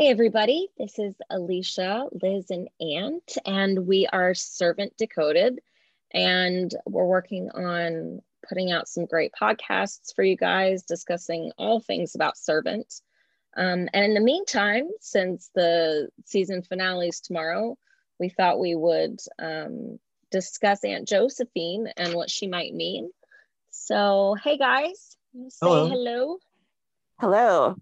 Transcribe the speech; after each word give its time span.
Hey, 0.00 0.08
everybody. 0.08 0.70
This 0.78 0.98
is 0.98 1.14
Alicia, 1.28 2.06
Liz, 2.22 2.46
and 2.48 2.70
Ant, 2.80 3.36
and 3.44 3.86
we 3.86 4.06
are 4.06 4.32
Servant 4.32 4.96
Decoded. 4.96 5.60
And 6.14 6.74
we're 6.86 7.04
working 7.04 7.50
on 7.50 8.22
putting 8.48 8.72
out 8.72 8.88
some 8.88 9.04
great 9.04 9.32
podcasts 9.38 10.14
for 10.16 10.22
you 10.22 10.38
guys 10.38 10.84
discussing 10.84 11.52
all 11.58 11.80
things 11.80 12.14
about 12.14 12.38
Servant. 12.38 13.02
Um, 13.58 13.90
and 13.92 14.06
in 14.06 14.14
the 14.14 14.20
meantime, 14.20 14.88
since 15.02 15.50
the 15.54 16.08
season 16.24 16.62
finale 16.62 17.08
is 17.08 17.20
tomorrow, 17.20 17.76
we 18.18 18.30
thought 18.30 18.58
we 18.58 18.74
would 18.74 19.20
um, 19.38 19.98
discuss 20.30 20.82
Aunt 20.82 21.06
Josephine 21.06 21.88
and 21.98 22.14
what 22.14 22.30
she 22.30 22.46
might 22.46 22.72
mean. 22.72 23.10
So, 23.68 24.34
hey 24.42 24.56
guys, 24.56 25.18
say 25.50 25.66
Hello. 25.66 25.88
hello. 25.90 26.38
Hello. 27.18 27.76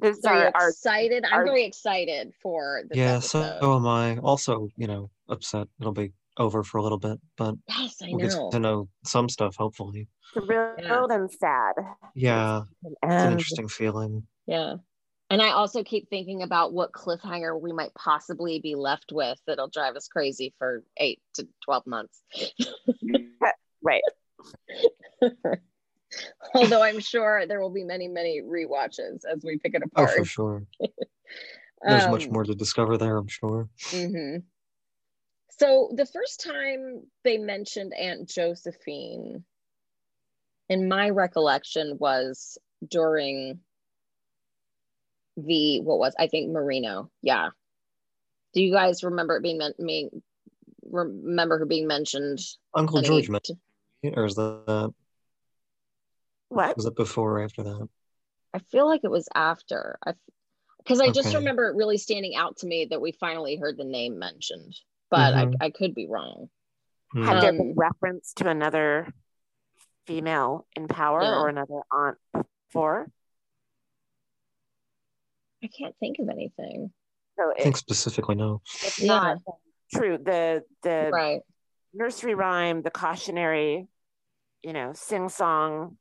This 0.00 0.16
is 0.16 0.22
So 0.22 0.30
our, 0.30 0.38
you're 0.38 0.52
our 0.54 0.68
excited. 0.70 1.24
I'm 1.24 1.44
very 1.44 1.64
excited 1.64 2.32
for 2.42 2.82
this 2.88 2.96
Yeah, 2.96 3.18
so 3.20 3.58
am 3.62 3.86
I. 3.86 4.16
Also, 4.18 4.68
you 4.76 4.86
know, 4.86 5.10
upset 5.28 5.68
it'll 5.80 5.92
be 5.92 6.12
over 6.36 6.62
for 6.62 6.78
a 6.78 6.82
little 6.82 6.98
bit, 6.98 7.18
but 7.36 7.54
yes, 7.68 7.96
I 8.02 8.08
we'll 8.10 8.18
get 8.18 8.30
know. 8.30 8.50
to 8.50 8.58
know 8.58 8.88
some 9.04 9.28
stuff, 9.28 9.56
hopefully. 9.56 10.08
thrilled 10.32 10.78
Yeah. 10.80 11.06
and 11.10 11.30
sad. 11.30 11.74
Yeah, 12.14 12.62
it's 12.84 12.94
an 13.02 13.32
interesting 13.32 13.68
feeling. 13.68 14.26
Yeah. 14.46 14.76
And 15.28 15.40
I 15.40 15.50
also 15.50 15.84
keep 15.84 16.08
thinking 16.10 16.42
about 16.42 16.72
what 16.72 16.90
cliffhanger 16.92 17.60
we 17.60 17.72
might 17.72 17.94
possibly 17.94 18.58
be 18.58 18.74
left 18.74 19.12
with 19.12 19.38
that'll 19.46 19.68
drive 19.68 19.94
us 19.94 20.08
crazy 20.08 20.52
for 20.58 20.82
eight 20.96 21.20
to 21.34 21.46
12 21.64 21.86
months. 21.86 22.20
right. 23.82 24.02
Although 26.54 26.82
I'm 26.82 27.00
sure 27.00 27.46
there 27.46 27.60
will 27.60 27.70
be 27.70 27.84
many, 27.84 28.08
many 28.08 28.40
rewatches 28.42 29.20
as 29.30 29.42
we 29.44 29.58
pick 29.58 29.74
it 29.74 29.82
apart. 29.84 30.10
Oh, 30.12 30.16
for 30.18 30.24
sure. 30.24 30.64
There's 31.82 32.08
much 32.08 32.26
Um, 32.26 32.32
more 32.32 32.44
to 32.44 32.54
discover 32.54 32.98
there, 32.98 33.16
I'm 33.16 33.28
sure. 33.28 33.68
mhm. 33.90 34.42
So 35.58 35.90
the 35.94 36.06
first 36.06 36.40
time 36.42 37.02
they 37.22 37.36
mentioned 37.38 37.92
Aunt 37.94 38.28
Josephine, 38.28 39.44
in 40.68 40.88
my 40.88 41.10
recollection, 41.10 41.96
was 41.98 42.56
during 42.88 43.60
the 45.36 45.80
what 45.80 45.98
was 45.98 46.14
I 46.18 46.26
think 46.28 46.50
Marino. 46.50 47.10
Yeah. 47.22 47.50
Do 48.54 48.62
you 48.62 48.72
guys 48.72 49.04
remember 49.04 49.36
it 49.36 49.42
being 49.42 49.58
meant 49.58 49.78
me 49.78 50.10
remember 50.90 51.58
her 51.58 51.66
being 51.66 51.86
mentioned? 51.86 52.40
Uncle 52.74 53.00
George 53.02 53.28
met, 53.30 53.46
or 54.02 54.24
is 54.24 54.34
that 54.34 54.92
What? 56.50 56.76
was 56.76 56.86
it 56.86 56.96
before 56.96 57.38
or 57.38 57.44
after 57.44 57.62
that? 57.62 57.88
I 58.52 58.58
feel 58.58 58.86
like 58.86 59.02
it 59.04 59.10
was 59.10 59.28
after. 59.34 59.98
I 60.04 60.14
because 60.78 61.00
I 61.00 61.10
just 61.12 61.34
remember 61.34 61.68
it 61.68 61.76
really 61.76 61.98
standing 61.98 62.34
out 62.34 62.58
to 62.58 62.66
me 62.66 62.86
that 62.90 63.00
we 63.00 63.12
finally 63.12 63.56
heard 63.56 63.76
the 63.76 63.84
name 63.84 64.18
mentioned, 64.18 64.74
but 65.10 65.34
Mhm. 65.34 65.54
I, 65.60 65.66
I 65.66 65.70
could 65.70 65.94
be 65.94 66.06
wrong. 66.08 66.48
Hmm. 67.12 67.22
Had 67.22 67.42
there 67.42 67.52
been 67.52 67.70
Um, 67.70 67.74
reference 67.76 68.32
to 68.34 68.48
another 68.48 69.12
female 70.06 70.66
in 70.74 70.88
power 70.88 71.22
Yeah. 71.22 71.38
or 71.38 71.48
another 71.48 71.82
aunt 71.92 72.18
before? 72.68 73.10
I 75.62 75.68
can't 75.68 75.94
think 76.00 76.18
of 76.18 76.28
anything. 76.28 76.92
So 77.38 77.52
I 77.56 77.62
think 77.62 77.76
specifically 77.76 78.34
no. 78.34 78.62
it's 78.82 78.98
Yeah. 78.98 79.06
not 79.06 79.38
true. 79.94 80.18
The 80.18 80.64
the 80.82 81.10
Right. 81.12 81.42
nursery 81.92 82.34
rhyme, 82.34 82.82
the 82.82 82.90
cautionary, 82.90 83.86
you 84.62 84.72
know, 84.72 84.92
sing 84.94 85.28
song 85.28 85.98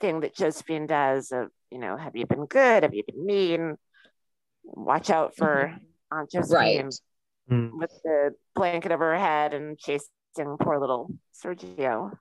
thing 0.00 0.20
that 0.20 0.34
Josephine 0.34 0.86
does 0.86 1.30
of, 1.32 1.48
you 1.70 1.78
know, 1.78 1.96
have 1.96 2.16
you 2.16 2.26
been 2.26 2.46
good? 2.46 2.82
Have 2.82 2.94
you 2.94 3.02
been 3.06 3.24
mean? 3.24 3.76
Watch 4.64 5.10
out 5.10 5.36
for 5.36 5.76
Aunt 6.10 6.30
Josephine 6.30 6.84
Right. 6.86 6.94
Hmm. 7.48 7.78
with 7.78 7.90
the 8.04 8.34
blanket 8.54 8.92
over 8.92 9.12
her 9.12 9.18
head 9.18 9.54
and 9.54 9.76
chasing 9.78 10.06
poor 10.60 10.78
little 10.78 11.10
Sergio. 11.44 12.12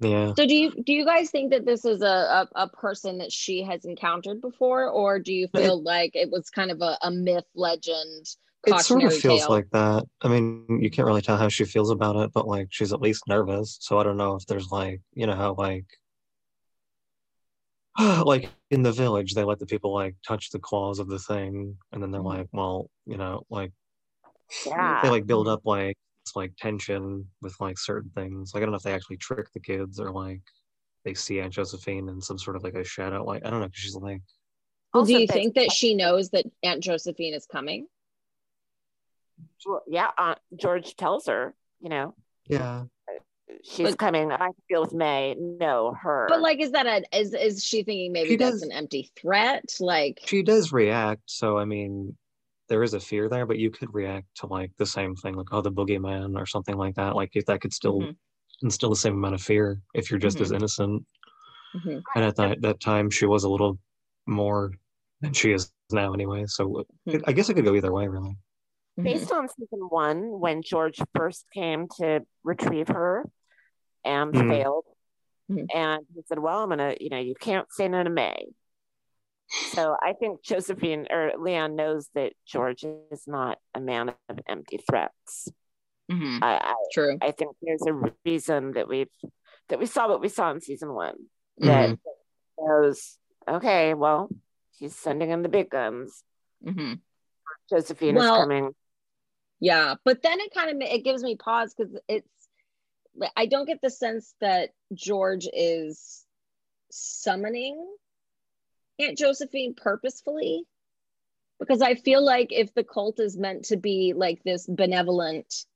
Yeah. 0.00 0.34
So 0.36 0.46
do 0.46 0.54
you 0.54 0.72
do 0.84 0.92
you 0.92 1.04
guys 1.06 1.30
think 1.30 1.52
that 1.52 1.64
this 1.64 1.84
is 1.84 2.02
a, 2.02 2.06
a, 2.06 2.48
a 2.64 2.68
person 2.68 3.18
that 3.18 3.32
she 3.32 3.62
has 3.62 3.84
encountered 3.84 4.40
before, 4.40 4.88
or 4.90 5.18
do 5.20 5.32
you 5.32 5.48
It- 5.54 5.58
feel 5.58 5.82
like 5.82 6.10
it 6.14 6.30
was 6.30 6.50
kind 6.50 6.70
of 6.70 6.82
a, 6.82 6.98
a 7.02 7.10
myth, 7.10 7.44
legend, 7.54 8.26
It 8.66 8.80
sort 8.80 9.04
of 9.04 9.16
feels 9.16 9.40
tale? 9.42 9.50
like 9.50 9.70
that. 9.70 10.04
I 10.20 10.28
mean, 10.28 10.66
you 10.82 10.90
can't 10.90 11.06
really 11.06 11.22
tell 11.22 11.36
how 11.38 11.48
she 11.48 11.64
feels 11.64 11.90
about 11.90 12.16
it, 12.16 12.32
but 12.34 12.46
like 12.46 12.68
she's 12.70 12.92
at 12.92 13.00
least 13.00 13.22
nervous. 13.28 13.78
So 13.80 13.98
I 13.98 14.02
don't 14.02 14.16
know 14.16 14.34
if 14.34 14.44
there's 14.46 14.70
like, 14.70 15.00
you 15.14 15.26
know, 15.26 15.36
how 15.36 15.54
like 15.56 15.86
like 18.24 18.50
in 18.70 18.82
the 18.82 18.92
village 18.92 19.34
they 19.34 19.44
let 19.44 19.58
the 19.58 19.66
people 19.66 19.92
like 19.94 20.16
touch 20.26 20.50
the 20.50 20.58
claws 20.58 20.98
of 20.98 21.08
the 21.08 21.18
thing 21.18 21.76
and 21.92 22.02
then 22.02 22.10
they're 22.10 22.20
Mhm. 22.20 22.24
like, 22.38 22.48
well, 22.52 22.90
you 23.06 23.16
know, 23.16 23.44
like 23.50 23.72
Yeah. 24.66 25.00
they 25.02 25.10
like 25.10 25.26
build 25.26 25.48
up 25.48 25.60
like 25.64 25.96
it's 26.24 26.34
like 26.36 26.52
tension 26.56 27.28
with 27.42 27.54
like 27.60 27.78
certain 27.78 28.10
things. 28.10 28.52
Like 28.54 28.62
I 28.62 28.66
don't 28.66 28.72
know 28.72 28.78
if 28.78 28.82
they 28.82 28.94
actually 28.94 29.18
trick 29.18 29.46
the 29.52 29.60
kids 29.60 30.00
or 30.00 30.10
like 30.10 30.40
they 31.04 31.14
see 31.14 31.40
Aunt 31.40 31.52
Josephine 31.52 32.08
in 32.08 32.20
some 32.20 32.38
sort 32.38 32.56
of 32.56 32.64
like 32.64 32.74
a 32.74 32.84
shadow. 32.84 33.24
Like 33.24 33.44
I 33.44 33.50
don't 33.50 33.60
know, 33.60 33.66
'cause 33.66 33.74
she's 33.76 33.94
like 33.96 34.22
well, 34.92 35.04
do 35.04 35.14
you 35.14 35.26
think 35.26 35.54
that 35.56 35.72
she 35.72 35.94
knows 35.94 36.30
that 36.30 36.46
Aunt 36.62 36.82
Josephine 36.82 37.34
is 37.34 37.46
coming? 37.46 37.88
Well, 39.66 39.82
yeah, 39.86 40.10
Aunt 40.18 40.38
George 40.56 40.94
tells 40.96 41.26
her, 41.26 41.54
you 41.80 41.88
know, 41.88 42.14
yeah. 42.46 42.84
She's 43.62 43.90
But- 43.90 43.98
coming. 43.98 44.32
I 44.32 44.36
can 44.38 44.54
deal 44.68 44.80
with 44.80 44.92
May. 44.94 45.34
No, 45.38 45.94
her. 46.00 46.26
But 46.28 46.40
like, 46.40 46.60
is 46.60 46.72
that 46.72 46.86
a 46.86 47.02
is 47.18 47.34
is 47.34 47.62
she 47.64 47.82
thinking 47.82 48.12
maybe 48.12 48.30
She 48.30 48.36
that's 48.36 48.52
does- 48.54 48.62
an 48.62 48.72
empty 48.72 49.10
threat? 49.16 49.64
Like, 49.80 50.20
she 50.24 50.42
does 50.42 50.72
react 50.72 51.22
so 51.26 51.58
i 51.58 51.64
mean 51.64 52.16
there 52.68 52.82
is 52.82 52.94
a 52.94 53.00
fear 53.00 53.28
there 53.28 53.44
but 53.46 53.58
you 53.58 53.70
could 53.70 53.92
react 53.92 54.26
to 54.36 54.46
like 54.46 54.70
the 54.78 54.86
same 54.86 55.14
thing 55.16 55.34
like 55.34 55.46
oh 55.52 55.60
the 55.60 55.70
boogeyman 55.70 56.36
or 56.38 56.46
something 56.46 56.76
like 56.76 56.94
that 56.94 57.14
like 57.14 57.30
if 57.34 57.44
that 57.46 57.60
could 57.60 57.72
still 57.74 58.00
Mhm. 58.00 58.16
instill 58.62 58.88
the 58.90 58.96
same 58.96 59.12
amount 59.14 59.34
of 59.34 59.42
fear 59.42 59.80
if 59.94 60.10
you're 60.10 60.18
just 60.18 60.40
as 60.40 60.50
Mhm. 60.50 60.56
innocent 60.56 61.06
mhm. 61.76 62.02
and 62.14 62.24
at 62.24 62.36
that, 62.36 62.62
that 62.62 62.80
time 62.80 63.10
she 63.10 63.26
was 63.26 63.44
a 63.44 63.48
little 63.50 63.78
more 64.26 64.72
than 65.20 65.32
she 65.34 65.52
is 65.52 65.70
now 65.92 66.12
anyway 66.14 66.44
so 66.46 66.84
it, 67.06 67.22
i 67.26 67.32
guess 67.32 67.48
it 67.50 67.54
could 67.54 67.64
go 67.66 67.74
either 67.74 67.92
way 67.92 68.08
really 68.08 68.36
Mhm. 68.98 69.04
based 69.04 69.32
on 69.32 69.48
season 69.48 69.80
one, 69.90 70.38
when 70.40 70.62
George 70.62 71.00
first 71.16 71.44
came 71.52 71.88
to 71.98 72.24
retrieve 72.44 72.88
her 72.88 73.28
and 74.04 74.32
Mhm. 74.32 74.48
failed, 74.48 74.84
Mhm. 75.50 75.66
and 75.74 76.06
he 76.14 76.22
said, 76.22 76.38
"Well, 76.38 76.62
I'm 76.62 76.68
gonna, 76.68 76.96
you 77.00 77.10
know, 77.10 77.18
you 77.18 77.34
can't 77.34 77.70
say 77.72 77.88
no 77.88 78.02
to 78.02 78.10
May." 78.10 78.46
So 79.48 79.96
I 80.00 80.14
think 80.14 80.42
Josephine 80.42 81.06
or 81.10 81.32
Leanne 81.36 81.74
knows 81.74 82.08
that 82.14 82.32
George 82.46 82.84
is 83.10 83.26
not 83.26 83.58
a 83.74 83.80
man 83.80 84.14
of 84.28 84.38
empty 84.46 84.78
threats. 84.78 85.48
Mhm. 86.10 86.42
I, 86.42 86.56
I, 86.56 86.74
True. 86.92 87.18
I 87.20 87.30
think 87.30 87.56
there's 87.62 87.86
a 87.86 88.12
reason 88.24 88.72
that 88.72 88.88
we've 88.88 89.10
that 89.68 89.78
we 89.78 89.86
saw 89.86 90.08
what 90.08 90.20
we 90.20 90.28
saw 90.28 90.50
in 90.50 90.60
season 90.60 90.92
one 90.92 91.16
that 91.58 91.90
Mm-hmm. 91.90 92.66
knows. 92.66 93.18
Okay, 93.48 93.94
well, 93.94 94.30
he's 94.78 94.94
sending 94.96 95.30
in 95.30 95.42
the 95.42 95.48
big 95.48 95.70
guns. 95.70 96.24
Mhm. 96.62 97.00
Josephine 97.70 98.14
Well, 98.16 98.34
is 98.34 98.40
coming. 98.40 98.74
Yeah, 99.60 99.94
but 100.04 100.22
then 100.22 100.40
it 100.40 100.52
kind 100.52 100.70
of 100.70 100.88
it 100.88 101.04
gives 101.04 101.22
me 101.22 101.36
pause 101.36 101.74
because 101.74 101.96
it's 102.08 102.43
I 103.36 103.46
don't 103.46 103.66
get 103.66 103.80
the 103.82 103.90
sense 103.90 104.34
that 104.40 104.70
George 104.92 105.48
is 105.52 106.24
summoning 106.90 107.94
Aunt 108.98 109.18
Josephine 109.18 109.74
purposefully 109.74 110.64
because 111.58 111.82
I 111.82 111.94
feel 111.94 112.24
like 112.24 112.52
if 112.52 112.74
the 112.74 112.84
cult 112.84 113.20
is 113.20 113.36
meant 113.36 113.66
to 113.66 113.76
be 113.76 114.12
like 114.14 114.42
this 114.42 114.66
benevolent 114.66 115.66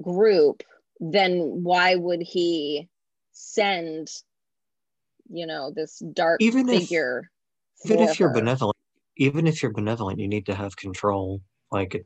group, 0.00 0.62
then 1.00 1.62
why 1.62 1.94
would 1.94 2.22
he 2.22 2.88
send 3.32 4.08
you 5.30 5.46
know 5.46 5.70
this 5.74 5.98
dark 6.12 6.40
Even 6.40 6.68
if- 6.68 6.90
even 6.90 7.26
for 7.86 8.02
if 8.02 8.18
you're 8.18 8.32
benevolent 8.32 8.76
even 9.16 9.46
if 9.46 9.62
you're 9.62 9.72
benevolent 9.72 10.18
you 10.18 10.26
need 10.26 10.46
to 10.46 10.54
have 10.54 10.76
control 10.76 11.40
like 11.70 12.04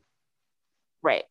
Right. 1.01 1.23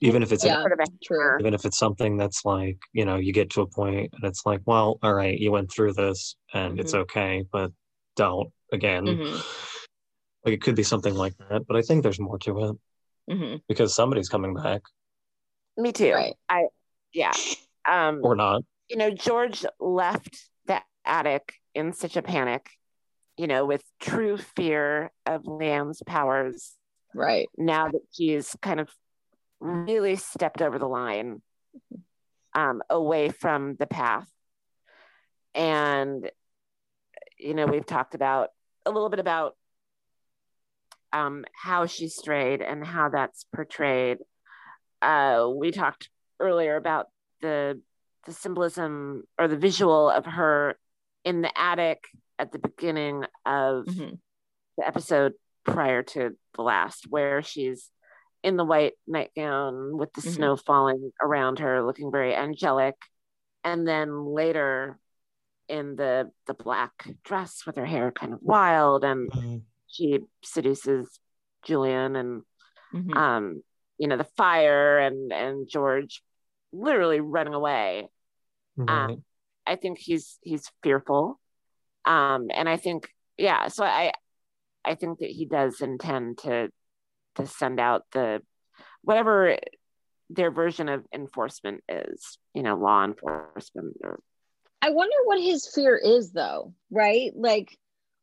Even 0.00 0.22
if 0.22 0.32
it's 0.32 0.44
Yeah. 0.44 0.60
Sort 0.60 0.72
a 0.72 0.86
True. 1.04 1.38
even 1.40 1.54
if 1.54 1.64
it's 1.64 1.78
something 1.78 2.16
that's 2.16 2.44
like 2.44 2.78
you 2.92 3.04
know 3.04 3.16
you 3.16 3.32
get 3.32 3.50
to 3.50 3.62
a 3.62 3.66
point 3.66 4.12
and 4.12 4.24
it's 4.24 4.44
like 4.44 4.60
well 4.66 4.98
all 5.02 5.14
right 5.14 5.38
you 5.38 5.50
went 5.52 5.70
through 5.70 5.92
this 5.92 6.36
and 6.52 6.78
it's 6.80 6.92
Mhm. 6.92 7.00
okay 7.00 7.44
but 7.50 7.70
don't 8.16 8.52
again 8.72 9.04
Mhm. 9.04 9.44
like 10.44 10.54
it 10.54 10.62
could 10.62 10.74
be 10.76 10.82
something 10.82 11.14
like 11.14 11.36
that 11.38 11.66
but 11.66 11.76
i 11.76 11.82
think 11.82 12.02
there's 12.02 12.20
more 12.20 12.38
to 12.40 12.64
it 12.64 12.76
Mhm. 13.30 13.62
because 13.68 13.94
somebody's 13.94 14.28
coming 14.28 14.54
back 14.54 14.82
Me 15.76 15.90
too. 15.92 16.12
Right. 16.12 16.36
I 16.48 16.68
yeah. 17.12 17.32
Um 17.88 18.20
or 18.22 18.34
not 18.36 18.62
you 18.88 18.96
know, 18.96 19.10
George 19.10 19.64
left 19.80 20.50
the 20.66 20.80
attic 21.04 21.54
in 21.74 21.92
such 21.94 22.16
a 22.16 22.22
panic, 22.22 22.70
you 23.38 23.46
know, 23.46 23.64
with 23.64 23.82
true 23.98 24.36
fear 24.36 25.10
of 25.26 25.42
Leanne's 25.44 26.02
powers. 26.06 26.74
Right. 27.14 27.48
Now 27.56 27.88
that 27.90 28.02
she's 28.12 28.54
kind 28.60 28.78
of 28.78 28.94
really 29.64 30.16
stepped 30.16 30.60
over 30.60 30.78
the 30.78 30.86
line 30.86 31.40
um, 32.54 32.82
away 32.90 33.30
from 33.30 33.76
the 33.76 33.86
path. 33.86 34.28
And, 35.54 36.30
you 37.38 37.54
know, 37.54 37.66
we've 37.66 37.86
talked 37.86 38.14
about 38.14 38.50
a 38.84 38.90
little 38.90 39.08
bit 39.08 39.20
about 39.20 39.56
um, 41.12 41.44
how 41.54 41.86
she 41.86 42.08
strayed 42.08 42.60
and 42.60 42.84
how 42.84 43.08
that's 43.08 43.46
portrayed. 43.54 44.18
Uh, 45.00 45.48
we 45.54 45.70
talked 45.70 46.10
earlier 46.38 46.76
about 46.76 47.06
the 47.40 47.80
the 48.26 48.32
symbolism 48.32 49.22
or 49.38 49.48
the 49.48 49.56
visual 49.56 50.08
of 50.08 50.24
her 50.24 50.78
in 51.24 51.42
the 51.42 51.58
attic 51.58 52.04
at 52.38 52.52
the 52.52 52.58
beginning 52.58 53.22
of 53.44 53.84
Mhm. 53.84 54.18
the 54.78 54.86
episode 54.86 55.34
prior 55.64 56.02
to 56.02 56.36
the 56.54 56.62
last, 56.62 57.06
where 57.08 57.42
she's 57.42 57.90
in 58.44 58.58
the 58.58 58.64
white 58.64 58.92
nightgown 59.06 59.96
with 59.96 60.12
the 60.12 60.20
Mhm. 60.20 60.34
snow 60.34 60.56
falling 60.56 61.10
around 61.20 61.60
her, 61.60 61.82
looking 61.82 62.12
very 62.12 62.36
angelic, 62.36 62.94
and 63.64 63.88
then 63.88 64.26
later 64.26 64.98
in 65.66 65.96
the 65.96 66.30
the 66.46 66.52
black 66.52 67.08
dress 67.24 67.64
with 67.66 67.76
her 67.76 67.86
hair 67.86 68.12
kind 68.12 68.34
of 68.34 68.42
wild, 68.42 69.02
and 69.02 69.32
Mhm. 69.32 69.62
she 69.86 70.20
seduces 70.42 71.18
Julian 71.64 72.16
and 72.16 72.42
Mhm. 72.92 73.16
um, 73.16 73.62
you 73.96 74.08
know, 74.08 74.18
the 74.18 74.28
fire 74.36 74.98
and 74.98 75.32
and 75.32 75.66
George 75.66 76.22
literally 76.70 77.20
running 77.20 77.54
away. 77.54 78.10
Um, 78.88 79.24
I 79.66 79.76
think 79.76 79.98
he's 79.98 80.38
he's 80.42 80.70
fearful. 80.82 81.40
Um, 82.04 82.48
and 82.52 82.68
I 82.68 82.76
think 82.76 83.08
yeah, 83.38 83.68
so 83.68 83.84
I 83.84 84.12
I 84.84 84.96
think 84.96 85.20
that 85.20 85.30
he 85.30 85.46
does 85.46 85.80
intend 85.80 86.38
to 86.38 86.68
to 87.36 87.46
send 87.46 87.80
out 87.80 88.04
the 88.12 88.42
whatever 89.02 89.56
their 90.30 90.50
version 90.50 90.88
of 90.88 91.04
enforcement 91.12 91.82
is, 91.88 92.38
you 92.54 92.62
know, 92.62 92.76
law 92.76 93.04
enforcement 93.04 93.96
or 94.02 94.20
I 94.84 94.90
wonder 94.90 95.16
what 95.24 95.40
his 95.40 95.66
fear 95.66 95.96
is, 95.96 96.32
though, 96.32 96.74
right? 96.90 97.32
Like, 97.34 97.78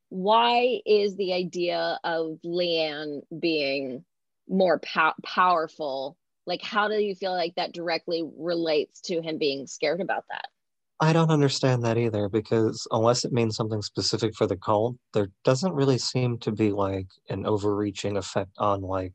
why 0.09 0.81
is 0.85 1.15
the 1.15 1.33
idea 1.33 1.99
of 2.03 2.37
Leanne 2.45 3.21
being 3.37 4.05
more 4.47 4.77
pow- 4.77 5.15
powerful? 5.23 6.17
Like, 6.45 6.61
how 6.61 6.87
do 6.87 6.95
you 6.95 7.15
feel 7.15 7.31
like 7.31 7.55
that 7.55 7.73
directly 7.73 8.23
relates 8.37 9.01
to 9.05 9.23
him 9.23 9.39
being 9.39 9.65
scared 9.65 10.01
about 10.01 10.25
that? 10.29 10.49
I 11.01 11.13
don't 11.13 11.31
understand 11.31 11.83
that 11.83 11.97
either 11.97 12.29
because 12.29 12.87
unless 12.91 13.25
it 13.25 13.31
means 13.33 13.55
something 13.55 13.81
specific 13.81 14.35
for 14.35 14.45
the 14.45 14.55
cult, 14.55 14.97
there 15.13 15.29
doesn't 15.43 15.73
really 15.73 15.97
seem 15.97 16.37
to 16.39 16.51
be 16.51 16.71
like 16.71 17.07
an 17.27 17.45
overreaching 17.47 18.17
effect 18.17 18.51
on 18.59 18.81
like 18.81 19.13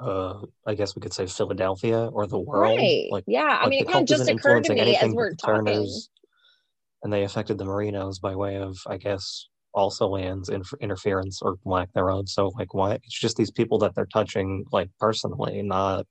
uh 0.00 0.40
I 0.66 0.74
guess 0.74 0.96
we 0.96 1.02
could 1.02 1.12
say 1.12 1.26
Philadelphia 1.26 2.06
or 2.06 2.26
the 2.26 2.38
world. 2.38 2.78
right. 2.78 3.08
Like 3.10 3.24
yeah. 3.26 3.58
I 3.60 3.68
mean, 3.68 3.82
it 3.82 3.88
kind 3.88 4.02
of 4.02 4.08
just 4.08 4.30
occurred 4.30 4.64
to 4.64 4.74
me 4.74 4.96
as 4.96 5.12
we're 5.12 5.34
talking. 5.34 5.66
Turners, 5.66 6.08
and 7.02 7.12
they 7.12 7.24
affected 7.24 7.58
the 7.58 7.64
Marinos 7.64 8.20
by 8.20 8.34
way 8.34 8.56
of, 8.56 8.78
I 8.86 8.96
guess, 8.96 9.48
also 9.74 10.08
lands 10.08 10.48
inf- 10.48 10.74
interference 10.80 11.40
or 11.42 11.56
lack 11.64 11.92
thereof. 11.92 12.28
So 12.28 12.50
like, 12.58 12.74
why? 12.74 12.94
It's 12.94 13.20
just 13.20 13.36
these 13.36 13.50
people 13.50 13.78
that 13.78 13.94
they're 13.94 14.06
touching, 14.06 14.64
like 14.72 14.88
personally, 14.98 15.62
not 15.62 16.06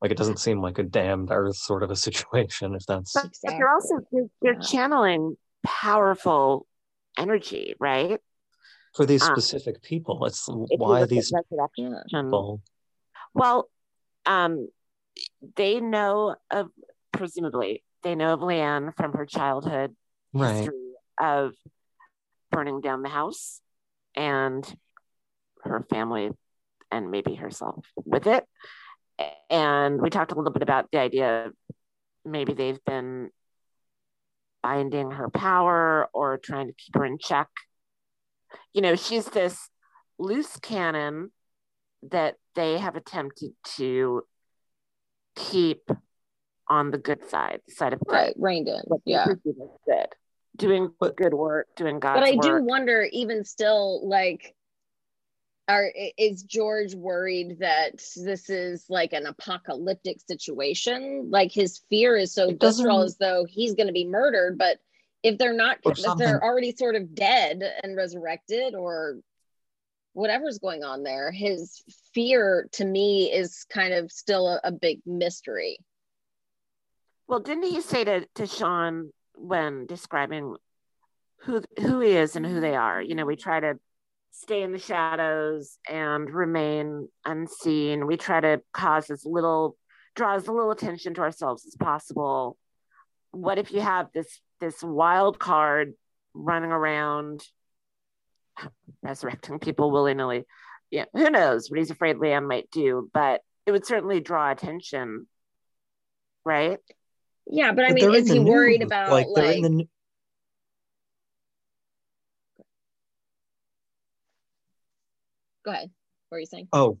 like 0.00 0.10
it 0.10 0.16
doesn't 0.18 0.38
seem 0.38 0.60
like 0.60 0.78
a 0.78 0.82
damned 0.82 1.30
earth 1.30 1.56
sort 1.56 1.82
of 1.82 1.90
a 1.90 1.96
situation. 2.08 2.74
If 2.74 2.86
that's 2.86 3.12
but, 3.12 3.30
but 3.42 3.54
they're 3.56 3.72
also 3.72 4.00
you're, 4.12 4.26
they're 4.42 4.54
Yeah. 4.54 4.60
channeling 4.60 5.36
powerful 5.64 6.66
energy, 7.18 7.74
right? 7.80 8.20
for 8.94 9.04
these 9.04 9.22
Um, 9.22 9.38
specific 9.38 9.82
people, 9.82 10.24
it's 10.24 10.48
why 10.48 11.04
these 11.04 11.30
people. 12.10 12.62
Well, 13.34 13.68
um, 14.24 14.68
they 15.56 15.80
know 15.80 16.36
of 16.50 16.68
presumably 17.12 17.82
they 18.02 18.14
know 18.14 18.32
of 18.32 18.40
Leanne 18.40 18.96
from 18.96 19.12
her 19.12 19.26
childhood 19.26 19.94
Right. 20.32 20.56
history 20.56 20.92
of 21.20 21.52
burning 22.50 22.80
down 22.80 23.02
the 23.02 23.08
house 23.08 23.60
and 24.14 24.64
her 25.62 25.84
family 25.90 26.30
and 26.90 27.10
maybe 27.10 27.34
herself 27.34 27.84
with 28.04 28.26
it. 28.26 28.46
And 29.50 30.00
we 30.00 30.10
talked 30.10 30.32
a 30.32 30.34
little 30.34 30.52
bit 30.52 30.62
about 30.62 30.90
the 30.90 30.98
idea 30.98 31.46
of 31.46 31.52
maybe 32.24 32.52
they've 32.52 32.84
been 32.84 33.30
binding 34.62 35.12
her 35.12 35.30
power 35.30 36.08
or 36.12 36.38
trying 36.38 36.66
to 36.66 36.72
keep 36.72 36.94
her 36.96 37.04
in 37.04 37.18
check. 37.18 37.48
You 38.72 38.82
know, 38.82 38.96
she's 38.96 39.26
this 39.26 39.68
loose 40.18 40.56
cannon 40.58 41.30
that 42.10 42.34
they 42.54 42.78
have 42.78 42.96
attempted 42.96 43.52
to 43.76 44.22
keep 45.36 45.90
on 46.68 46.90
the 46.90 46.98
good 46.98 47.28
side, 47.28 47.60
the 47.68 47.74
side 47.74 47.92
of 47.92 48.00
good. 48.00 48.12
Right. 48.12 48.34
Reined 48.36 48.68
in. 48.68 48.80
What 48.86 49.02
they 49.06 49.12
Yeah. 49.12 49.28
good. 49.86 50.08
Doing 50.56 50.90
good 50.98 51.34
work, 51.34 51.68
doing 51.76 52.00
God's 52.00 52.20
but 52.20 52.28
I 52.28 52.34
work. 52.34 52.42
do 52.42 52.64
wonder, 52.64 53.06
even 53.12 53.44
still, 53.44 54.08
like, 54.08 54.55
are 55.68 55.90
is 56.16 56.42
George 56.44 56.94
worried 56.94 57.58
that 57.60 58.02
this 58.16 58.48
is 58.48 58.84
like 58.88 59.12
an 59.12 59.26
apocalyptic 59.26 60.20
situation? 60.20 61.28
Like 61.30 61.52
his 61.52 61.80
fear 61.90 62.16
is 62.16 62.32
so 62.32 62.52
visceral, 62.52 63.02
as 63.02 63.16
though 63.16 63.44
he's 63.48 63.74
going 63.74 63.88
to 63.88 63.92
be 63.92 64.06
murdered. 64.06 64.58
But 64.58 64.78
if 65.22 65.38
they're 65.38 65.52
not, 65.52 65.78
if 65.84 65.98
they're 66.16 66.42
already 66.42 66.74
sort 66.76 66.94
of 66.94 67.14
dead 67.14 67.62
and 67.82 67.96
resurrected, 67.96 68.74
or 68.74 69.18
whatever's 70.12 70.58
going 70.58 70.84
on 70.84 71.02
there, 71.02 71.32
his 71.32 71.82
fear 72.14 72.68
to 72.72 72.84
me 72.84 73.32
is 73.32 73.64
kind 73.68 73.92
of 73.92 74.12
still 74.12 74.48
a, 74.48 74.60
a 74.64 74.72
big 74.72 75.00
mystery. 75.04 75.78
Well, 77.26 77.40
didn't 77.40 77.64
he 77.64 77.80
say 77.80 78.04
to, 78.04 78.26
to 78.36 78.46
Sean 78.46 79.10
when 79.34 79.86
describing 79.86 80.56
who 81.40 81.62
who 81.80 82.00
he 82.00 82.12
is 82.12 82.36
and 82.36 82.46
who 82.46 82.60
they 82.60 82.76
are? 82.76 83.02
You 83.02 83.16
know, 83.16 83.26
we 83.26 83.34
try 83.34 83.58
to 83.58 83.80
stay 84.32 84.62
in 84.62 84.72
the 84.72 84.78
shadows 84.78 85.78
and 85.88 86.28
remain 86.30 87.08
unseen. 87.24 88.06
We 88.06 88.16
try 88.16 88.40
to 88.40 88.60
cause 88.72 89.10
as 89.10 89.24
little 89.24 89.76
draw 90.14 90.34
as 90.34 90.46
little 90.48 90.70
attention 90.70 91.14
to 91.14 91.20
ourselves 91.20 91.66
as 91.66 91.74
possible. 91.76 92.56
What 93.32 93.58
if 93.58 93.72
you 93.72 93.80
have 93.80 94.08
this 94.14 94.40
this 94.60 94.82
wild 94.82 95.38
card 95.38 95.94
running 96.34 96.70
around 96.70 97.42
resurrecting 99.02 99.58
people 99.58 99.90
willy-nilly? 99.90 100.44
Yeah, 100.90 101.06
who 101.12 101.30
knows 101.30 101.70
what 101.70 101.78
he's 101.78 101.90
afraid 101.90 102.16
Leanne 102.16 102.46
might 102.48 102.70
do, 102.70 103.10
but 103.12 103.40
it 103.66 103.72
would 103.72 103.84
certainly 103.84 104.20
draw 104.20 104.50
attention, 104.52 105.26
right? 106.44 106.78
Yeah, 107.50 107.72
but 107.72 107.84
I 107.84 107.88
But 107.88 107.94
mean, 107.94 108.14
is 108.14 108.28
the 108.28 108.34
he 108.34 108.40
worried 108.40 108.80
news. 108.80 108.86
about 108.86 109.10
like 109.10 109.26
like? 109.26 109.34
they're 109.44 109.52
in 109.52 109.62
the 109.62 109.68
n- 109.82 109.88
Go 115.66 115.72
ahead. 115.72 115.90
What 116.28 116.36
are 116.36 116.40
you 116.40 116.46
saying? 116.46 116.68
oh 116.72 116.98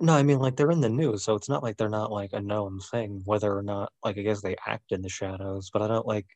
no, 0.00 0.14
I 0.14 0.22
mean 0.24 0.40
like 0.40 0.56
they're 0.56 0.70
in 0.72 0.80
the 0.80 0.88
news, 0.88 1.22
so 1.24 1.34
it's 1.36 1.48
not 1.48 1.62
like 1.62 1.76
they're 1.76 1.88
not 1.88 2.10
like 2.10 2.32
a 2.32 2.40
known 2.40 2.80
thing, 2.90 3.22
whether 3.24 3.56
or 3.56 3.62
not 3.62 3.92
like 4.04 4.18
I 4.18 4.22
guess 4.22 4.42
they 4.42 4.56
act 4.66 4.90
in 4.90 5.02
the 5.02 5.08
shadows, 5.08 5.70
but 5.72 5.82
I 5.82 5.86
don't 5.86 6.06
like 6.06 6.26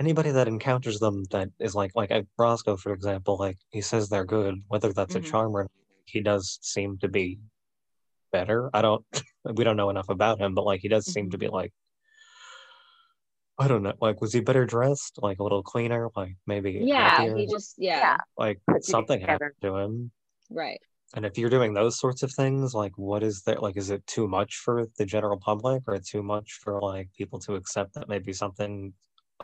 anybody 0.00 0.32
that 0.32 0.48
encounters 0.48 0.98
them 0.98 1.22
that 1.30 1.50
is 1.60 1.74
like 1.76 1.92
like 1.94 2.10
Roscoe, 2.36 2.76
for 2.76 2.92
example, 2.92 3.36
like 3.38 3.58
he 3.70 3.80
says 3.80 4.08
they're 4.08 4.24
good, 4.24 4.64
whether 4.68 4.92
that's 4.92 5.14
Mhm. 5.14 5.20
a 5.20 5.22
charm 5.22 5.56
or 5.56 5.68
he 6.06 6.20
does 6.20 6.58
seem 6.62 6.98
to 6.98 7.08
be 7.08 7.38
better. 8.32 8.70
I 8.74 8.82
don't 8.82 9.04
we 9.54 9.62
don't 9.62 9.76
know 9.76 9.90
enough 9.90 10.08
about 10.08 10.40
him, 10.40 10.54
but 10.54 10.64
like 10.64 10.80
he 10.80 10.88
does 10.88 11.06
seem 11.06 11.30
to 11.30 11.38
be 11.38 11.46
like 11.48 11.72
I 13.58 13.68
don't 13.68 13.82
know, 13.82 13.92
like 14.00 14.20
was 14.20 14.32
he 14.32 14.40
better 14.40 14.64
dressed, 14.64 15.18
like 15.22 15.38
a 15.38 15.42
little 15.42 15.62
cleaner, 15.62 16.08
like 16.16 16.34
maybe 16.46 16.72
Yeah, 16.82 17.10
happier, 17.10 17.36
he 17.36 17.46
just 17.46 17.74
yeah, 17.78 17.98
Yeah. 17.98 18.16
like 18.38 18.60
Put 18.66 18.84
something 18.84 19.20
happened 19.20 19.54
to 19.60 19.76
him. 19.76 20.10
Right. 20.50 20.80
And 21.14 21.24
if 21.26 21.36
you're 21.36 21.50
doing 21.50 21.74
those 21.74 21.98
sorts 21.98 22.22
of 22.22 22.30
things, 22.32 22.72
like 22.72 22.96
what 22.96 23.22
is 23.24 23.42
there 23.42 23.56
like 23.56 23.76
is 23.76 23.90
it 23.90 24.06
too 24.06 24.28
much 24.28 24.56
for 24.56 24.86
the 24.96 25.04
general 25.04 25.38
public 25.38 25.82
or 25.88 25.98
too 25.98 26.22
much 26.22 26.60
for 26.62 26.80
like 26.80 27.08
people 27.18 27.40
to 27.40 27.54
accept 27.56 27.94
that 27.94 28.08
maybe 28.08 28.32
something 28.32 28.92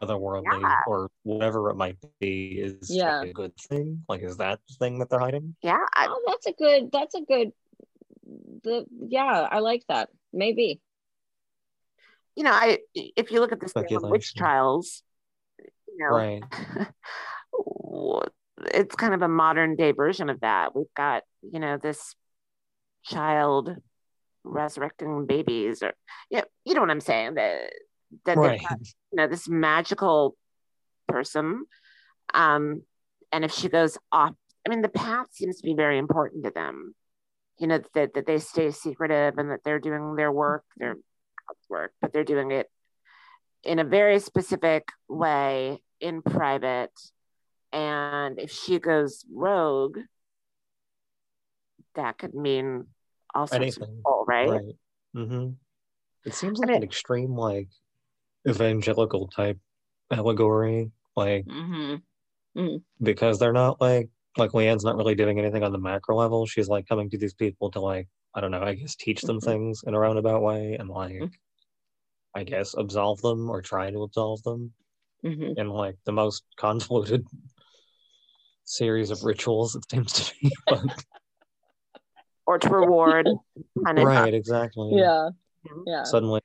otherworldly 0.00 0.60
Yeah. 0.60 0.80
or 0.86 1.10
whatever 1.24 1.70
it 1.70 1.74
might 1.76 1.96
be 2.20 2.58
is 2.60 2.88
Yeah. 2.88 3.22
a 3.22 3.32
good 3.32 3.52
thing? 3.68 4.04
Like 4.08 4.22
is 4.22 4.36
that 4.36 4.60
the 4.68 4.74
thing 4.78 4.98
that 5.00 5.10
they're 5.10 5.18
hiding? 5.18 5.56
Yeah, 5.62 5.78
I, 5.94 6.06
Oh, 6.08 6.22
that's 6.26 6.46
a 6.46 6.52
good. 6.52 6.90
That's 6.92 7.14
a 7.16 7.22
good. 7.22 7.50
The 8.62 8.84
yeah, 9.08 9.48
I 9.50 9.58
like 9.58 9.82
that. 9.88 10.10
Maybe. 10.32 10.80
you 12.36 12.44
know, 12.44 12.52
I 12.52 12.78
if 12.94 13.32
you 13.32 13.40
look 13.40 13.50
at 13.52 13.58
the 13.60 13.68
Salem 13.68 14.10
witch 14.10 14.34
trials, 14.34 15.02
you 15.58 15.96
know, 15.98 16.14
Right. 16.14 16.42
it's 18.72 18.94
kind 18.94 19.14
of 19.14 19.22
a 19.22 19.28
modern 19.28 19.76
day 19.76 19.92
version 19.92 20.30
of 20.30 20.40
that. 20.40 20.74
We've 20.74 20.92
got, 20.96 21.22
you 21.42 21.60
know, 21.60 21.78
this 21.78 22.14
child 23.04 23.70
resurrecting 24.44 25.26
babies 25.26 25.82
or 25.82 25.92
yeah, 26.30 26.42
you 26.64 26.74
know 26.74 26.80
what 26.80 26.90
I'm 26.90 27.00
saying? 27.00 27.34
That 27.34 27.70
that 28.24 28.38
Right. 28.38 28.60
got, 28.62 28.78
you 28.80 29.16
know, 29.16 29.26
this 29.26 29.48
magical 29.48 30.36
person. 31.08 31.66
Um, 32.32 32.82
and 33.32 33.44
if 33.44 33.52
she 33.52 33.68
goes 33.68 33.98
off, 34.12 34.34
I 34.66 34.70
mean 34.70 34.82
the 34.82 34.88
path 34.88 35.26
seems 35.32 35.58
to 35.58 35.66
be 35.66 35.74
very 35.74 35.98
important 35.98 36.44
to 36.44 36.50
them. 36.50 36.94
You 37.58 37.66
know, 37.66 37.80
that 37.94 38.14
that 38.14 38.26
they 38.26 38.38
stay 38.38 38.70
secretive 38.70 39.38
and 39.38 39.50
that 39.50 39.60
they're 39.64 39.80
doing 39.80 40.16
their 40.16 40.32
work, 40.32 40.64
their 40.76 40.96
work, 41.68 41.92
but 42.00 42.12
they're 42.12 42.24
doing 42.24 42.50
it 42.50 42.70
in 43.64 43.78
a 43.78 43.84
very 43.84 44.20
specific 44.20 44.88
way 45.08 45.82
in 46.00 46.22
private. 46.22 46.92
And 47.76 48.38
if 48.38 48.50
she 48.50 48.78
goes 48.78 49.24
rogue, 49.30 49.98
that 51.94 52.16
could 52.18 52.34
mean 52.34 52.86
all 53.34 53.46
sorts 53.46 53.62
Anything. 53.62 53.82
of 53.82 53.96
people, 53.96 54.24
right? 54.26 54.48
Right. 54.48 54.76
Mm-hmm. 55.14 55.48
It 56.24 56.34
seems 56.34 56.58
like 56.58 56.68
mean- 56.68 56.78
an 56.78 56.82
extreme, 56.82 57.34
like 57.36 57.68
evangelical 58.48 59.28
type 59.28 59.58
allegory, 60.10 60.90
like 61.16 61.44
Mm-hmm. 61.46 62.76
because 63.02 63.38
they're 63.38 63.52
not 63.52 63.78
like 63.80 64.08
like 64.38 64.52
Leanne's 64.54 64.84
not 64.84 64.96
really 64.96 65.14
doing 65.14 65.38
anything 65.38 65.62
on 65.62 65.72
the 65.72 65.78
macro 65.78 66.16
level. 66.16 66.46
She's 66.46 66.68
like 66.68 66.88
coming 66.88 67.10
to 67.10 67.18
these 67.18 67.34
people 67.34 67.70
to 67.72 67.80
like 67.80 68.08
I 68.34 68.40
don't 68.40 68.50
know, 68.50 68.62
I 68.62 68.74
guess 68.74 68.96
teach 68.96 69.20
them 69.22 69.38
Mhm. 69.40 69.44
things 69.44 69.84
in 69.86 69.92
a 69.94 69.98
roundabout 69.98 70.40
way 70.42 70.76
and 70.78 70.88
like 70.88 71.12
Mhm. 71.20 71.30
I 72.34 72.44
guess 72.44 72.74
absolve 72.74 73.20
them 73.20 73.50
or 73.50 73.60
try 73.60 73.90
to 73.90 74.02
absolve 74.02 74.42
them 74.44 74.72
Mm-hmm. 75.24 75.58
in 75.60 75.68
like 75.70 75.96
the 76.04 76.12
most 76.12 76.44
convoluted 76.56 77.26
series 78.66 79.10
of 79.10 79.24
rituals 79.24 79.74
it 79.74 79.84
seems 79.90 80.12
to 80.12 80.34
be. 80.42 80.52
But, 80.66 80.80
Or 82.46 82.58
to 82.58 82.68
reward 82.68 83.26
punish. 83.84 84.04
right, 84.04 84.32
exactly. 84.32 84.90
Yeah. 85.00 85.30
Mhm. 85.66 85.82
Yeah. 85.84 86.04
Suddenly, 86.04 86.40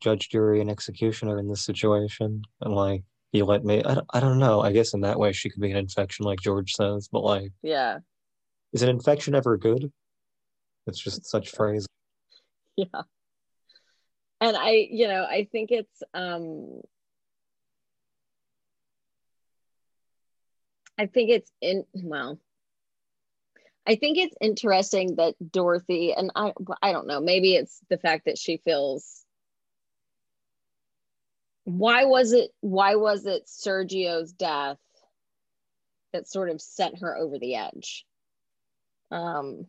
judge, 0.00 0.30
jury, 0.30 0.62
and 0.62 0.70
executioner 0.70 1.38
in 1.38 1.46
this 1.48 1.62
situation, 1.64 2.40
and 2.62 2.74
like 2.74 3.02
you 3.32 3.44
let 3.44 3.62
me. 3.62 3.82
I 3.84 3.94
don't, 3.96 4.06
I 4.14 4.20
don't 4.20 4.38
know. 4.38 4.62
I 4.62 4.72
guess 4.72 4.94
in 4.94 5.02
that 5.02 5.18
way 5.18 5.32
she 5.32 5.50
could 5.50 5.60
be 5.60 5.70
an 5.70 5.76
infection, 5.76 6.24
like 6.24 6.40
George 6.40 6.72
says. 6.72 7.08
But 7.12 7.20
like, 7.20 7.52
Yeah. 7.62 7.98
is 8.72 8.80
an 8.82 8.88
infection 8.88 9.34
ever 9.34 9.58
good? 9.58 9.92
It's 10.86 10.98
just 10.98 11.26
such 11.26 11.50
phrase. 11.50 11.86
Yeah. 12.76 13.02
And 14.40 14.56
I, 14.56 14.88
you 14.90 15.06
know, 15.06 15.24
I 15.24 15.46
think 15.52 15.70
it's 15.70 16.02
um 16.14 16.80
I 21.02 21.06
think 21.06 21.30
it's 21.30 21.50
in 21.60 21.84
well 21.94 22.38
I 23.84 23.96
think 23.96 24.18
it's 24.18 24.36
interesting 24.40 25.16
that 25.16 25.34
Dorothy 25.50 26.14
and 26.14 26.30
I 26.36 26.52
I 26.80 26.92
don't 26.92 27.08
know, 27.08 27.20
maybe 27.20 27.56
it's 27.56 27.80
the 27.90 27.98
fact 27.98 28.26
that 28.26 28.38
she 28.38 28.58
feels 28.58 29.24
why 31.64 32.04
was 32.04 32.32
it 32.32 32.52
why 32.60 32.94
was 32.94 33.26
it 33.26 33.48
Sergio's 33.48 34.30
death 34.32 34.78
that 36.12 36.28
sort 36.28 36.50
of 36.50 36.60
sent 36.60 37.00
her 37.00 37.16
over 37.18 37.36
the 37.36 37.56
edge? 37.56 38.06
Um 39.10 39.66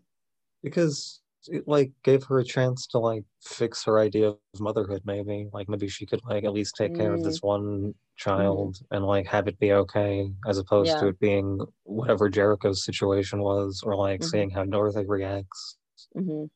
because 0.62 1.20
it 1.48 1.68
like 1.68 1.92
gave 2.04 2.24
her 2.24 2.40
a 2.40 2.44
chance 2.44 2.88
to 2.88 3.00
like 3.00 3.24
fix 3.44 3.84
her 3.84 4.00
idea 4.00 4.30
of 4.30 4.38
motherhood 4.60 5.02
maybe 5.06 5.48
like 5.54 5.68
maybe 5.70 5.88
she 5.88 6.06
could 6.06 6.22
like 6.26 6.44
at 6.44 6.54
least 6.54 6.76
take 6.76 6.96
care 6.96 7.14
of 7.14 7.24
this 7.24 7.42
one 7.42 7.94
child 8.16 8.78
and 8.92 9.06
like 9.06 9.26
have 9.28 9.48
it 9.48 9.60
be 9.60 9.74
okay 9.74 10.32
as 10.48 10.58
opposed 10.58 10.98
to 11.00 11.08
it 11.08 11.20
being 11.20 11.60
whatever 11.84 12.30
jericho's 12.30 12.86
situation 12.86 13.40
was 13.42 13.82
or 13.84 13.96
like 13.96 14.22
Mhm. 14.22 14.30
seeing 14.30 14.50
how 14.50 14.64
dorothy 14.64 15.06
reacts 15.06 15.78
mhm. 16.16 16.50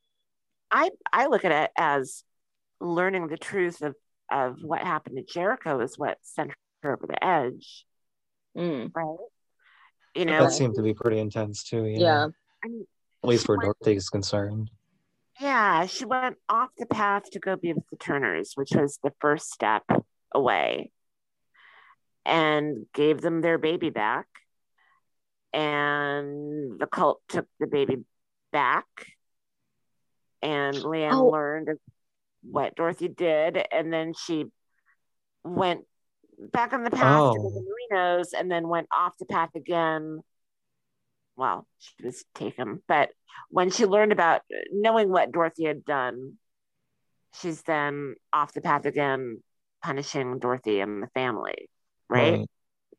I 0.72 0.91
I 1.13 1.27
look 1.27 1.46
at 1.46 1.51
it 1.51 1.72
as 1.77 2.24
learning 2.79 3.27
the 3.27 3.38
truth 3.38 3.82
of 3.82 3.96
of 4.29 4.58
what 4.62 4.82
happened 4.82 5.15
to 5.17 5.24
Jericho 5.24 5.79
is 5.79 5.98
what 5.98 6.17
sent 6.22 6.51
her 6.84 6.94
over 6.94 7.08
the 7.08 7.24
edge, 7.24 7.86
Mm. 8.56 8.91
right? 8.94 9.17
You 10.15 10.25
know 10.25 10.44
that 10.44 10.51
seemed 10.51 10.75
to 10.75 10.82
be 10.82 10.94
pretty 10.94 11.20
intense 11.20 11.63
too 11.63 11.86
yeah, 11.86 12.00
Yeah. 12.00 12.27
I 12.63 12.67
mean, 12.67 12.86
at 13.24 13.29
least 13.29 13.44
she 13.44 13.48
where 13.48 13.58
went- 13.60 13.77
dorothy's 13.79 14.10
concerned 14.10 14.70
yeah, 15.39 15.86
she 15.86 16.06
went 16.06 16.38
off 16.50 16.70
the 16.77 16.86
path 16.86 17.29
to 17.32 17.39
go 17.39 17.56
be 17.56 17.74
with 17.74 17.88
the 17.89 17.98
Turners, 17.98 18.53
which 18.56 18.72
was 18.72 19.00
the 19.03 19.13
first 19.20 19.51
step 19.51 19.84
away, 20.34 20.91
and 22.25 22.86
gave 22.94 23.22
them 23.22 23.41
their 23.41 23.58
baby 23.58 23.89
back. 23.89 24.27
And 25.53 26.79
the 26.79 26.88
cult 26.88 27.22
took 27.29 27.48
the 27.60 27.67
baby 27.67 28.03
back, 28.51 28.86
and 30.41 30.77
oh. 30.77 30.84
Leanne 30.84 31.13
Oh. 31.13 31.29
learned 31.29 31.70
what 32.44 32.75
Dorothy 32.75 33.08
did, 33.08 33.58
and 33.72 33.91
then 33.91 34.13
she 34.13 34.46
went 35.44 35.86
back 36.38 36.74
on 36.74 36.84
the 36.84 36.91
path 36.91 37.34
to 37.34 37.39
Oh. 37.39 37.50
the 37.50 37.65
Marinos, 37.91 38.34
and 38.38 38.51
then 38.51 38.67
went 38.67 38.88
off 38.96 39.17
the 39.17 39.25
path 39.25 39.56
again. 39.56 40.22
Well, 41.38 41.67
she 41.77 41.94
was 42.03 42.25
taken, 42.34 42.82
but 42.88 43.12
when 43.50 43.70
she 43.70 43.86
learned 43.86 44.12
about 44.12 44.41
knowing 44.72 45.10
what 45.10 45.32
Dorothy 45.32 45.65
had 45.65 45.86
done, 45.86 46.34
she's 47.39 47.62
then 47.62 48.15
off 48.34 48.53
the 48.53 48.62
path 48.62 48.86
again, 48.86 49.41
punishing 49.84 50.39
Dorothy 50.39 50.79
and 50.79 51.01
the 51.03 51.08
family, 51.08 51.70
right? 52.10 52.48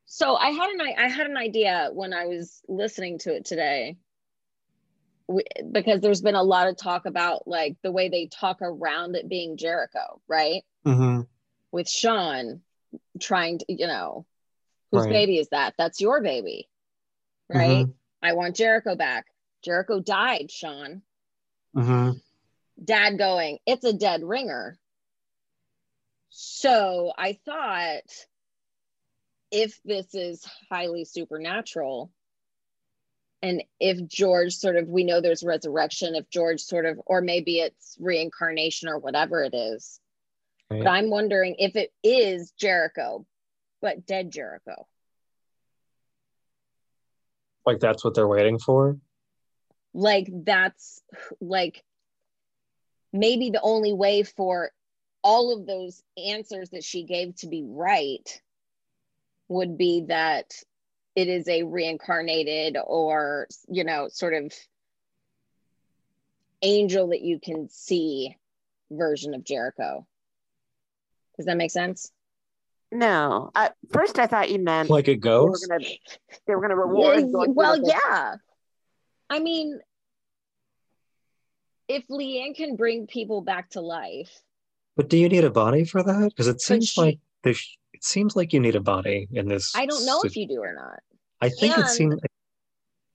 So 0.07 0.37
I 0.37 0.51
had 0.51 0.71
an 0.71 0.81
I 0.81 0.95
I 0.97 1.09
had 1.09 1.27
an 1.27 1.37
idea 1.37 1.91
when 1.93 2.15
I 2.15 2.27
was 2.27 2.63
listening 2.69 3.19
to 3.21 3.35
it 3.35 3.45
today, 3.45 3.97
we, 5.27 5.43
because 5.71 6.01
there's 6.01 6.23
been 6.23 6.35
a 6.35 6.43
lot 6.43 6.69
of 6.69 6.77
talk 6.77 7.05
about 7.05 7.47
like 7.47 7.77
the 7.83 7.93
way 7.93 8.09
they 8.09 8.27
talk 8.27 8.59
around 8.63 9.17
it 9.17 9.29
being 9.29 9.57
Jericho, 9.59 10.21
right? 10.29 10.65
Mm-hmm. 10.87 11.23
With 11.73 11.89
Sean 11.89 12.63
trying 13.21 13.59
to, 13.59 13.67
you 13.69 13.87
know, 13.87 14.25
whose 14.91 15.03
Right. 15.03 15.13
baby 15.13 15.39
is 15.39 15.49
that? 15.51 15.75
That's 15.77 16.01
your 16.01 16.23
baby, 16.23 16.69
right? 17.51 17.87
I 18.23 18.33
want 18.35 18.57
Jericho 18.57 18.97
back. 18.97 19.27
Jericho 19.65 20.01
died, 20.01 20.51
Sean. 20.51 21.03
Mm-hmm. 21.77 22.19
Dad 22.85 23.19
going, 23.19 23.59
it's 23.67 23.85
a 23.85 23.93
dead 23.93 24.23
ringer. 24.23 24.79
So 26.31 27.13
I 27.17 27.39
thought 27.45 28.03
if 29.51 29.81
this 29.85 30.15
is 30.15 30.47
highly 30.71 31.05
supernatural, 31.05 32.13
and 33.41 33.63
if 33.79 34.07
George 34.07 34.55
sort 34.55 34.77
of, 34.77 34.89
we 34.89 35.05
know 35.05 35.21
there's 35.21 35.45
resurrection, 35.45 36.15
if 36.15 36.29
George 36.29 36.61
sort 36.61 36.87
of, 36.87 37.01
or 37.07 37.21
maybe 37.21 37.59
it's 37.59 37.97
reincarnation 38.01 38.89
or 38.89 38.99
whatever 38.99 39.43
it 39.43 39.55
is. 39.55 40.01
Right. 40.71 40.83
But 40.83 40.91
I'm 40.91 41.09
wondering 41.09 41.57
if 41.59 41.77
it 41.77 41.93
is 42.03 42.53
Jericho, 42.59 43.25
but 43.81 44.07
dead 44.07 44.31
Jericho. 44.31 44.87
Like 47.69 47.81
that's 47.81 48.03
what 48.03 48.15
they're 48.15 48.27
waiting 48.27 48.59
for. 48.59 48.97
like 49.93 50.27
that's 50.33 51.03
like 51.39 51.85
maybe 53.13 53.51
the 53.51 53.61
only 53.61 53.93
way 53.93 54.23
for 54.23 54.71
all 55.23 55.55
of 55.55 55.67
those 55.67 56.03
answers 56.17 56.71
that 56.71 56.83
she 56.83 57.03
gave 57.05 57.37
to 57.37 57.47
be 57.47 57.63
right 57.67 58.41
would 59.49 59.77
be 59.77 60.07
that 60.09 60.55
it 61.15 61.29
is 61.29 61.47
a 61.47 61.65
reincarnated 61.65 62.79
or 62.83 63.49
you 63.69 63.85
know 63.85 64.09
sort 64.11 64.33
of 64.33 64.51
angel 66.63 67.09
that 67.09 67.21
you 67.21 67.39
can 67.39 67.69
see 67.69 68.35
version 68.91 69.35
of 69.35 69.45
jericho 69.45 70.07
does 71.37 71.45
that 71.45 71.59
make 71.59 71.71
sense 71.71 72.11
No, 72.91 73.51
at 73.55 73.77
first 73.93 74.19
I 74.19 74.27
thought 74.27 74.51
you 74.51 74.59
meant 74.59 74.89
Like 74.89 75.09
it 75.09 75.21
they 75.23 75.29
were 75.31 75.59
gonna 75.69 75.85
they 76.47 76.55
were 76.55 76.61
gonna 76.63 76.77
reward. 76.77 77.17
Yeah, 77.21 77.27
Dorothy 77.31 77.53
well 77.55 77.79
yeah 77.87 78.35
i 79.31 79.39
mean 79.41 79.79
if 81.89 82.07
leanne 82.09 82.55
can 82.57 82.77
bring 82.77 83.07
people 83.07 83.41
back 83.43 83.71
to 83.71 83.81
life 83.81 84.31
But 84.97 85.09
do 85.11 85.19
you 85.19 85.29
need 85.29 85.45
a 85.45 85.51
body 85.51 85.85
for 85.85 86.03
that? 86.03 86.31
Because 86.31 86.49
it 86.49 86.61
seems 86.61 86.89
she- 86.89 87.01
like 87.01 87.19
there's. 87.43 87.77
It 87.95 88.05
seems 88.05 88.37
like 88.37 88.53
you 88.53 88.61
need 88.61 88.77
a 88.77 88.81
body 88.81 89.27
in 89.33 89.49
this. 89.49 89.73
i 89.75 89.85
don't 89.87 90.05
know 90.07 90.21
si- 90.23 90.29
if 90.29 90.37
you 90.37 90.47
do 90.47 90.61
or 90.63 90.75
not 90.75 91.01
I 91.41 91.49
think 91.49 91.73
it 91.77 91.81
and- 91.81 91.89
seemed. 91.89 92.21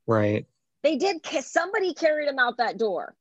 Right. 0.05 0.45
they 0.83 0.97
did 0.97 1.25
somebody 1.41 1.93
carried 1.93 2.27
him 2.27 2.37
out 2.39 2.57
that 2.57 2.77
door 2.77 3.15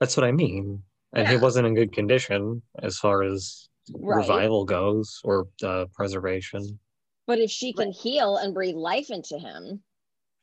That's 0.00 0.16
what 0.16 0.24
I 0.24 0.32
mean. 0.32 0.82
And 1.12 1.28
he 1.28 1.36
wasn't 1.36 1.66
in 1.68 1.74
good 1.76 1.92
condition 1.92 2.62
as 2.82 2.98
far 2.98 3.22
as 3.22 3.68
Right. 3.92 4.16
revival 4.18 4.64
goes 4.64 5.20
or 5.24 5.48
uh, 5.62 5.86
preservation. 5.94 6.78
but 7.26 7.38
if 7.38 7.50
she 7.50 7.72
can 7.72 7.92
heal 7.92 8.36
and 8.38 8.54
breathe 8.54 8.76
life 8.76 9.10
into 9.10 9.38
him 9.38 9.82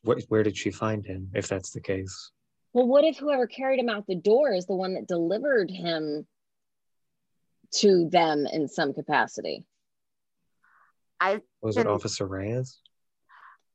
Where, 0.03 0.17
where 0.29 0.43
did 0.43 0.55
she 0.57 0.69
find 0.71 1.05
him, 1.05 1.29
if 1.33 1.47
that's 1.47 1.71
the 1.71 1.81
case? 1.81 2.31
well 2.73 2.87
what 2.87 3.03
if 3.03 3.17
whoever 3.17 3.47
carried 3.47 3.79
him 3.79 3.89
out 3.89 4.05
the 4.07 4.15
door 4.15 4.53
is 4.53 4.65
the 4.67 4.75
one 4.75 4.93
that 4.93 5.07
delivered 5.07 5.69
him 5.71 6.27
to 7.75 8.09
them 8.09 8.45
in 8.45 8.67
some 8.67 8.93
capacity 8.93 9.65
I 11.19 11.41
Was 11.61 11.77
it 11.77 11.85
Officer 11.87 12.25
Reyes? 12.27 12.79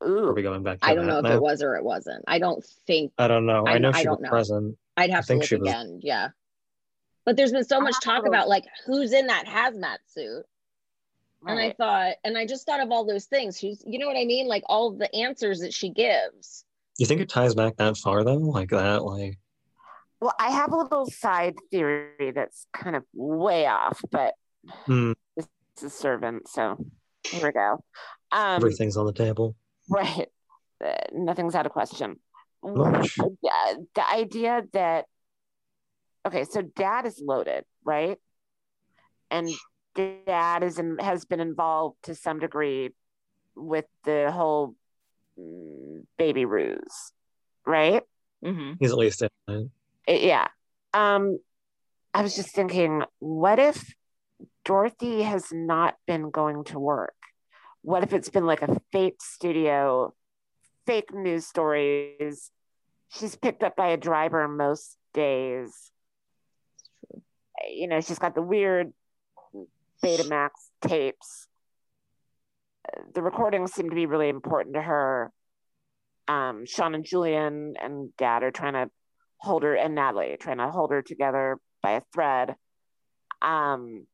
Are 0.01 0.33
we 0.35 0.43
going 0.43 0.63
back 0.63 0.81
to 0.81 0.87
i 0.87 0.95
don't 0.95 1.07
that 1.07 1.13
know 1.13 1.19
if 1.19 1.25
now? 1.25 1.35
it 1.37 1.43
was 1.43 1.63
or 1.63 1.75
it 1.77 1.85
wasn't 1.85 2.23
i 2.29 2.39
don't 2.39 2.65
think 2.87 3.13
I 3.19 3.27
don't 3.29 3.47
know. 3.47 3.65
I, 3.67 3.73
I- 3.75 3.79
know 3.79 3.91
I 3.95 4.03
she 4.03 4.09
was 4.09 4.21
know. 4.21 4.29
present. 4.29 4.77
i'd 4.99 5.11
have 5.11 5.25
to 5.25 5.27
think 5.29 5.41
look 5.43 5.49
she 5.49 5.57
was- 5.57 5.99
yeah 6.03 6.29
but 7.27 7.37
there's 7.37 7.53
been 7.53 7.65
so 7.65 7.81
much 7.81 7.97
talk 8.03 8.27
about 8.27 8.49
like 8.49 8.65
who's 8.87 9.13
in 9.13 9.27
that 9.27 9.45
hazmat 9.47 9.99
suit 10.07 10.45
And 11.47 11.59
I 11.59 11.73
thought, 11.73 12.15
and 12.25 12.39
I 12.39 12.47
just 12.47 12.65
thought 12.67 12.81
of 12.81 12.91
all 12.91 13.05
those 13.05 13.27
things. 13.27 13.59
She's, 13.59 13.83
you 13.87 13.99
know 13.99 14.07
what 14.07 14.17
I 14.17 14.25
mean? 14.25 14.49
Like 14.49 14.63
all 14.67 14.93
the 14.93 15.15
answers 15.15 15.61
that 15.61 15.75
she 15.75 15.91
gives. 15.91 16.65
You 16.99 17.07
think 17.07 17.21
it 17.21 17.29
ties 17.29 17.55
back 17.55 17.77
that 17.77 17.97
far 17.99 18.25
though? 18.25 18.37
Like 18.37 18.71
that? 18.71 19.05
Like 19.05 19.39
Well, 20.21 20.35
I 20.39 20.51
have 20.51 20.73
a 20.73 20.77
little 20.77 21.07
side 21.07 21.57
theory 21.71 22.33
that's 22.35 22.67
kind 22.73 22.97
of 22.97 23.05
way 23.13 23.67
off, 23.67 24.03
but 24.11 24.35
hmm, 24.87 25.13
it's 25.37 25.83
a 25.83 25.91
servant, 25.91 26.49
so 26.49 26.77
here 27.25 27.47
we 27.47 27.53
go. 27.53 27.85
Um, 28.33 28.57
everything's 28.57 28.97
on 28.97 29.07
the 29.07 29.13
table. 29.13 29.55
Right. 29.89 30.29
Uh, 30.85 30.95
nothing's 31.13 31.55
out 31.55 31.67
of 31.67 31.73
question. 31.73 32.19
Much. 32.63 33.19
yeah, 33.43 33.75
the 33.95 34.11
idea 34.11 34.63
that 34.73 35.07
okay, 36.27 36.45
so 36.45 36.63
dad 36.63 37.07
is 37.07 37.23
loaded, 37.25 37.65
right? 37.85 38.19
And 39.31 39.49
dad 39.95 40.63
is 40.63 40.79
in, 40.79 40.99
has 40.99 41.25
been 41.25 41.41
involved 41.41 41.97
to 42.05 42.15
some 42.15 42.39
degree 42.39 42.91
with 43.55 43.87
the 44.05 44.31
whole 44.31 44.75
mm, 45.39 46.05
baby 46.19 46.45
ruse, 46.45 47.13
right? 47.67 48.03
Mm-hmm. 48.45 48.73
He's 48.79 48.91
at 48.91 48.99
least 48.99 49.23
in 49.23 49.29
it. 49.49 49.71
It- 50.07 50.23
yeah. 50.23 50.49
Um, 50.93 51.39
I 52.15 52.23
was 52.23 52.35
just 52.35 52.55
thinking, 52.55 53.03
what 53.19 53.59
if 53.59 53.95
Dorothy 54.65 55.23
has 55.23 55.53
not 55.53 55.97
been 56.07 56.31
going 56.31 56.65
to 56.65 56.79
work? 56.79 57.15
What 57.83 58.03
if 58.03 58.13
it's 58.13 58.31
been 58.31 58.47
like 58.47 58.63
a 58.63 58.81
fake 58.93 59.21
studio, 59.21 60.15
fake 60.87 61.13
news 61.13 61.47
stories? 61.47 62.51
She's 63.11 63.37
picked 63.37 63.63
up 63.63 63.77
by 63.77 63.89
a 63.89 63.97
driver 63.97 64.49
most 64.49 64.97
days. 65.13 65.93
You 67.69 67.89
know, 67.89 68.01
she's 68.01 68.19
got 68.19 68.35
the 68.35 68.43
weird 68.43 68.93
Betamax 70.05 70.51
tapes. 70.83 71.49
The 73.15 73.23
recordings 73.23 73.73
seem 73.73 73.89
to 73.91 73.95
be 73.97 74.07
really 74.07 74.29
important 74.29 74.75
to 74.75 74.83
her. 74.83 75.33
Um, 76.29 76.65
Sean 76.67 76.95
and 76.95 77.05
Julian 77.05 77.75
and 77.81 78.15
Dad 78.17 78.43
are 78.43 78.51
trying 78.51 78.75
to 78.75 78.91
hold 79.39 79.63
her, 79.63 79.75
and 79.75 79.95
Natalie 79.95 80.37
trying 80.39 80.59
to 80.59 80.71
hold 80.71 80.91
her 80.91 81.03
together 81.03 81.59
by 81.83 81.93
a 81.93 82.03
thread. 82.13 82.57
Um, 83.43 84.07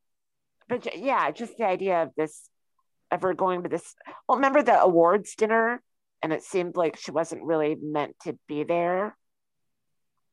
but 0.68 0.96
yeah, 0.98 1.30
just 1.30 1.56
the 1.56 1.66
idea 1.66 2.02
of 2.02 2.10
this, 2.16 2.48
of 3.10 3.22
her 3.22 3.34
going 3.34 3.62
to 3.62 3.68
this. 3.68 3.94
Well, 4.28 4.38
remember 4.38 4.62
the 4.62 4.80
awards 4.80 5.34
dinner, 5.34 5.82
and 6.22 6.32
it 6.32 6.42
seemed 6.42 6.76
like 6.76 6.96
she 6.96 7.10
wasn't 7.10 7.44
really 7.44 7.76
meant 7.80 8.16
to 8.24 8.38
be 8.46 8.64
there. 8.64 9.16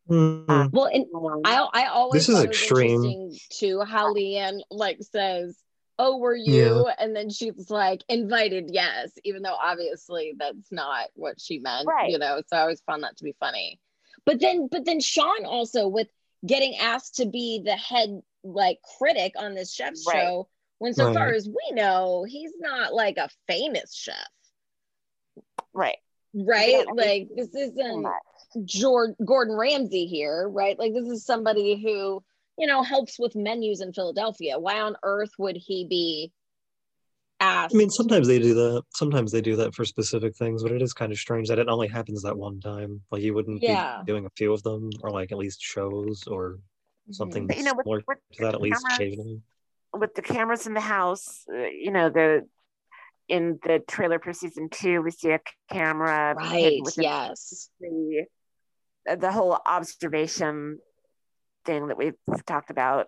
Mm, 0.09 0.71
Well, 0.71 0.85
and 0.87 1.05
I 1.45 1.67
I 1.73 1.85
always 1.87 2.25
This 2.25 2.29
is 2.29 2.35
thought 2.35 2.45
it 2.45 2.49
was 2.49 2.57
extreme. 2.57 3.03
interesting 3.03 3.39
too 3.51 3.81
how 3.81 4.13
Leanne 4.13 4.61
like 4.71 4.97
says, 5.03 5.57
"Oh, 5.99 6.17
were 6.17 6.35
you?" 6.35 6.87
And 6.97 7.15
then 7.15 7.29
she's 7.29 7.69
like, 7.69 8.03
"Invited, 8.09 8.69
yes," 8.71 9.11
even 9.23 9.43
though 9.43 9.55
obviously 9.55 10.33
that's 10.37 10.71
not 10.71 11.09
what 11.13 11.39
she 11.39 11.59
meant, 11.59 11.87
Right. 11.87 12.11
you 12.11 12.17
know. 12.17 12.41
So 12.47 12.57
I 12.57 12.61
always 12.61 12.81
found 12.81 13.03
that 13.03 13.17
to 13.17 13.23
be 13.23 13.35
funny. 13.39 13.79
But 14.25 14.39
then, 14.39 14.67
but 14.67 14.85
then 14.85 14.99
Sean 14.99 15.45
also 15.45 15.87
with 15.87 16.07
getting 16.45 16.77
asked 16.77 17.15
to 17.15 17.25
be 17.25 17.61
the 17.63 17.75
head 17.75 18.21
like 18.43 18.79
critic 18.97 19.33
on 19.37 19.53
this 19.53 19.73
chef's 19.73 20.05
Right. 20.07 20.23
show, 20.23 20.47
when 20.79 20.93
so 20.93 21.13
far 21.13 21.27
as 21.33 21.47
we 21.47 21.71
know, 21.75 22.23
he's 22.23 22.53
not 22.59 22.93
like 22.93 23.17
a 23.17 23.29
famous 23.47 23.93
chef, 23.93 24.15
Right. 25.73 25.97
right? 26.33 26.69
Yeah, 26.87 26.93
like 26.93 27.29
this 27.35 27.53
isn't. 27.53 28.07
Much. 28.55 28.65
George 28.65 29.15
Gordon 29.25 29.55
Ramsay 29.55 30.05
here, 30.05 30.47
right? 30.49 30.77
Like 30.77 30.93
this 30.93 31.07
is 31.07 31.25
somebody 31.25 31.81
who, 31.81 32.23
you 32.57 32.67
know, 32.67 32.83
helps 32.83 33.17
with 33.19 33.35
menus 33.35 33.81
in 33.81 33.93
Philadelphia. 33.93 34.59
Why 34.59 34.79
on 34.81 34.95
earth 35.03 35.31
would 35.37 35.57
he 35.57 35.85
be 35.89 36.31
asked? 37.39 37.73
I 37.73 37.77
mean, 37.77 37.89
sometimes 37.89 38.27
they 38.27 38.39
do 38.39 38.53
that. 38.53 38.83
Sometimes 38.95 39.31
they 39.31 39.41
do 39.41 39.55
that 39.57 39.73
for 39.75 39.85
specific 39.85 40.35
things, 40.35 40.63
but 40.63 40.71
it 40.71 40.81
is 40.81 40.93
kind 40.93 41.11
of 41.11 41.17
strange 41.17 41.47
that 41.49 41.59
it 41.59 41.67
only 41.69 41.87
happens 41.87 42.21
that 42.23 42.37
one 42.37 42.59
time. 42.59 43.01
Like 43.11 43.21
you 43.21 43.33
wouldn't 43.33 43.61
Yeah. 43.61 44.01
be 44.05 44.11
doing 44.11 44.25
a 44.25 44.29
few 44.35 44.53
of 44.53 44.63
them, 44.63 44.89
or 45.01 45.11
like 45.11 45.31
at 45.31 45.37
least 45.37 45.61
shows 45.61 46.23
or 46.27 46.59
something 47.11 47.47
But, 47.47 47.57
you 47.57 47.63
know, 47.63 47.73
with, 47.75 47.85
similar 47.85 48.03
with 48.07 48.17
to 48.33 48.41
that 48.43 48.53
at 48.55 48.61
least 48.61 48.83
cameras- 48.83 48.99
occasionally. 48.99 49.41
with 49.93 50.13
the 50.15 50.21
cameras 50.21 50.67
in 50.67 50.73
the 50.73 50.81
house, 50.81 51.45
uh, 51.51 51.57
you 51.57 51.91
know, 51.91 52.09
the 52.09 52.47
in 53.27 53.59
the 53.63 53.79
trailer 53.87 54.19
for 54.19 54.33
season 54.33 54.69
two, 54.69 55.01
we 55.03 55.11
see 55.11 55.29
a 55.29 55.39
camera 55.71 56.33
right. 56.35 56.81
within 56.83 57.03
Yes. 57.03 57.69
the 57.79 58.25
the 59.15 59.31
whole 59.31 59.57
observation 59.65 60.79
thing 61.65 61.87
that 61.87 61.97
we've 61.97 62.15
talked 62.45 62.69
about, 62.69 63.07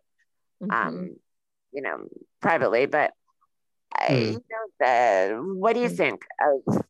Mhm. 0.62 0.72
um, 0.72 1.16
you 1.72 1.82
know, 1.82 2.08
privately. 2.42 2.86
But 2.86 3.14
I, 3.94 4.08
Hmm. 4.08 4.32
you 4.32 4.44
know, 4.50 4.68
the, 4.80 5.56
what 5.60 5.74
do 5.74 5.82
you 5.82 5.90
Hmm. 5.90 5.96
think 5.96 6.22
of 6.42 6.86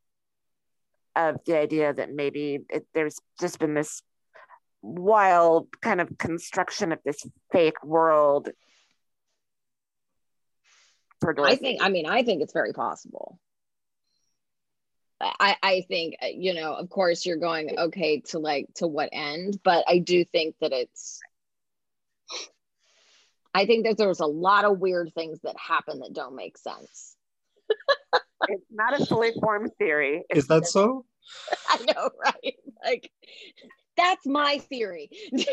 of 1.13 1.43
the 1.45 1.58
idea 1.58 1.93
that 1.93 2.10
maybe 2.10 2.60
it, 2.69 2.88
there's 2.93 3.19
just 3.39 3.60
been 3.60 3.74
this 3.74 4.02
wild 4.82 5.67
kind 5.82 6.00
of 6.00 6.17
construction 6.17 6.93
of 6.93 7.00
this 7.04 7.21
fake 7.52 7.84
world 7.84 8.50
for 11.19 11.36
I 11.45 11.56
think. 11.56 11.84
I 11.84 11.89
mean, 11.89 12.06
I 12.06 12.24
think 12.24 12.41
it's 12.41 12.54
very 12.54 12.74
possible. 12.74 13.39
I, 15.40 15.56
I 15.62 15.86
think 15.88 16.16
uh, 16.22 16.28
you 16.28 16.54
know 16.54 16.74
of 16.74 16.90
course 16.90 17.26
you're 17.26 17.38
going 17.38 17.78
okay 17.78 18.22
to 18.28 18.40
like 18.40 18.68
to 18.76 18.88
what 18.88 19.10
end 19.12 19.60
but 19.64 19.84
i 19.88 19.98
do 19.98 20.24
think 20.26 20.56
that 20.62 20.72
it's 20.72 21.20
i 23.54 23.66
think 23.66 23.86
that 23.86 23.98
there's 23.98 24.20
a 24.20 24.26
lot 24.26 24.66
of 24.66 24.80
weird 24.80 25.14
things 25.14 25.40
that 25.44 25.56
happen 25.58 26.00
that 26.00 26.14
don't 26.14 26.36
make 26.36 26.58
sense 26.58 27.16
it's 28.50 28.66
not 28.72 29.00
a 29.00 29.06
fully 29.06 29.32
formed 29.40 29.72
theory. 29.78 30.24
Is 30.30 30.48
that 30.48 30.68
so? 30.68 31.06
I 31.70 31.86
know, 31.94 32.10
right? 32.24 32.56
Like, 32.84 33.12
that's 33.98 34.26
my 34.26 34.60
theory. 34.70 35.10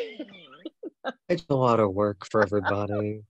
It's 1.28 1.46
a 1.48 1.54
lot 1.54 1.80
of 1.80 1.94
work 1.94 2.26
for 2.26 2.42
everybody. 2.42 3.22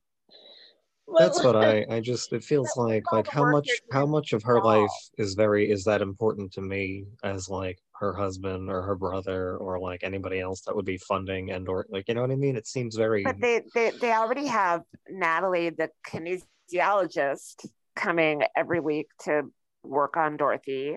Well, 1.09 1.27
That's 1.27 1.43
what 1.43 1.57
I 1.65 1.87
I 1.89 2.01
just 2.01 2.33
it 2.33 2.45
feels 2.45 2.77
like 2.77 3.05
like 3.13 3.29
how 3.29 3.51
much 3.51 3.69
how 3.91 4.07
much 4.07 4.33
of 4.33 4.43
her 4.43 4.63
life 4.63 4.91
is 5.17 5.35
very 5.35 5.71
is 5.71 5.85
that 5.85 6.03
important 6.03 6.53
to 6.53 6.61
me 6.61 7.07
as 7.25 7.49
like 7.49 7.79
her 7.99 8.13
husband 8.13 8.71
or 8.71 8.83
her 8.83 8.95
brother 8.95 9.57
or 9.57 9.81
like 9.81 10.05
anybody 10.05 10.39
else 10.41 10.61
that 10.63 10.77
would 10.77 10.85
be 10.85 10.99
funding 10.99 11.51
and 11.51 11.69
or 11.69 11.87
like 11.89 12.05
you 12.09 12.15
know 12.15 12.21
what 12.21 12.31
I 12.31 12.37
mean? 12.37 12.57
It 12.57 12.67
seems 12.67 12.95
very 12.95 13.25
But 13.25 13.41
they, 13.41 13.63
they 13.75 13.91
they 13.91 14.13
already 14.13 14.47
have 14.47 14.83
Natalie, 15.09 15.71
the 15.71 15.91
kinesiologist, 16.07 17.67
coming 17.97 18.43
every 18.55 18.81
week 18.81 19.09
to 19.25 19.43
work 19.83 20.17
on 20.17 20.37
Dorothy. 20.37 20.97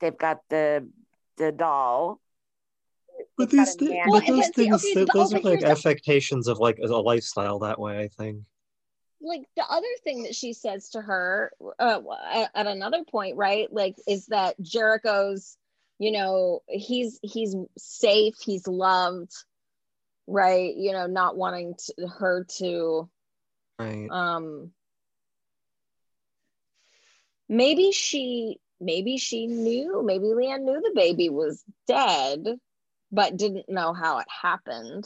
They've 0.00 0.16
got 0.16 0.38
the 0.48 0.88
the 1.36 1.50
doll. 1.50 2.20
But 3.36 3.50
these 3.50 3.74
a 3.74 3.78
thi- 3.78 3.88
nanny. 3.88 4.02
Well, 4.06 4.20
but 4.20 4.26
those 4.28 4.48
things 4.50 4.84
okay, 4.84 5.06
those 5.12 5.34
are 5.34 5.40
like 5.40 5.62
affectations 5.62 6.46
of 6.46 6.58
like 6.58 6.78
a 6.82 6.86
lifestyle 6.86 7.58
that 7.60 7.78
way, 7.80 7.98
I 7.98 8.08
think. 8.08 8.44
Like 9.20 9.42
the 9.56 9.64
other 9.68 9.86
thing 10.04 10.24
that 10.24 10.34
she 10.34 10.52
says 10.52 10.90
to 10.90 11.00
her 11.00 11.52
uh, 11.78 12.00
at, 12.32 12.50
at 12.54 12.66
another 12.66 13.04
point, 13.04 13.36
right? 13.36 13.72
Like, 13.72 13.96
is 14.06 14.26
that 14.26 14.60
Jericho's, 14.60 15.56
you 15.98 16.12
know, 16.12 16.60
he's 16.68 17.18
he's 17.22 17.54
safe, 17.76 18.36
he's 18.44 18.66
loved, 18.66 19.32
right? 20.26 20.74
You 20.76 20.92
know, 20.92 21.06
not 21.06 21.36
wanting 21.36 21.74
to, 21.78 22.06
her 22.06 22.46
to 22.58 23.08
Right. 23.78 24.10
um 24.10 24.72
maybe 27.48 27.92
she 27.92 28.58
maybe 28.80 29.16
she 29.18 29.46
knew 29.46 30.02
maybe 30.02 30.24
leanne 30.24 30.62
knew 30.62 30.80
the 30.80 30.92
baby 30.94 31.28
was 31.28 31.62
dead 31.86 32.44
but 33.10 33.36
didn't 33.36 33.68
know 33.68 33.92
how 33.92 34.18
it 34.18 34.26
happened 34.42 35.04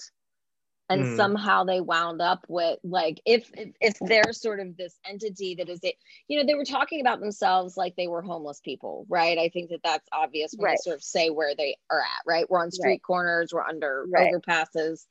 and 0.93 1.07
Hmm. 1.07 1.15
somehow 1.17 1.65
they 1.65 1.81
wound 1.81 2.21
up 2.21 2.45
with 2.49 2.79
like 2.85 3.21
if, 3.25 3.51
if 3.55 3.71
if 3.81 3.99
they're 4.01 4.33
sort 4.33 4.61
of 4.61 4.77
this 4.77 4.99
entity 5.09 5.55
that 5.55 5.69
is 5.69 5.81
it 5.83 5.95
you 6.29 6.39
know 6.39 6.47
they 6.47 6.55
were 6.55 6.65
talking 6.65 7.01
about 7.01 7.21
themselves 7.21 7.77
like 7.77 7.97
they 7.97 8.07
were 8.09 8.23
homeless 8.23 8.61
people 8.61 9.07
right 9.09 9.39
i 9.39 9.49
think 9.49 9.71
that 9.71 9.81
that's 9.83 10.09
obvious 10.13 10.55
when 10.57 10.67
Right. 10.67 10.73
they 10.73 10.83
sort 10.83 10.97
of 10.97 11.03
say 11.03 11.31
where 11.31 11.55
they 11.57 11.77
are 11.91 12.01
at 12.01 12.23
right 12.27 12.49
we're 12.51 12.61
on 12.61 12.71
street 12.71 12.85
Right. 12.91 13.03
corners 13.03 13.53
we're 13.53 13.63
under 13.63 14.07
Right. 14.11 14.33
overpasses 14.33 15.07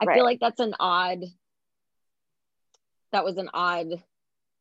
i 0.00 0.06
Right. 0.06 0.14
feel 0.16 0.24
like 0.24 0.40
that's 0.40 0.60
an 0.60 0.74
odd 0.80 1.24
that 3.12 3.24
was 3.24 3.36
an 3.38 3.50
odd 3.54 4.02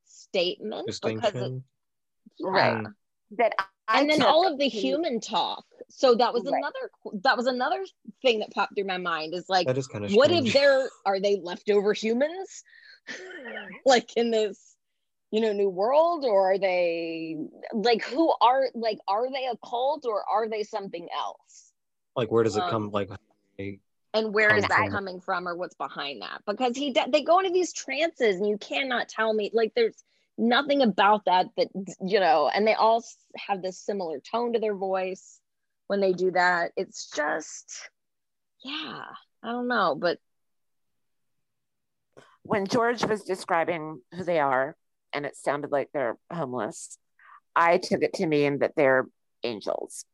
statement 0.06 0.88
because 1.04 1.36
it, 1.36 1.64
yeah. 2.40 2.48
Right. 2.50 2.88
That 3.38 3.54
I 3.88 4.00
and 4.02 4.10
then 4.10 4.22
all 4.24 4.48
of 4.52 4.58
the 4.58 4.68
human 4.68 5.20
talk. 5.20 5.64
So 5.90 6.16
that 6.16 6.34
was 6.34 6.44
Right. 6.46 6.56
another 6.58 6.92
that 7.24 7.38
was 7.38 7.46
another 7.48 7.86
thing 8.22 8.40
that 8.40 8.52
popped 8.52 8.76
through 8.76 8.86
my 8.86 8.98
mind 8.98 9.34
is 9.34 9.48
like 9.50 9.68
That 9.68 9.78
is 9.78 9.88
kind 9.88 10.04
of 10.06 10.12
what 10.14 10.30
strange. 10.30 10.48
if 10.48 10.54
they're 10.54 10.90
are 11.06 11.20
they 11.20 11.40
leftover 11.42 11.94
humans? 11.94 12.64
Like 13.86 14.16
in 14.18 14.32
this 14.32 14.76
you 15.32 15.42
know 15.42 15.54
new 15.54 15.70
world 15.70 16.26
or 16.26 16.54
are 16.54 16.58
they 16.58 17.38
like 17.74 18.04
who 18.04 18.34
are 18.42 18.66
like 18.74 19.00
are 19.08 19.32
they 19.32 19.46
a 19.46 19.56
cult 19.68 20.06
or 20.06 20.24
are 20.28 20.48
they 20.50 20.64
something 20.64 21.08
else? 21.16 21.72
Like 22.16 22.32
where 22.32 22.44
does 22.44 22.56
it 22.58 22.64
um, 22.64 22.70
come 22.70 22.92
like 22.92 23.10
they- 23.58 23.80
and 24.14 24.34
where 24.34 24.56
is 24.56 24.64
that 24.64 24.78
from- 24.78 24.92
coming 24.92 25.20
from 25.20 25.46
or 25.48 25.56
what's 25.56 25.76
behind 25.76 26.22
that? 26.22 26.42
Because 26.48 26.76
he 26.78 26.92
de- 26.94 27.10
they 27.12 27.22
go 27.22 27.40
into 27.40 27.52
these 27.52 27.74
trances 27.74 28.38
and 28.38 28.48
you 28.48 28.58
cannot 28.58 29.10
tell 29.10 29.34
me 29.34 29.52
like 29.54 29.74
there's 29.76 30.04
nothing 30.38 30.82
about 30.82 31.24
that 31.26 31.48
that 31.58 31.68
you 32.06 32.20
know 32.20 32.50
and 32.54 32.68
they 32.68 32.74
all 32.74 33.04
have 33.38 33.62
this 33.62 33.80
similar 33.80 34.20
tone 34.20 34.54
to 34.54 34.60
their 34.60 34.76
voice 34.76 35.40
when 35.88 36.02
they 36.02 36.12
do 36.12 36.32
that 36.32 36.72
it's 36.76 37.10
just 37.16 37.90
yeah 38.64 39.04
i 39.44 39.48
don't 39.52 39.68
know 39.70 39.96
but 39.96 40.18
when 42.44 42.68
George 42.68 43.04
was 43.04 43.24
describing 43.24 44.02
who 44.14 44.24
they 44.24 44.40
are, 44.40 44.76
and 45.14 45.26
it 45.26 45.36
sounded 45.36 45.72
like 45.72 45.90
they're 45.96 46.16
homeless, 46.32 47.00
I 47.56 47.80
took 47.80 48.04
it 48.04 48.14
to 48.16 48.28
mean 48.28 48.60
that 48.60 48.74
they're 48.76 49.08
angels. 49.42 50.06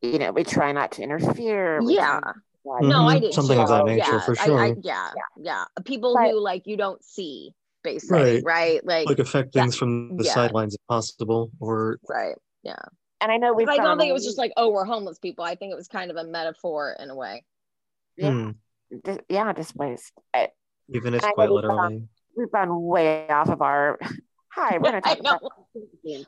you 0.00 0.18
know, 0.18 0.32
we 0.32 0.42
try 0.44 0.72
not 0.72 0.92
to 0.92 1.02
interfere. 1.02 1.80
Yeah. 1.82 2.20
No, 2.64 3.06
I 3.06 3.16
Mhm. 3.16 3.20
did 3.20 3.34
Something 3.34 3.58
of 3.58 3.68
that 3.68 3.84
nature, 3.84 3.98
yeah, 4.12 4.20
for 4.20 4.32
I- 4.38 4.44
sure. 4.46 4.58
I, 4.58 4.74
yeah, 4.82 5.10
yeah. 5.36 5.64
People 5.84 6.14
But- 6.14 6.30
who 6.30 6.40
like 6.40 6.66
you 6.66 6.76
don't 6.78 7.02
see, 7.04 7.54
basically, 7.84 8.18
Right. 8.18 8.42
right? 8.44 8.84
Like, 8.86 9.06
Like 9.06 9.18
affect 9.20 9.54
Yeah. 9.54 9.62
things 9.62 9.76
from 9.76 10.16
the 10.16 10.24
Yeah. 10.24 10.32
sidelines 10.32 10.74
if 10.74 10.80
possible, 10.88 11.50
or 11.60 11.98
right. 12.08 12.36
Yeah. 12.64 12.74
And 13.20 13.30
I 13.30 13.36
know 13.36 13.52
we. 13.54 13.64
I 13.66 13.76
don't 13.76 13.98
think 13.98 14.10
it 14.10 14.12
was 14.14 14.24
just 14.24 14.38
like, 14.38 14.52
oh, 14.56 14.70
we're 14.70 14.84
homeless 14.84 15.18
people. 15.18 15.44
I 15.44 15.54
think 15.54 15.72
it 15.72 15.76
was 15.76 15.86
kind 15.88 16.10
of 16.10 16.16
a 16.16 16.24
metaphor 16.24 16.96
in 16.98 17.10
a 17.10 17.14
way. 17.14 17.44
Yeah. 18.16 18.30
hmm, 18.32 19.16
yeah 19.28 19.52
displaced. 19.52 20.12
I, 20.34 20.48
even 20.88 21.14
if 21.14 21.24
I 21.24 21.30
quite 21.32 21.50
we 21.50 21.62
found- 21.62 21.68
literally. 21.68 22.08
we've 22.36 22.50
gone 22.52 22.82
way 22.82 23.28
off 23.28 23.48
of 23.48 23.62
our. 23.62 23.98
Hi, 24.52 24.78
we're 24.78 24.90
going 24.90 24.94
to 25.02 25.08
talk 25.08 25.18
about. 25.20 25.42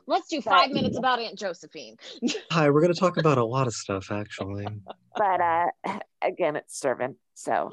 Let's 0.07 0.29
do 0.29 0.38
But- 0.42 0.45
five 0.51 0.71
minutes 0.71 0.97
about 0.99 1.21
Aunt 1.21 1.38
Josephine. 1.38 1.97
Hi, 2.51 2.71
we're 2.71 2.81
going 2.81 2.92
to 2.92 2.99
talk 2.99 3.19
about 3.19 3.38
a 3.38 3.45
lot 3.45 3.66
of 3.66 3.75
stuff 3.75 4.11
actually. 4.11 4.66
but 5.16 5.40
uh 5.40 5.66
again 6.23 6.57
it's 6.57 6.79
servant 6.79 7.16
so 7.35 7.73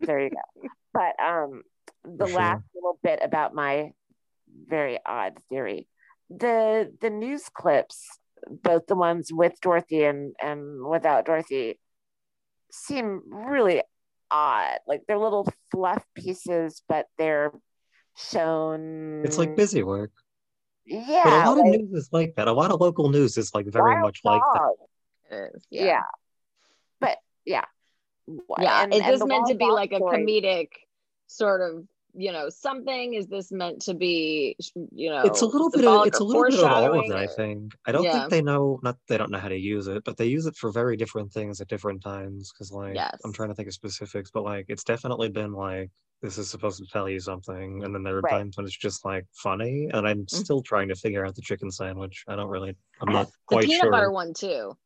there 0.00 0.20
you 0.22 0.30
go 0.30 0.68
but 0.92 1.18
um 1.24 1.62
the 2.06 2.26
sure. 2.26 2.36
last 2.36 2.62
little 2.74 2.98
bit 3.02 3.18
about 3.22 3.54
my 3.54 3.90
very 4.68 4.98
odd 5.04 5.34
theory 5.50 5.86
the 6.30 6.92
the 7.00 7.10
news 7.10 7.48
clips 7.52 8.06
both 8.48 8.86
the 8.86 8.94
ones 8.94 9.32
with 9.32 9.60
dorothy 9.60 10.04
and 10.04 10.34
and 10.42 10.84
without 10.86 11.24
dorothy 11.26 11.78
seem 12.70 13.22
really 13.26 13.82
odd 14.30 14.78
like 14.86 15.02
they're 15.06 15.18
little 15.18 15.46
fluff 15.70 16.04
pieces 16.14 16.82
but 16.88 17.06
they're 17.18 17.52
shown 18.16 19.22
It's 19.24 19.38
like 19.38 19.56
busy 19.56 19.82
work. 19.82 20.10
yeah 20.84 21.22
But 21.24 21.32
a 21.32 21.50
lot 21.50 21.58
of 21.58 21.64
news 21.66 21.92
is 21.92 22.08
like 22.12 22.34
that. 22.36 22.48
A 22.48 22.52
lot 22.52 22.70
of 22.70 22.80
local 22.80 23.10
news 23.10 23.36
is 23.36 23.54
like 23.54 23.66
very 23.66 23.92
wild 23.94 24.02
much 24.02 24.20
like 24.24 24.40
that. 24.40 24.58
dog. 24.60 24.74
It 25.30 25.50
is. 25.56 25.66
yeah. 25.70 26.02
but 27.00 27.18
yeah 27.44 27.64
Yeah. 28.58 28.82
And- 28.84 28.94
is 28.94 29.00
and 29.00 29.12
this 29.14 29.24
meant 29.24 29.46
to 29.48 29.54
be 29.54 29.66
dog 29.66 29.74
like 29.74 29.92
a 29.92 30.00
comedic 30.00 30.68
sort 31.26 31.60
of, 31.60 31.84
you 32.16 32.32
know, 32.32 32.48
something? 32.48 33.14
Is 33.14 33.26
this 33.26 33.52
meant 33.52 33.82
to 33.82 33.94
be, 33.94 34.56
you 34.92 35.10
know, 35.10 35.22
It's 35.22 35.42
a 35.42 35.46
little 35.46 35.70
bit 35.70 35.84
of 35.84 36.06
it's 36.06 36.20
a 36.20 36.24
little 36.24 36.44
bit 36.44 36.54
of 36.54 36.64
all 36.64 36.84
of 36.84 36.90
foreshadowing 36.90 37.12
it, 37.12 37.16
I 37.16 37.26
think. 37.26 37.74
I 37.86 37.92
don't 37.92 38.04
Yeah. 38.04 38.12
think 38.20 38.30
they 38.30 38.42
know 38.42 38.80
not 38.82 38.96
they 39.08 39.18
don't 39.18 39.30
know 39.30 39.38
how 39.38 39.48
to 39.48 39.56
use 39.58 39.86
it, 39.86 40.04
but 40.04 40.16
they 40.16 40.26
use 40.26 40.46
it 40.46 40.56
for 40.56 40.70
very 40.70 40.96
different 40.96 41.32
things 41.32 41.60
at 41.60 41.68
different 41.68 42.02
times. 42.02 42.52
Cause 42.52 42.72
like 42.72 42.94
Yes. 42.94 43.20
I'm 43.24 43.32
trying 43.32 43.50
to 43.50 43.54
think 43.54 43.68
of 43.68 43.74
specifics, 43.74 44.30
but 44.30 44.44
like 44.44 44.66
it's 44.68 44.84
definitely 44.84 45.28
been 45.28 45.52
like 45.52 45.90
this 46.22 46.38
is 46.38 46.48
supposed 46.50 46.78
to 46.78 46.86
tell 46.90 47.08
you 47.08 47.20
something, 47.20 47.84
and 47.84 47.94
then 47.94 48.02
there 48.02 48.16
are 48.16 48.20
Right. 48.22 48.30
times 48.30 48.56
when 48.56 48.64
it's 48.64 48.76
just 48.76 49.04
like 49.04 49.26
funny, 49.32 49.90
and 49.92 50.08
I'm 50.08 50.20
mm-hmm. 50.24 50.36
still 50.36 50.62
trying 50.62 50.88
to 50.88 50.94
figure 50.94 51.26
out 51.26 51.34
the 51.34 51.42
chicken 51.42 51.70
sandwich. 51.70 52.24
I 52.26 52.36
don't 52.36 52.48
really 52.48 52.76
I'm 53.00 53.12
not 53.12 53.28
quite 53.46 53.62
The 53.62 53.66
peanut 53.66 53.82
sure. 53.82 53.90
butter 53.90 54.10
one 54.10 54.32
too. 54.32 54.76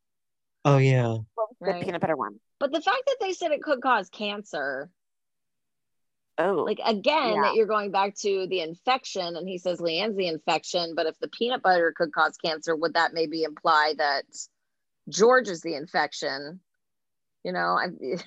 Oh 0.65 0.77
yeah. 0.77 1.07
What 1.07 1.49
was 1.49 1.55
Right. 1.61 1.79
the 1.79 1.85
peanut 1.85 2.01
butter 2.01 2.17
one? 2.17 2.39
But 2.59 2.71
the 2.71 2.81
fact 2.81 3.03
that 3.07 3.17
they 3.19 3.33
said 3.33 3.51
it 3.51 3.63
could 3.63 3.81
cause 3.81 4.09
cancer, 4.09 4.91
Oh, 6.43 6.63
like 6.63 6.79
again, 6.83 7.33
Yeah. 7.35 7.41
that 7.41 7.55
you're 7.55 7.67
going 7.67 7.91
back 7.91 8.15
to 8.17 8.47
the 8.47 8.61
infection, 8.61 9.35
and 9.35 9.47
he 9.47 9.57
says 9.57 9.79
Leanne's 9.79 10.15
the 10.15 10.27
infection. 10.27 10.95
But 10.95 11.05
if 11.05 11.19
the 11.19 11.27
peanut 11.27 11.61
butter 11.61 11.93
could 11.95 12.11
cause 12.13 12.37
cancer, 12.37 12.75
would 12.75 12.95
that 12.95 13.13
maybe 13.13 13.43
imply 13.43 13.93
that 13.97 14.23
George 15.09 15.49
is 15.49 15.61
the 15.61 15.75
infection? 15.75 16.59
You 17.43 17.53
know, 17.53 17.77
I. 17.77 17.87
It's 18.01 18.23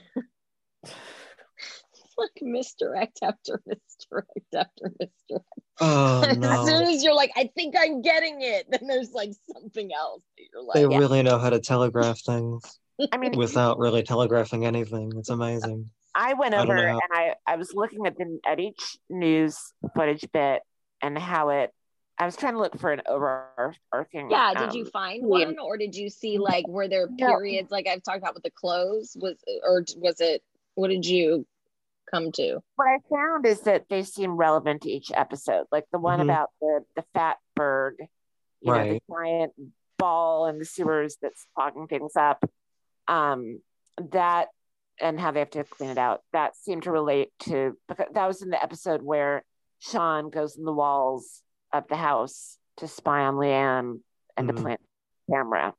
like 2.18 2.31
misdirect 2.42 3.18
after 3.22 3.61
misdirect 3.66 4.55
after 4.55 4.92
misdirect. 5.00 5.46
Oh 5.81 6.22
as 6.42 6.66
soon 6.66 6.94
as 6.94 7.03
you're 7.03 7.14
like, 7.14 7.33
I 7.37 7.50
think 7.57 7.74
I'm 7.77 8.00
getting 8.03 8.42
it, 8.42 8.66
then 8.70 8.87
there's 8.87 9.12
like 9.12 9.31
something 9.53 9.90
else 9.92 10.22
that 10.37 10.44
you're 10.53 10.62
like, 10.62 10.74
They 10.74 10.87
Yeah. 10.87 10.98
really 10.98 11.22
know 11.22 11.38
how 11.38 11.50
to 11.50 11.59
telegraph 11.61 12.20
things 12.20 12.79
I 13.12 13.16
mean, 13.16 13.33
without 13.33 13.79
really 13.79 14.03
telegraphing 14.03 14.66
anything. 14.66 15.12
It's 15.16 15.31
amazing. 15.31 15.90
I 16.14 16.35
went 16.35 16.55
over 16.55 16.74
know 16.74 16.88
and 16.88 17.00
I, 17.12 17.35
I 17.46 17.57
was 17.57 17.72
looking 17.74 18.07
at 18.07 18.16
the 18.16 18.38
at 18.46 18.61
each 18.61 18.98
news 19.09 19.59
footage 19.96 20.24
bit 20.33 20.62
and 21.03 21.18
how 21.18 21.48
it. 21.50 21.72
I 22.16 22.27
was 22.27 22.37
trying 22.37 22.53
to 22.53 22.61
look 22.61 22.79
for 22.79 22.92
an 22.92 23.03
overarching. 23.09 24.31
Yeah, 24.31 24.55
did 24.55 24.70
um, 24.70 24.77
you 24.77 24.85
find 24.85 25.22
yeah. 25.22 25.46
one 25.46 25.59
or 25.59 25.77
did 25.77 25.96
you 25.96 26.09
see 26.09 26.38
like 26.38 26.66
were 26.68 26.87
there 26.87 27.09
No. 27.09 27.27
periods 27.27 27.72
like 27.72 27.88
I've 27.88 28.03
talked 28.05 28.18
about 28.18 28.35
with 28.35 28.44
the 28.44 28.53
clothes 28.53 29.16
was 29.20 29.37
or 29.66 29.85
was 29.96 30.20
it 30.20 30.42
what 30.77 30.88
did 30.88 31.05
you 31.05 31.44
come 32.09 32.31
to? 32.33 32.61
What 32.77 32.87
I 32.88 32.98
found 33.11 33.46
is 33.46 33.62
that 33.62 33.87
they 33.88 34.05
seem 34.05 34.37
relevant 34.37 34.83
to 34.83 34.90
each 34.90 35.11
episode. 35.12 35.66
Like 35.72 35.85
the 35.90 35.98
one 35.98 36.20
Mhm. 36.20 36.24
about 36.24 36.50
the 36.61 36.85
the 36.94 37.05
fat 37.14 37.38
bird, 37.57 37.96
you 38.61 38.72
know, 38.72 38.85
the 38.85 39.00
giant 39.11 39.53
ball 39.98 40.46
in 40.46 40.59
the 40.59 40.64
sewers 40.64 41.16
that's 41.20 41.46
clogging 41.57 41.88
things 41.88 42.14
up. 42.14 42.44
Um, 43.09 43.61
that 44.12 44.48
and 45.00 45.18
how 45.18 45.30
they 45.30 45.40
have 45.40 45.50
to 45.50 45.64
clean 45.64 45.90
it 45.90 45.98
out. 45.98 46.22
That 46.33 46.57
seemed 46.57 46.85
to 46.85 46.92
relate 46.92 47.30
to 47.40 47.76
because 47.88 48.07
that 48.12 48.26
was 48.26 48.42
in 48.42 48.50
the 48.50 48.62
episode 48.62 49.02
where 49.02 49.44
Sean 49.80 50.30
goes 50.30 50.57
in 50.57 50.64
the 50.64 50.72
walls 50.72 51.42
of 51.72 51.88
the 51.88 51.96
house 51.96 52.59
to 52.78 52.88
spy 52.88 53.20
on 53.24 53.35
Leanne 53.35 54.00
and 54.37 54.48
Mhm. 54.48 54.57
to 54.57 54.62
plant 54.62 54.80
camera. 55.30 55.74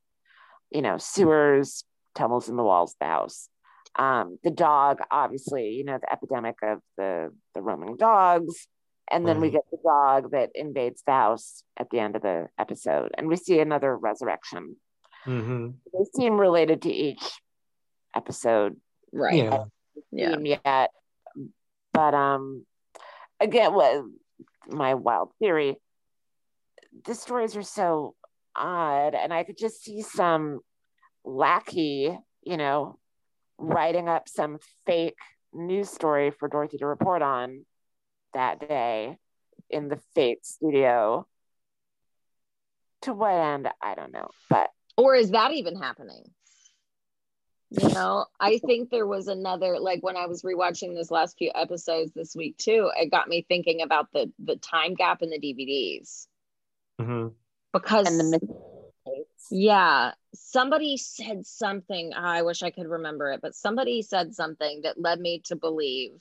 You 0.70 0.82
know, 0.82 0.98
sewers, 0.98 1.84
tunnels 2.14 2.48
in 2.48 2.56
the 2.56 2.64
walls 2.64 2.92
of 2.92 2.98
the 3.00 3.06
house. 3.06 3.48
Um, 3.94 4.38
the 4.42 4.50
dog, 4.50 5.00
obviously, 5.10 5.70
you 5.70 5.84
know, 5.84 5.98
the 5.98 6.12
epidemic 6.12 6.56
of 6.62 6.80
the 6.96 7.34
the 7.54 7.62
roaming 7.62 7.96
dogs. 7.96 8.68
And 9.08 9.24
then 9.24 9.40
we 9.40 9.50
get 9.50 9.62
the 9.70 9.78
dog 9.84 10.32
that 10.32 10.50
invades 10.56 11.02
the 11.02 11.12
house 11.12 11.62
at 11.76 11.90
the 11.90 12.00
end 12.00 12.16
of 12.16 12.22
the 12.22 12.48
episode. 12.58 13.12
And 13.16 13.28
we 13.28 13.36
see 13.36 13.60
another 13.60 13.96
resurrection. 13.96 14.76
hmm 15.24 15.70
They 15.92 16.04
seem 16.12 16.40
related 16.40 16.82
to 16.82 16.90
each 16.92 17.40
episode 18.14 18.80
Right. 19.16 19.34
Yeah. 19.34 19.64
Yeah. 20.12 20.58
yet. 20.64 20.90
But 21.92 22.14
um 22.14 22.66
again 23.40 23.72
what 23.72 24.04
my 24.68 24.94
wild 24.94 25.32
theory, 25.38 25.76
the 27.04 27.14
stories 27.14 27.56
are 27.56 27.62
so 27.62 28.14
odd 28.54 29.14
and 29.14 29.32
I 29.32 29.44
could 29.44 29.56
just 29.56 29.82
see 29.82 30.02
some 30.02 30.60
lackey, 31.24 32.16
you 32.42 32.56
know, 32.56 32.98
writing 33.58 34.08
up 34.08 34.28
some 34.28 34.58
fake 34.84 35.18
news 35.52 35.88
story 35.88 36.30
for 36.30 36.48
Dorothy 36.48 36.78
to 36.78 36.86
report 36.86 37.22
on 37.22 37.64
that 38.34 38.60
day 38.60 39.16
in 39.70 39.88
the 39.88 39.98
fake 40.14 40.40
studio. 40.42 41.26
To 43.02 43.14
what 43.14 43.32
end, 43.32 43.68
I 43.82 43.94
don't 43.94 44.12
know. 44.12 44.28
But 44.50 44.68
Or 44.96 45.14
is 45.14 45.30
that 45.30 45.52
even 45.52 45.76
happening? 45.76 46.24
You 47.70 47.88
know, 47.88 48.26
I 48.38 48.58
think 48.58 48.90
there 48.90 49.06
was 49.06 49.26
another 49.28 49.78
like 49.80 50.02
when 50.02 50.16
I 50.16 50.26
was 50.26 50.42
rewatching 50.42 50.94
this 50.94 51.10
last 51.10 51.36
few 51.36 51.50
episodes 51.54 52.12
this 52.12 52.36
week 52.36 52.56
too, 52.58 52.90
it 52.96 53.10
got 53.10 53.28
me 53.28 53.44
thinking 53.48 53.82
about 53.82 54.12
the 54.12 54.32
the 54.38 54.56
time 54.56 54.94
gap 54.94 55.22
in 55.22 55.30
the 55.30 55.38
DVDs. 55.38 56.26
hmm 57.00 57.28
Because 57.72 58.06
and 58.06 58.20
the 58.20 58.24
mistakes. 58.24 59.46
Yeah, 59.50 60.12
somebody 60.34 60.96
said 60.96 61.46
something. 61.46 62.12
ah, 62.14 62.24
I 62.24 62.42
wish 62.42 62.62
I 62.62 62.70
could 62.70 62.86
remember 62.88 63.32
it, 63.32 63.40
but 63.40 63.54
somebody 63.54 64.02
said 64.02 64.34
something 64.34 64.82
that 64.82 65.00
led 65.00 65.20
me 65.20 65.42
to 65.46 65.56
believe 65.56 66.12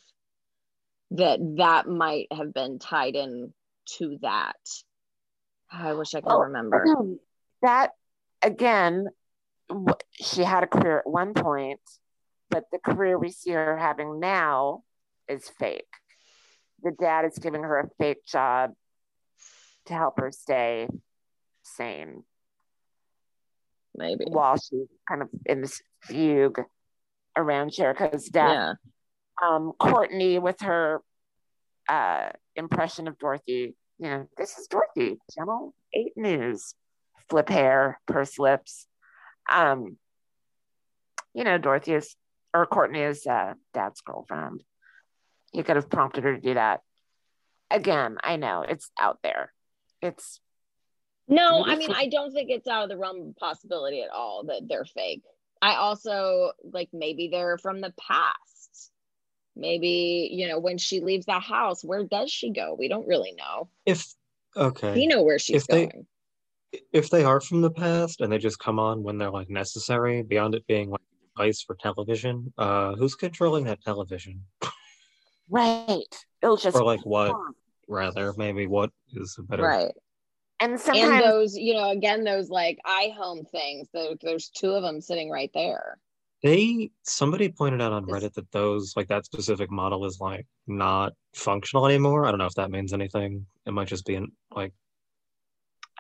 that 1.11 1.39
that 1.57 1.87
might 1.87 2.27
have 2.31 2.53
been 2.53 2.79
tied 2.79 3.15
in 3.15 3.53
to 3.97 4.17
that. 4.23 4.55
I 5.71 5.93
wish 5.93 6.15
I 6.15 6.21
could 6.21 6.31
Oh, 6.31 6.39
remember. 6.39 6.85
that 7.61 7.91
again 8.41 9.07
wh- 9.07 9.24
she 10.13 10.43
had 10.43 10.63
a 10.63 10.67
career 10.67 10.99
at 10.99 11.09
one 11.09 11.33
point 11.33 11.79
but 12.49 12.65
the 12.71 12.77
career 12.79 13.17
we 13.17 13.31
see 13.31 13.51
her 13.51 13.77
having 13.77 14.19
now 14.19 14.83
is 15.27 15.49
fake 15.59 15.87
the 16.83 16.91
dad 16.91 17.25
is 17.25 17.37
giving 17.39 17.63
her 17.63 17.79
a 17.79 17.89
fake 17.97 18.25
job 18.25 18.71
to 19.85 19.93
help 19.93 20.19
her 20.19 20.31
stay 20.31 20.87
sane 21.63 22.23
Maybe. 23.95 24.25
while 24.27 24.57
she's 24.57 24.87
kind 25.07 25.21
of 25.21 25.29
in 25.45 25.61
this 25.61 25.81
fugue 26.03 26.61
around 27.37 27.71
Jericho's 27.71 28.27
death 28.29 28.51
Yeah. 28.53 28.73
um, 29.43 29.71
Courtney 29.79 30.37
with 30.37 30.59
her 30.61 31.01
uh, 31.87 32.29
impression 32.55 33.07
of 33.07 33.17
Dorothy. 33.17 33.75
You 33.99 34.09
know, 34.09 34.27
this 34.37 34.57
is 34.57 34.67
Dorothy, 34.67 35.17
Channel 35.31 35.73
8 35.93 36.11
News. 36.17 36.75
Flip 37.29 37.47
hair, 37.47 37.99
purse 38.05 38.37
lips. 38.37 38.87
Um, 39.51 39.97
you 41.33 41.43
know, 41.43 41.57
Dorothy 41.57 41.93
is, 41.93 42.15
or 42.53 42.65
Courtney 42.65 43.01
is 43.01 43.25
uh, 43.27 43.53
dad's 43.73 44.01
girlfriend. 44.01 44.63
You 45.53 45.63
could 45.63 45.75
have 45.75 45.89
prompted 45.89 46.23
her 46.23 46.35
to 46.35 46.41
do 46.41 46.53
that. 46.53 46.81
Again, 47.71 48.17
I 48.23 48.35
know 48.37 48.63
it's 48.67 48.89
out 48.99 49.19
there. 49.23 49.51
It's 50.01 50.39
No, 51.27 51.65
I 51.65 51.75
mean, 51.75 51.91
I 51.91 52.07
don't 52.07 52.31
think 52.31 52.49
it's 52.49 52.67
out 52.67 52.83
of 52.83 52.89
the 52.89 52.97
realm 52.97 53.29
of 53.29 53.35
possibility 53.37 54.01
at 54.01 54.09
all 54.11 54.43
that 54.45 54.67
they're 54.67 54.85
fake. 54.85 55.23
I 55.61 55.75
also 55.75 56.51
like 56.71 56.89
maybe 56.93 57.29
they're 57.29 57.57
from 57.57 57.81
the 57.81 57.93
past. 58.07 58.91
Maybe, 59.55 60.29
you 60.31 60.47
know, 60.49 60.59
when 60.59 60.77
she 60.77 60.99
leaves 60.99 61.25
the 61.25 61.39
house, 61.39 61.83
where 61.83 62.03
does 62.03 62.29
she 62.31 62.51
go? 62.51 62.75
We 62.77 62.87
don't 62.89 63.07
really 63.07 63.33
know. 63.37 63.69
If 63.85 64.13
okay, 64.55 64.93
We 64.93 65.07
know 65.07 65.23
where 65.23 65.39
she's 65.39 65.63
If 65.63 65.67
they- 65.67 65.87
going. 65.87 66.07
If 66.93 67.09
they 67.09 67.23
are 67.23 67.41
from 67.41 67.61
the 67.61 67.71
past 67.71 68.21
and 68.21 68.31
they 68.31 68.37
just 68.37 68.59
come 68.59 68.79
on 68.79 69.03
when 69.03 69.17
they're 69.17 69.31
like 69.31 69.49
necessary, 69.49 70.23
beyond 70.23 70.55
it 70.55 70.65
being 70.67 70.89
like 70.89 71.01
a 71.01 71.39
device 71.39 71.61
for 71.61 71.75
television, 71.75 72.53
uh, 72.57 72.95
who's 72.95 73.15
controlling 73.15 73.65
that 73.65 73.81
television? 73.81 74.41
Right. 75.49 76.03
It'll 76.41 76.57
just 76.57 76.75
or 76.75 76.83
like 76.83 77.05
what? 77.05 77.35
Rather, 77.87 78.33
maybe 78.37 78.67
what 78.67 78.91
is 79.13 79.35
a 79.39 79.43
better 79.43 79.63
Right. 79.63 79.91
And 80.59 80.79
sometimes 80.79 81.11
And 81.11 81.23
those, 81.23 81.55
you 81.55 81.73
know, 81.73 81.89
again, 81.91 82.23
those 82.23 82.49
like 82.49 82.79
iHome 82.87 83.47
things, 83.49 83.87
there- 83.93 84.15
there's 84.21 84.49
two 84.49 84.71
of 84.71 84.81
them 84.83 85.01
sitting 85.01 85.29
right 85.29 85.51
there. 85.53 85.99
They 86.43 86.91
somebody 87.03 87.49
pointed 87.49 87.81
out 87.81 87.91
on 87.93 88.05
Reddit 88.05 88.33
that 88.33 88.51
those 88.51 88.93
like 88.95 89.07
that 89.07 89.25
specific 89.25 89.71
model 89.71 90.05
is 90.05 90.19
like 90.19 90.45
not 90.67 91.13
functional 91.33 91.87
anymore. 91.87 92.25
I 92.25 92.29
don't 92.31 92.37
know 92.37 92.45
if 92.45 92.53
that 92.55 92.71
means 92.71 92.93
anything. 92.93 93.45
It 93.65 93.71
might 93.71 93.87
just 93.87 94.05
be 94.05 94.15
an, 94.15 94.31
like 94.55 94.73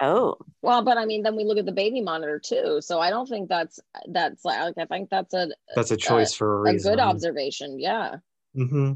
oh, 0.01 0.37
Well, 0.61 0.81
but 0.83 0.97
I 0.97 1.05
mean, 1.05 1.23
then 1.23 1.35
we 1.35 1.43
look 1.43 1.57
at 1.57 1.65
the 1.65 1.71
baby 1.71 2.01
monitor 2.01 2.39
too. 2.39 2.79
So 2.81 2.99
I 2.99 3.09
don't 3.09 3.27
think 3.27 3.49
that's 3.49 3.79
that's 4.07 4.43
like 4.45 4.77
I 4.77 4.85
think 4.85 5.09
that's 5.09 5.33
a 5.33 5.49
that's 5.75 5.91
a 5.91 5.97
choice 5.97 6.33
for 6.33 6.67
a 6.67 6.71
a 6.71 6.79
good 6.79 6.99
observation. 6.99 7.79
Yeah. 7.79 8.17
hmm 8.53 8.93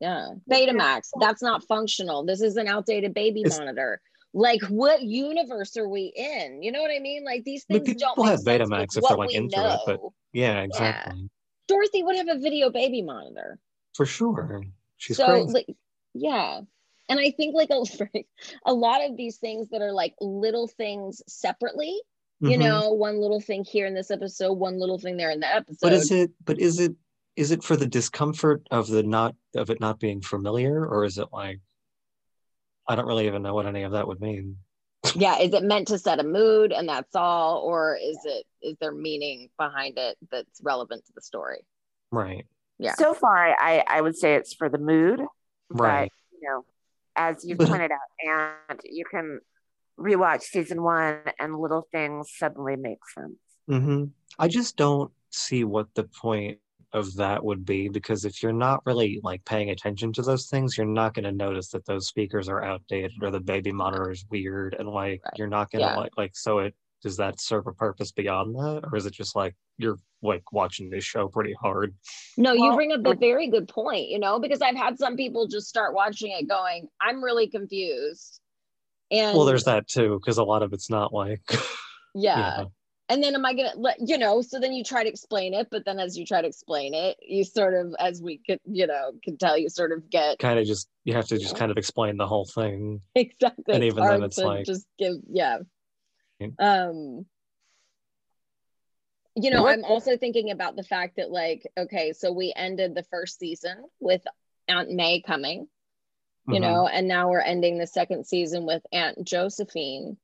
Yeah. 0.00 0.30
Betamax, 0.50 1.10
that's 1.20 1.42
not 1.42 1.64
functional. 1.64 2.24
This 2.24 2.40
is 2.40 2.56
an 2.56 2.68
outdated 2.68 3.14
baby 3.14 3.40
It's- 3.42 3.58
monitor. 3.58 4.00
Like, 4.34 4.62
what 4.70 5.02
universe 5.02 5.76
are 5.76 5.86
we 5.86 6.10
in? 6.16 6.62
You 6.62 6.72
know 6.72 6.80
what 6.80 6.90
I 6.90 7.00
mean? 7.00 7.22
Like, 7.22 7.44
these 7.44 7.66
I 7.70 7.74
mean, 7.74 7.84
things 7.84 8.00
don't 8.00 8.12
people 8.12 8.24
have 8.24 8.40
sense 8.40 8.60
with 8.60 8.70
Betamax 8.70 8.96
if 8.96 9.04
they're, 9.06 9.16
like, 9.18 9.28
we 9.28 9.34
into 9.34 9.56
it, 9.74 9.80
but- 9.84 10.00
Yeah, 10.32 10.60
exactly. 10.62 11.28
Dorothy 11.68 12.02
would 12.02 12.16
have 12.16 12.28
a 12.28 12.38
video 12.38 12.70
baby 12.70 13.02
monitor. 13.02 13.58
For 13.94 14.06
sure. 14.06 14.62
She's 14.96 15.18
so, 15.18 15.26
crazy. 15.26 15.52
like, 15.52 15.66
yeah. 16.14 16.62
And 17.08 17.18
I 17.18 17.30
think, 17.30 17.54
like, 17.54 17.70
a, 17.70 17.82
a 18.66 18.72
lot 18.72 19.04
of 19.04 19.16
these 19.16 19.36
things 19.38 19.68
that 19.70 19.82
are 19.82 19.92
like 19.92 20.14
little 20.20 20.68
things 20.68 21.22
separately, 21.26 22.00
you 22.40 22.56
Mhm. 22.56 22.60
know, 22.60 22.92
one 22.92 23.20
little 23.20 23.40
thing 23.40 23.64
here 23.64 23.86
in 23.86 23.94
this 23.94 24.10
episode, 24.10 24.54
one 24.54 24.78
little 24.78 24.98
thing 24.98 25.16
there 25.16 25.30
in 25.30 25.40
the 25.40 25.52
episode. 25.54 25.78
But 25.82 25.92
is 25.92 26.10
it 26.10 26.30
but 26.44 26.58
is 26.60 26.80
it 26.80 26.94
is 27.36 27.50
it 27.50 27.62
for 27.62 27.76
the 27.76 27.86
discomfort 27.86 28.66
of 28.70 28.88
the 28.88 29.02
not 29.02 29.34
of 29.56 29.70
it 29.70 29.80
not 29.80 29.98
being 29.98 30.20
familiar 30.20 30.86
or 30.86 31.04
is 31.04 31.18
it 31.18 31.28
like 31.32 31.60
I 32.88 32.94
don't 32.96 33.06
really 33.06 33.26
even 33.26 33.42
know 33.42 33.54
what 33.54 33.66
any 33.66 33.82
of 33.84 33.92
that 33.92 34.06
would 34.06 34.20
mean. 34.20 34.56
yeah 35.16 35.38
is 35.38 35.52
it 35.52 35.62
meant 35.64 35.88
to 35.88 35.98
set 35.98 36.20
a 36.20 36.24
mood 36.24 36.72
and 36.72 36.88
that's 36.88 37.14
all 37.16 37.58
or 37.62 37.96
is 38.00 38.18
it 38.24 38.44
is 38.60 38.76
there 38.80 38.92
meaning 38.92 39.48
behind 39.58 39.98
it 39.98 40.16
that's 40.30 40.60
relevant 40.62 41.04
to 41.06 41.12
the 41.14 41.20
story 41.20 41.64
Right. 42.12 42.46
Yeah. 42.78 42.94
so 42.94 43.12
far 43.14 43.56
I, 43.58 43.82
I 43.86 44.00
would 44.00 44.16
say 44.16 44.34
it's 44.34 44.52
for 44.54 44.68
the 44.68 44.78
mood. 44.78 45.20
Right. 45.70 46.10
But, 46.10 46.38
you 46.40 46.48
know, 46.48 46.64
as 47.16 47.44
you 47.44 47.56
pointed 47.56 47.90
out, 47.90 47.98
and 48.70 48.80
you 48.84 49.04
can 49.04 49.40
rewatch 49.98 50.42
season 50.42 50.82
one 50.82 51.20
and 51.38 51.58
little 51.58 51.86
things 51.92 52.30
suddenly 52.36 52.76
make 52.76 52.98
sense. 53.14 53.34
hmm 53.68 54.04
I 54.38 54.48
just 54.48 54.76
don't 54.76 55.12
see 55.30 55.64
what 55.64 55.88
the 55.94 56.04
point 56.04 56.58
of 56.92 57.14
that 57.16 57.42
would 57.44 57.64
be 57.64 57.88
because 57.88 58.24
if 58.24 58.42
you're 58.42 58.52
not 58.52 58.84
really 58.84 59.20
like 59.22 59.44
paying 59.44 59.70
attention 59.70 60.12
to 60.14 60.22
those 60.22 60.46
things, 60.46 60.76
you're 60.76 60.86
not 60.86 61.14
going 61.14 61.24
to 61.24 61.32
notice 61.32 61.68
that 61.68 61.86
those 61.86 62.06
speakers 62.08 62.48
are 62.48 62.62
outdated 62.62 63.12
or 63.22 63.30
the 63.30 63.40
baby 63.40 63.72
monitor 63.72 64.10
is 64.10 64.24
weird 64.30 64.74
and 64.78 64.88
like 64.88 65.22
Right. 65.24 65.34
you're 65.36 65.48
not 65.48 65.70
going 65.70 65.82
to 65.82 65.88
Yeah. 65.88 65.96
like 65.96 66.12
like 66.16 66.32
so 66.34 66.58
it 66.58 66.74
does 67.02 67.16
that 67.16 67.40
serve 67.40 67.66
a 67.66 67.72
purpose 67.72 68.12
beyond 68.12 68.54
that 68.54 68.82
or 68.90 68.96
is 68.96 69.06
it 69.06 69.12
just 69.12 69.34
like 69.34 69.54
you're 69.78 69.98
like 70.22 70.52
watching 70.52 70.88
this 70.90 71.04
show 71.04 71.26
pretty 71.28 71.54
hard? 71.60 71.94
no 72.36 72.52
you 72.52 72.60
Well, 72.68 72.76
bring 72.76 72.92
up 72.92 73.00
a 73.04 73.14
very 73.16 73.48
good 73.48 73.68
point 73.68 74.08
you 74.08 74.18
know 74.18 74.38
because 74.38 74.62
i've 74.62 74.76
had 74.76 74.98
some 74.98 75.16
people 75.16 75.46
just 75.48 75.66
start 75.68 75.94
watching 75.94 76.30
it 76.32 76.48
going 76.48 76.88
i'm 77.00 77.22
really 77.22 77.48
confused 77.48 78.40
and 79.10 79.36
Well, 79.36 79.44
there's 79.46 79.64
that 79.64 79.88
too 79.88 80.18
because 80.20 80.38
a 80.38 80.44
lot 80.44 80.62
of 80.62 80.72
it's 80.72 80.88
not 80.90 81.12
like 81.12 81.42
yeah. 82.14 82.64
and 83.08 83.22
then 83.22 83.34
am 83.34 83.44
i 83.44 83.52
gonna 83.54 83.72
let 83.76 83.96
you 84.00 84.16
know 84.18 84.40
so 84.42 84.60
then 84.60 84.72
you 84.72 84.84
try 84.84 85.02
to 85.02 85.08
explain 85.08 85.54
it 85.54 85.68
but 85.70 85.84
then 85.84 85.98
as 85.98 86.16
you 86.16 86.24
try 86.24 86.40
to 86.40 86.46
explain 86.48 86.94
it 86.94 87.16
you 87.26 87.42
sort 87.44 87.74
of 87.74 87.94
as 87.98 88.22
we 88.22 88.40
could 88.46 88.60
you 88.64 88.86
know 88.86 89.10
can 89.24 89.36
tell 89.36 89.58
you 89.58 89.68
sort 89.68 89.92
of 89.92 90.08
get 90.08 90.38
kind 90.38 90.58
of 90.58 90.64
just 90.66 90.88
you 91.04 91.14
have 91.14 91.26
to 91.26 91.36
just 91.38 91.56
kind 91.56 91.70
of 91.72 91.76
explain 91.78 92.16
the 92.16 92.26
whole 92.26 92.44
thing. 92.54 93.00
exactly 93.16 93.74
And 93.74 93.82
even 93.84 94.04
then 94.04 94.22
it's 94.22 94.38
like- 94.38 94.64
just 94.66 94.86
give 94.98 95.14
yeah 95.28 95.58
Yeah. 95.58 95.58
Um 96.58 97.26
you 99.34 99.50
know 99.50 99.62
What- 99.62 99.72
i'm 99.78 99.84
also 99.84 100.16
thinking 100.16 100.50
about 100.50 100.76
the 100.76 100.82
fact 100.82 101.16
that 101.16 101.30
like 101.30 101.66
okay 101.76 102.12
so 102.12 102.32
we 102.32 102.52
ended 102.54 102.94
the 102.94 103.02
first 103.04 103.38
season 103.38 103.76
with 104.00 104.22
aunt 104.68 104.90
may 104.90 105.20
coming 105.20 105.68
you 106.46 106.58
Mhm. 106.58 106.60
know 106.62 106.86
and 106.86 107.08
now 107.08 107.30
we're 107.30 107.40
ending 107.40 107.78
the 107.78 107.86
second 107.86 108.26
season 108.26 108.66
with 108.66 108.84
aunt 108.92 109.22
josephine 109.24 110.16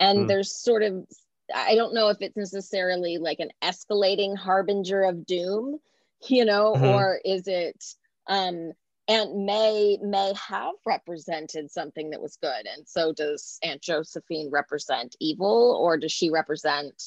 and 0.00 0.20
Mm. 0.20 0.28
there's 0.28 0.52
sort 0.54 0.82
of 0.82 1.06
i 1.54 1.74
don't 1.74 1.94
know 1.94 2.08
if 2.08 2.18
it's 2.20 2.36
necessarily 2.36 3.18
like 3.18 3.40
an 3.40 3.50
escalating 3.62 4.36
harbinger 4.36 5.02
of 5.02 5.26
doom 5.26 5.80
you 6.28 6.44
know 6.44 6.74
Mhm. 6.76 6.94
or 6.94 7.20
is 7.24 7.48
it 7.48 7.84
um 8.28 8.72
aunt 9.08 9.36
may 9.36 9.98
may 10.02 10.32
have 10.48 10.74
represented 10.86 11.70
something 11.70 12.10
that 12.10 12.22
was 12.22 12.36
good. 12.40 12.66
And 12.76 12.86
so 12.86 13.12
does 13.12 13.58
aunt 13.62 13.82
josephine 13.82 14.50
represent 14.50 15.16
evil 15.20 15.78
or 15.80 15.96
does 15.96 16.12
she 16.12 16.30
represent 16.30 17.02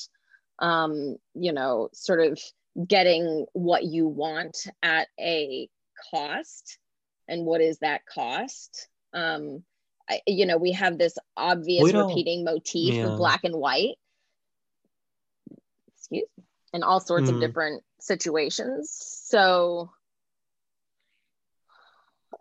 um 0.59 1.17
you 1.33 1.51
know 1.53 1.89
sort 1.93 2.19
of 2.21 2.39
getting 2.87 3.45
what 3.53 3.83
you 3.83 4.07
want 4.07 4.57
at 4.83 5.07
a 5.19 5.69
cost? 6.11 6.77
And 7.27 7.45
what 7.45 7.61
is 7.61 7.79
that 7.79 8.05
cost? 8.05 8.87
Um 9.13 9.63
I, 10.09 10.21
you 10.27 10.45
know 10.45 10.57
we 10.57 10.73
have 10.73 10.97
this 10.97 11.17
obvious 11.35 11.93
repeating 11.93 12.43
motif 12.43 12.93
yeah. 12.93 13.07
of 13.07 13.17
black 13.17 13.43
and 13.43 13.55
white. 13.55 13.95
Excuse? 15.97 16.27
Me 16.37 16.43
in 16.75 16.83
all 16.83 16.99
sorts 16.99 17.29
of 17.29 17.35
Hmm. 17.35 17.39
different 17.39 17.83
situations. 17.99 18.91
So 18.91 19.91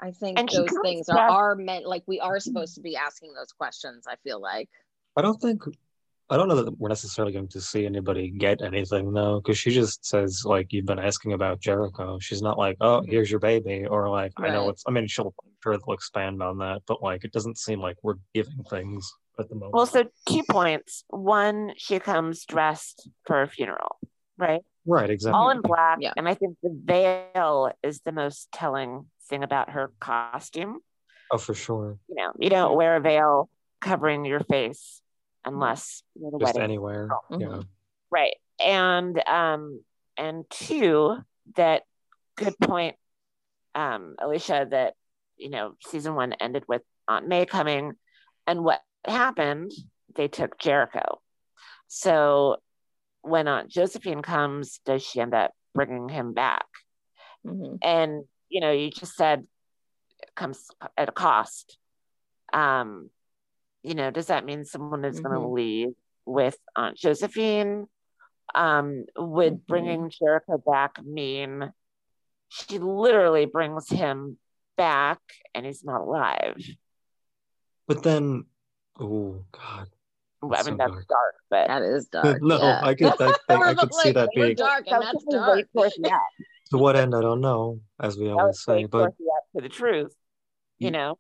i 0.01 0.11
think 0.11 0.39
And 0.39 0.49
those 0.49 0.69
things 0.83 1.09
are, 1.09 1.17
back- 1.17 1.31
are 1.31 1.55
meant 1.55 1.87
like 1.87 2.03
we 2.07 2.21
are 2.21 2.37
mm-hmm. 2.37 2.41
supposed 2.41 2.75
to 2.77 2.81
be 2.81 2.97
asking 2.97 3.33
those 3.35 3.53
questions 3.53 4.07
i 4.09 4.17
feel 4.25 4.41
like 4.41 4.69
I 5.17 5.23
don't 5.23 5.41
think 5.41 5.63
I 6.31 6.39
don't 6.39 6.49
know 6.49 6.63
that 6.63 6.79
we're 6.79 6.89
necessarily 6.89 7.35
going 7.35 7.49
to 7.49 7.61
see 7.61 7.85
anybody 7.85 8.31
get 8.31 8.63
anything 8.63 9.13
though, 9.13 9.41
because 9.41 9.59
she 9.59 9.71
just 9.71 10.07
says 10.07 10.43
like 10.45 10.73
you've 10.73 10.87
been 10.87 10.99
asking 10.99 11.35
about 11.35 11.61
Jericho. 11.61 12.19
She's 12.19 12.41
not 12.41 12.57
like, 12.57 12.77
oh, 12.81 13.01
mm-hmm. 13.01 13.11
here's 13.11 13.31
your 13.31 13.41
baby, 13.41 13.85
or 13.85 14.09
like 14.09 14.33
I 14.39 14.49
know 14.49 14.71
it's. 14.71 14.85
I 14.87 14.91
mean, 14.91 15.07
she'll 15.07 15.35
I'm 15.45 15.51
sure 15.63 15.77
they'll 15.77 15.95
expand 15.95 16.43
on 16.43 16.59
that, 16.59 16.83
but 16.87 17.03
like 17.03 17.25
it 17.25 17.33
doesn't 17.33 17.59
seem 17.59 17.79
like 17.79 17.97
we're 18.03 18.15
giving 18.33 18.65
things 18.71 19.13
at 19.39 19.49
the 19.49 19.55
moment. 19.55 19.75
Well, 19.75 19.87
so 19.87 20.05
two 20.27 20.43
points. 20.49 21.05
One, 21.09 21.73
she 21.77 21.99
comes 21.99 22.47
dressed 22.47 23.09
for 23.27 23.43
a 23.43 23.49
funeral, 23.49 23.99
right? 24.39 24.63
right, 24.87 25.11
exactly. 25.11 25.39
All 25.39 25.51
in 25.51 25.61
black. 25.61 25.99
Yeah. 26.01 26.13
And 26.17 26.29
I 26.29 26.35
think 26.35 26.57
the 26.63 26.75
veil 26.85 27.71
is 27.83 28.01
the 28.01 28.13
most 28.13 28.49
telling 28.53 29.07
thing 29.29 29.43
about 29.43 29.71
her 29.71 29.93
costume. 30.01 30.79
oh, 31.31 31.39
for 31.39 31.55
sure. 31.55 31.99
You 32.09 32.15
know, 32.17 32.33
you 32.39 32.51
don't 32.51 32.77
wear 32.77 32.97
a 32.97 33.01
veil 33.01 33.49
covering 33.81 34.25
your 34.25 34.41
face 34.41 35.01
unless 35.45 36.03
you're 36.19 36.31
the 36.31 36.39
Just 36.39 36.55
wedding. 36.55 36.63
anywhere. 36.63 37.09
Mhm. 37.31 37.41
Yeah. 37.41 37.63
Right. 38.11 38.37
And 38.65 39.21
um 39.29 39.83
and 40.17 40.45
two, 40.49 41.17
that 41.57 41.83
good 42.37 42.55
point, 42.61 42.97
um, 43.75 44.15
Alicia, 44.21 44.67
that 44.71 44.95
you 45.37 45.51
know, 45.51 45.75
season 45.87 46.15
one 46.15 46.33
ended 46.35 46.65
with 46.69 46.83
Aunt 47.09 47.27
May 47.27 47.45
coming, 47.47 47.95
and 48.47 48.63
what 48.65 48.81
happened, 49.05 49.73
they 50.15 50.29
took 50.29 50.59
Jericho. 50.59 51.21
So 51.89 52.57
when 53.23 53.49
Aunt 53.49 53.69
Josephine 53.71 54.23
comes, 54.23 54.81
does 54.87 55.03
she 55.03 55.21
end 55.21 55.35
up 55.35 55.51
bringing 55.75 56.09
him 56.09 56.33
back? 56.33 56.67
Mhm. 57.45 57.79
And 57.83 58.25
you 58.55 58.61
know, 58.61 58.71
you 58.71 58.89
just 58.89 59.17
said 59.17 59.41
it 60.23 60.35
comes 60.37 60.69
at 60.97 61.09
a 61.09 61.13
cost. 61.13 61.77
Um, 62.53 63.11
you 63.83 63.95
know, 63.95 64.13
does 64.13 64.27
that 64.27 64.45
mean 64.45 64.65
someone 64.65 65.05
is 65.05 65.19
going 65.19 65.35
to 65.35 65.49
leave 65.49 65.89
with 66.25 66.57
Aunt 66.77 66.97
Josephine? 66.97 67.87
Um, 68.55 69.07
would 69.19 69.55
Mhm. 69.55 69.67
bringing 69.67 70.11
Jericho 70.11 70.57
back 70.65 71.03
mean 71.05 71.73
she 72.49 72.79
literally 72.79 73.47
brings 73.47 73.89
him 73.89 74.39
back 74.77 75.19
and 75.53 75.67
he's 75.67 75.83
not 75.83 76.03
alive? 76.03 76.57
But 77.89 78.05
then, 78.05 78.45
oh 79.01 79.45
God, 79.51 79.89
I 80.45 80.47
mean, 80.47 80.63
so 80.63 80.77
that's 80.77 80.93
dark. 80.93 81.09
dark, 81.09 81.35
but 81.51 81.67
that 81.67 81.83
is 81.83 82.07
dark 82.13 82.41
no, 82.41 82.59
yeah. 82.59 82.81
I 82.85 82.95
could, 82.95 83.21
I, 83.21 83.35
I, 83.49 83.71
I 83.71 83.75
could 83.81 83.95
see 83.95 84.13
that 84.13 84.31
being 84.33 84.55
dark 84.55 84.87
and 84.87 85.03
that's 85.03 85.25
was 85.25 85.25
way 85.27 85.39
dark 85.41 85.73
towards 85.73 85.97
the 85.97 86.05
end. 86.05 86.47
To 86.75 86.83
what 86.83 86.97
end. 86.97 87.15
I 87.15 87.21
don't 87.21 87.41
know, 87.41 87.81
as 88.01 88.19
we 88.19 88.27
That 88.27 88.33
always 88.33 88.61
say, 88.61 88.85
but 88.85 88.99
towards 88.99 89.17
to 89.57 89.63
the 89.63 89.69
truth. 89.69 90.15
You 90.79 90.87
You- 90.87 90.91
know, 90.93 91.19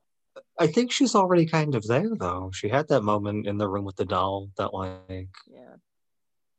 I 0.59 0.67
think 0.67 0.91
she's 0.91 1.15
already 1.15 1.47
kind 1.47 1.75
of 1.75 1.87
there, 1.87 2.11
though. 2.15 2.51
She 2.53 2.69
had 2.69 2.89
that 2.89 3.03
moment 3.03 3.47
in 3.47 3.57
the 3.57 3.69
room 3.69 3.85
with 3.85 3.97
the 3.97 4.05
doll 4.05 4.51
that, 4.57 4.75
like, 4.75 5.29
yeah 5.47 5.77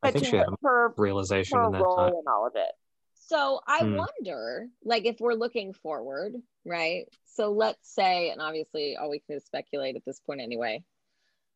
I 0.02 0.08
but 0.08 0.14
think 0.14 0.26
to 0.26 0.30
she 0.32 0.38
had 0.38 0.48
a 0.48 0.56
her, 0.64 0.94
realization 0.98 1.60
her 1.60 1.66
in 1.66 1.72
that 1.74 1.82
role 1.82 1.96
time. 1.96 2.14
in 2.14 2.24
all 2.28 2.48
of 2.48 2.54
it. 2.56 2.72
So 3.16 3.60
I 3.68 3.84
Hmm. 3.84 3.98
wonder, 3.98 4.68
like, 4.84 5.06
if 5.06 5.20
we're 5.20 5.34
looking 5.34 5.74
forward, 5.74 6.36
right? 6.64 7.06
So 7.26 7.52
let's 7.52 7.94
say, 7.94 8.30
and 8.30 8.42
obviously 8.42 8.96
all 8.96 9.10
we 9.10 9.20
can 9.20 9.26
do 9.34 9.38
is 9.38 9.46
speculate 9.46 9.96
at 9.98 10.06
this 10.06 10.20
point 10.22 10.42
anyway, 10.42 10.84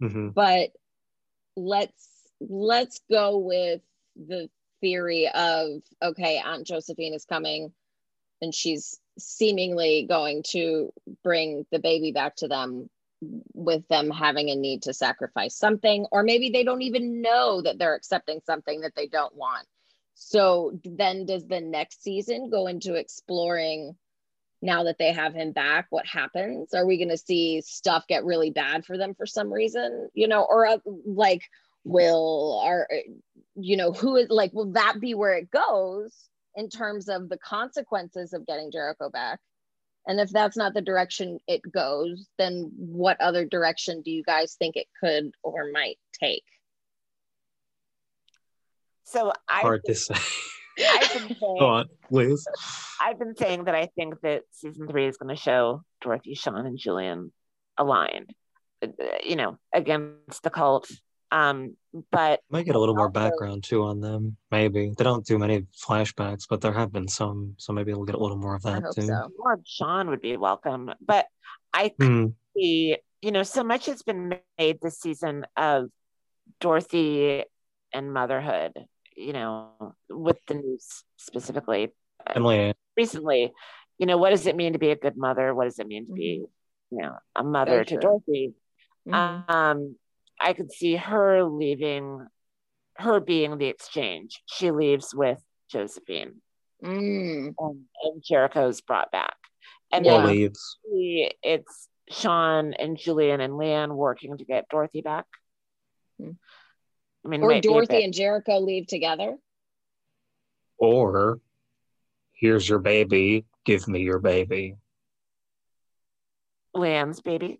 hmm 0.02 0.30
but 0.30 0.72
let's 1.56 2.10
let's 2.42 3.02
go 3.10 3.38
with 3.38 3.82
the 4.16 4.50
theory 4.82 5.30
of 5.34 5.82
okay, 6.02 6.42
Aunt 6.44 6.66
Josephine 6.66 7.14
is 7.14 7.26
coming 7.26 7.72
and 8.42 8.54
she's 8.54 9.00
seemingly 9.18 10.06
going 10.08 10.44
to 10.50 10.92
bring 11.24 11.66
the 11.72 11.80
baby 11.80 12.12
back 12.12 12.36
to 12.38 12.48
them 12.48 12.90
with 13.54 13.86
them 13.90 14.10
having 14.10 14.50
a 14.50 14.56
need 14.56 14.84
to 14.84 14.94
sacrifice 14.94 15.56
something 15.56 16.06
or 16.12 16.24
maybe 16.24 16.50
they 16.50 16.64
don't 16.64 16.84
even 16.84 17.22
know 17.22 17.62
that 17.62 17.78
they're 17.78 17.96
accepting 17.96 18.40
something 18.46 18.82
that 18.82 18.96
they 18.96 19.08
don't 19.08 19.36
want. 19.36 19.68
So 20.16 20.80
then 20.84 21.26
does 21.26 21.46
the 21.46 21.62
next 21.62 22.04
season 22.04 22.50
go 22.50 22.68
into 22.68 22.96
exploring 22.96 23.96
now 24.62 24.84
that 24.84 24.98
they 24.98 25.14
have 25.14 25.34
him 25.34 25.54
back 25.54 25.88
what 25.90 26.06
happens? 26.06 26.74
Are 26.74 26.86
we 26.86 26.98
going 26.98 27.10
to 27.10 27.18
see 27.18 27.62
stuff 27.62 28.08
get 28.08 28.26
really 28.26 28.52
bad 28.52 28.86
for 28.86 28.98
them 28.98 29.16
for 29.16 29.26
some 29.26 29.52
reason 29.52 30.10
you 30.14 30.28
know 30.28 30.46
or 30.50 30.66
uh, 30.66 30.78
like 31.06 31.44
will 31.90 32.62
are 32.64 32.88
you 33.56 33.78
know 33.78 33.92
who 33.92 34.16
is 34.16 34.30
like 34.30 34.54
will 34.54 34.72
that 34.72 34.96
be 35.00 35.14
where 35.14 35.34
it 35.34 35.50
goes 35.52 36.30
in 36.56 36.70
terms 36.70 37.10
of 37.10 37.30
the 37.30 37.38
consequences 37.38 38.34
of 38.34 38.46
getting 38.46 38.72
jericho 38.72 39.10
back 39.10 39.40
and 40.10 40.20
if 40.20 40.32
that's 40.32 40.58
not 40.58 40.74
the 40.74 40.82
direction 40.82 41.40
it 41.48 41.62
goes, 41.72 42.28
then 42.40 42.72
what 42.76 43.22
other 43.22 43.46
direction 43.46 44.02
do 44.02 44.10
you 44.10 44.24
guys 44.24 44.56
think 44.56 44.76
it 44.76 44.88
could 45.00 45.32
or 45.44 45.70
might 45.72 46.00
take? 46.20 46.44
So 49.04 49.32
I 49.48 49.62
Hard 49.62 49.84
to 49.86 49.94
say. 49.94 50.16
I've 50.80 51.14
been 51.14 51.38
saying, 51.38 51.38
Go 51.60 51.68
on, 51.68 51.90
Liz. 52.10 52.48
I've 53.00 53.20
been 53.20 53.36
saying 53.36 53.66
that 53.66 53.76
I 53.76 53.88
think 53.96 54.20
that 54.22 54.44
season 54.52 54.88
three 54.88 55.06
is 55.06 55.18
going 55.18 55.36
to 55.36 55.40
show 55.40 55.84
Dorothy, 56.02 56.34
Sean, 56.34 56.66
and 56.66 56.80
Julian 56.80 57.32
aligned, 57.78 58.34
uh, 58.82 58.88
you 59.24 59.36
know, 59.36 59.60
against 59.74 60.42
the 60.42 60.50
cult. 60.50 60.90
Um, 61.32 61.76
but 62.12 62.42
Might 62.50 62.66
get 62.66 62.76
a 62.76 62.80
little 62.80 62.96
more 62.96 63.10
background 63.10 63.64
too 63.64 63.84
on 63.84 64.00
them. 64.02 64.38
Maybe 64.52 64.92
they 64.98 65.04
don't 65.04 65.26
do 65.26 65.38
many 65.38 65.66
flashbacks, 65.86 66.46
but 66.50 66.62
there 66.62 66.74
have 66.74 66.92
been 66.92 67.08
some, 67.08 67.56
so 67.58 67.74
maybe 67.74 67.94
we'll 67.94 68.06
get 68.06 68.16
a 68.16 68.20
little 68.20 68.38
more 68.38 68.56
of 68.56 68.66
I 68.66 68.72
that 68.74 68.84
hope 68.84 68.96
too. 68.96 69.02
so. 69.08 69.32
more 69.38 69.54
of 69.54 69.62
Sean 69.66 70.10
would 70.10 70.22
be 70.22 70.38
welcome. 70.38 70.92
But 71.06 71.28
I 71.74 71.94
Hmm. 72.00 72.28
see, 72.56 72.98
you 73.22 73.32
know, 73.32 73.44
so 73.44 73.64
much 73.64 73.86
has 73.86 74.02
been 74.02 74.34
made 74.58 74.80
this 74.82 75.00
season 75.00 75.46
of 75.56 75.90
Dorothy 76.60 77.44
and 77.94 78.14
motherhood, 78.14 78.74
you 79.16 79.34
know, 79.34 79.96
with 80.10 80.38
the 80.48 80.56
news 80.56 81.04
specifically 81.18 81.90
And 82.28 82.44
Leanne, 82.44 82.74
recently. 82.98 83.52
You 83.98 84.06
know, 84.06 84.18
what 84.18 84.30
does 84.32 84.48
it 84.48 84.56
mean 84.56 84.74
to 84.74 84.80
be 84.80 84.92
a 84.92 84.96
good 84.96 85.18
mother? 85.18 85.54
What 85.54 85.66
does 85.66 85.78
it 85.80 85.88
mean 85.88 86.08
to 86.08 86.14
be, 86.14 86.46
you 86.92 86.98
know, 86.98 87.16
a 87.36 87.44
mother 87.44 87.72
Very 87.72 87.86
to 87.86 87.94
true. 87.96 88.02
Dorothy? 88.02 88.54
Mhm. 89.08 89.50
Um, 89.50 89.96
I 90.40 90.54
could 90.54 90.72
see 90.72 90.96
her 90.96 91.44
leaving, 91.44 92.26
her 92.98 93.20
being 93.20 93.58
the 93.58 93.68
exchange. 93.68 94.42
She 94.46 94.72
leaves 94.72 95.14
with 95.14 95.40
Josephine, 95.70 96.42
Mm. 96.84 97.54
and, 97.58 97.86
and 98.04 98.24
Jericho's 98.24 98.82
brought 98.82 99.12
back, 99.12 99.36
and 99.92 100.06
Yeah. 100.06 100.18
then 100.20 100.28
leaves. 100.28 100.78
we- 100.90 101.32
it's 101.44 101.90
Sean 102.10 102.74
and 102.74 102.98
Julian 102.98 103.42
and 103.42 103.54
Leanne 103.54 103.94
working 103.96 104.38
to 104.38 104.46
get 104.46 104.68
Dorothy 104.70 105.02
back. 105.02 105.26
Hmm. 106.18 106.32
I 107.26 107.28
mean, 107.28 107.44
Or 107.44 107.50
might 107.50 107.62
be 107.64 107.68
a 107.68 107.72
Dorothy 107.72 108.04
and 108.04 108.14
Jericho 108.14 108.60
leave 108.60 108.88
together. 108.88 109.38
Or 110.78 111.42
here's 112.32 112.68
your 112.68 112.80
baby, 112.80 113.46
give 113.66 113.88
me 113.90 114.00
your 114.00 114.20
baby. 114.20 114.76
Leanne's 116.76 117.22
baby. 117.22 117.60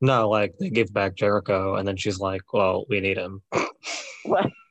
No, 0.00 0.28
like 0.28 0.54
they 0.58 0.68
give 0.70 0.92
back 0.92 1.14
Jericho, 1.14 1.76
and 1.76 1.86
then 1.88 1.96
she's 1.96 2.18
like, 2.20 2.52
"Well, 2.52 2.84
we 2.88 3.00
need 3.00 3.16
him." 3.16 3.42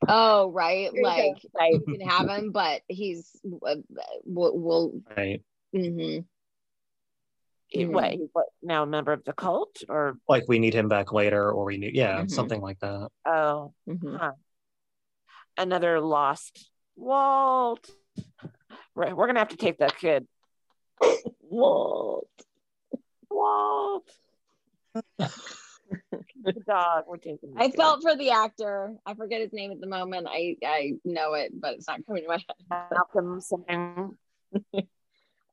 Oh, 0.07 0.49
right. 0.51 0.91
There 0.93 1.01
you 1.01 1.01
go. 1.01 1.07
Like 1.07 1.37
Right. 1.57 1.73
you 1.73 1.97
can 1.97 2.07
have 2.07 2.27
him, 2.29 2.51
but 2.51 2.81
he's 2.87 3.31
uh, 3.65 3.75
will. 4.25 4.57
will 4.59 5.01
right? 5.17 5.41
mhm. 5.75 6.25
He- 7.67 7.85
What? 7.87 8.11
He's 8.11 8.29
what, 8.33 8.45
now 8.61 8.83
a 8.83 8.85
member 8.85 9.11
of 9.13 9.23
the 9.23 9.33
cult, 9.33 9.77
or 9.89 10.17
Like 10.29 10.43
we 10.47 10.59
need 10.59 10.75
him 10.75 10.87
back 10.89 11.11
later, 11.11 11.51
or 11.51 11.65
we 11.65 11.77
need, 11.77 11.95
yeah, 11.95 12.21
Mhm. 12.21 12.29
something 12.31 12.61
like 12.61 12.79
that. 12.79 13.09
oh, 13.25 13.73
Mhm. 13.87 14.17
huh. 14.19 14.33
another 15.57 15.99
lost 16.01 16.69
Walt. 16.95 17.89
Right, 18.93 19.15
we're 19.15 19.25
gonna 19.27 19.39
have 19.39 19.49
to 19.49 19.57
take 19.57 19.79
that 19.79 19.97
kid. 19.97 20.27
Walt. 21.41 22.29
Walt. 23.29 24.09
Dog. 26.67 27.03
We're 27.07 27.17
taking. 27.17 27.53
I 27.57 27.67
kid. 27.67 27.75
felt 27.75 28.01
for 28.01 28.15
the 28.15 28.31
actor. 28.31 28.95
I 29.05 29.13
forget 29.13 29.41
his 29.41 29.53
name 29.53 29.71
at 29.71 29.79
the 29.79 29.87
moment. 29.87 30.27
I 30.29 30.57
I 30.65 30.93
know 31.03 31.33
it, 31.33 31.51
but 31.59 31.73
it's 31.73 31.87
not 31.87 32.05
coming 32.05 32.23
to 32.23 32.29
my 32.29 32.35
head. 32.35 32.89
Malcolm 32.91 33.41
something. 33.41 34.17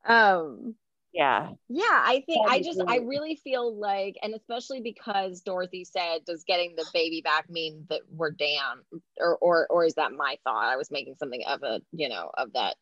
Um. 0.04 0.74
Yeah. 1.12 1.50
Yeah, 1.68 1.84
I 1.90 2.24
think 2.26 2.50
I 2.50 2.60
just 2.62 2.82
I 2.88 2.96
really 2.96 3.36
feel 3.36 3.74
like, 3.78 4.16
and 4.22 4.34
especially 4.34 4.80
because 4.80 5.42
Dorothy 5.42 5.84
said, 5.84 6.24
"Does 6.26 6.44
getting 6.44 6.74
the 6.74 6.86
baby 6.94 7.20
back 7.20 7.50
mean 7.50 7.86
that 7.90 8.00
we're 8.10 8.30
down?" 8.30 8.80
Or 9.20 9.36
or 9.36 9.66
or 9.68 9.84
is 9.84 9.94
that 9.94 10.12
my 10.12 10.38
thought? 10.42 10.72
I 10.72 10.76
was 10.76 10.90
making 10.90 11.16
something 11.18 11.42
of 11.46 11.62
a 11.62 11.82
you 11.92 12.08
know 12.08 12.30
of 12.36 12.54
that. 12.54 12.76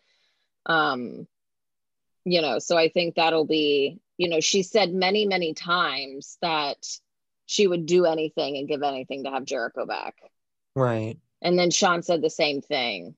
Um, 0.64 1.26
you 2.24 2.40
know, 2.40 2.60
so 2.60 2.78
I 2.78 2.88
think 2.88 3.16
that'll 3.16 3.46
be 3.46 3.98
you 4.20 4.28
know 4.28 4.40
she 4.40 4.62
said 4.62 4.92
many 4.92 5.24
many 5.24 5.54
times 5.54 6.37
that 6.42 6.76
she 7.46 7.66
would 7.66 7.87
do 7.87 8.04
anything 8.04 8.59
and 8.59 8.68
give 8.68 8.83
anything 8.83 9.24
to 9.24 9.30
have 9.30 9.46
Jericho 9.46 9.87
back, 9.87 10.14
Right. 10.76 11.16
and 11.40 11.59
then 11.59 11.70
Sean 11.70 12.02
said 12.02 12.20
the 12.20 12.28
same 12.30 12.61
thing. 12.61 13.16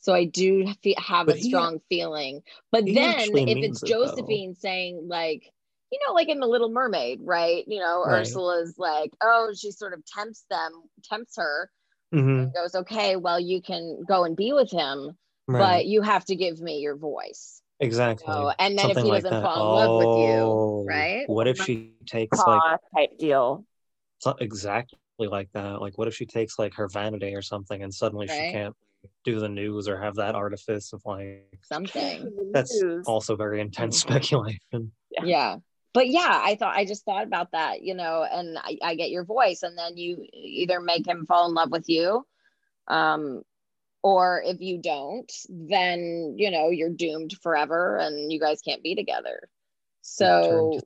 So 0.00 0.14
I 0.14 0.26
do 0.26 0.72
fe- 0.82 0.94
have 0.96 1.26
But 1.26 1.34
a 1.34 1.38
he- 1.38 1.48
strong 1.48 1.80
feeling. 1.88 2.42
But 2.70 2.84
then 2.86 3.18
if 3.34 3.58
it's 3.64 3.82
it, 3.82 3.88
though. 3.90 4.06
Josephine 4.06 4.54
saying 4.54 5.08
like, 5.08 5.42
you 5.90 5.98
know, 6.06 6.14
like 6.14 6.28
in 6.28 6.38
the 6.38 6.46
Little 6.46 6.70
Mermaid, 6.70 7.18
right? 7.20 7.64
You 7.66 7.80
know, 7.80 8.04
Right. 8.06 8.20
Ursula's 8.20 8.78
like, 8.78 9.10
oh, 9.20 9.52
she 9.58 9.72
sort 9.72 9.92
of 9.92 10.06
tempts 10.06 10.44
them, 10.48 10.70
tempts 11.02 11.36
her, 11.36 11.68
hmm 12.12 12.38
and 12.38 12.54
goes, 12.54 12.76
okay, 12.76 13.16
well, 13.16 13.40
you 13.40 13.60
can 13.60 14.04
go 14.06 14.22
and 14.24 14.36
be 14.36 14.52
with 14.52 14.70
him, 14.70 15.18
Right. 15.48 15.58
but 15.58 15.86
you 15.86 16.00
have 16.02 16.24
to 16.26 16.36
give 16.36 16.60
me 16.60 16.78
your 16.78 16.96
voice. 16.96 17.60
Exactly. 17.80 18.26
Oh, 18.28 18.52
and 18.58 18.78
then 18.78 18.86
Something 18.86 18.98
if 18.98 19.04
he 19.04 19.10
like 19.10 19.22
doesn't 19.22 19.42
that. 19.42 19.42
fall 19.42 19.62
in 19.62 19.74
love 19.74 19.96
with 19.98 20.18
you, 20.18 20.34
Oh, 20.34 20.84
right? 20.88 21.28
What 21.28 21.48
if 21.48 21.58
she 21.60 21.92
takes 22.06 22.38
like 22.38 22.80
type 22.94 23.18
deal. 23.18 23.64
so- 24.18 24.36
exactly 24.40 24.98
like 25.18 25.50
that? 25.52 25.80
Like, 25.80 25.96
what 25.98 26.08
if 26.08 26.14
she 26.14 26.26
takes 26.26 26.58
like 26.58 26.74
her 26.74 26.88
vanity 26.88 27.34
or 27.34 27.42
something, 27.42 27.82
and 27.82 27.92
suddenly 27.92 28.26
Right. 28.28 28.46
she 28.46 28.52
can't 28.52 28.74
do 29.24 29.38
the 29.40 29.48
news 29.48 29.88
or 29.88 30.00
have 30.00 30.16
that 30.16 30.34
artifice 30.34 30.92
of 30.92 31.02
like 31.04 31.58
something. 31.62 32.32
that's 32.52 32.82
also 33.06 33.36
very 33.36 33.60
intense 33.60 34.00
speculation. 34.00 34.92
Yeah. 35.10 35.24
yeah 35.24 35.56
but 35.94 36.06
yeah 36.08 36.40
i 36.44 36.54
thought 36.54 36.76
i 36.76 36.84
just 36.84 37.04
thought 37.06 37.24
about 37.24 37.52
that 37.52 37.82
you 37.82 37.94
know 37.94 38.24
and 38.30 38.58
I, 38.58 38.76
I 38.82 38.94
get 38.94 39.08
your 39.10 39.24
voice 39.24 39.62
and 39.62 39.76
then 39.76 39.96
you 39.96 40.26
either 40.34 40.80
make 40.80 41.06
him 41.06 41.24
fall 41.24 41.48
in 41.48 41.54
love 41.54 41.70
with 41.70 41.88
you 41.88 42.26
um 42.88 43.42
or 44.02 44.42
if 44.44 44.60
you 44.60 44.78
don't 44.78 45.30
then 45.48 46.34
you 46.36 46.50
know 46.50 46.70
you're 46.70 46.90
doomed 46.90 47.32
forever 47.42 47.96
and 47.96 48.32
you 48.32 48.40
guys 48.40 48.60
can't 48.60 48.82
be 48.82 48.94
together. 48.94 49.48
So 50.02 50.80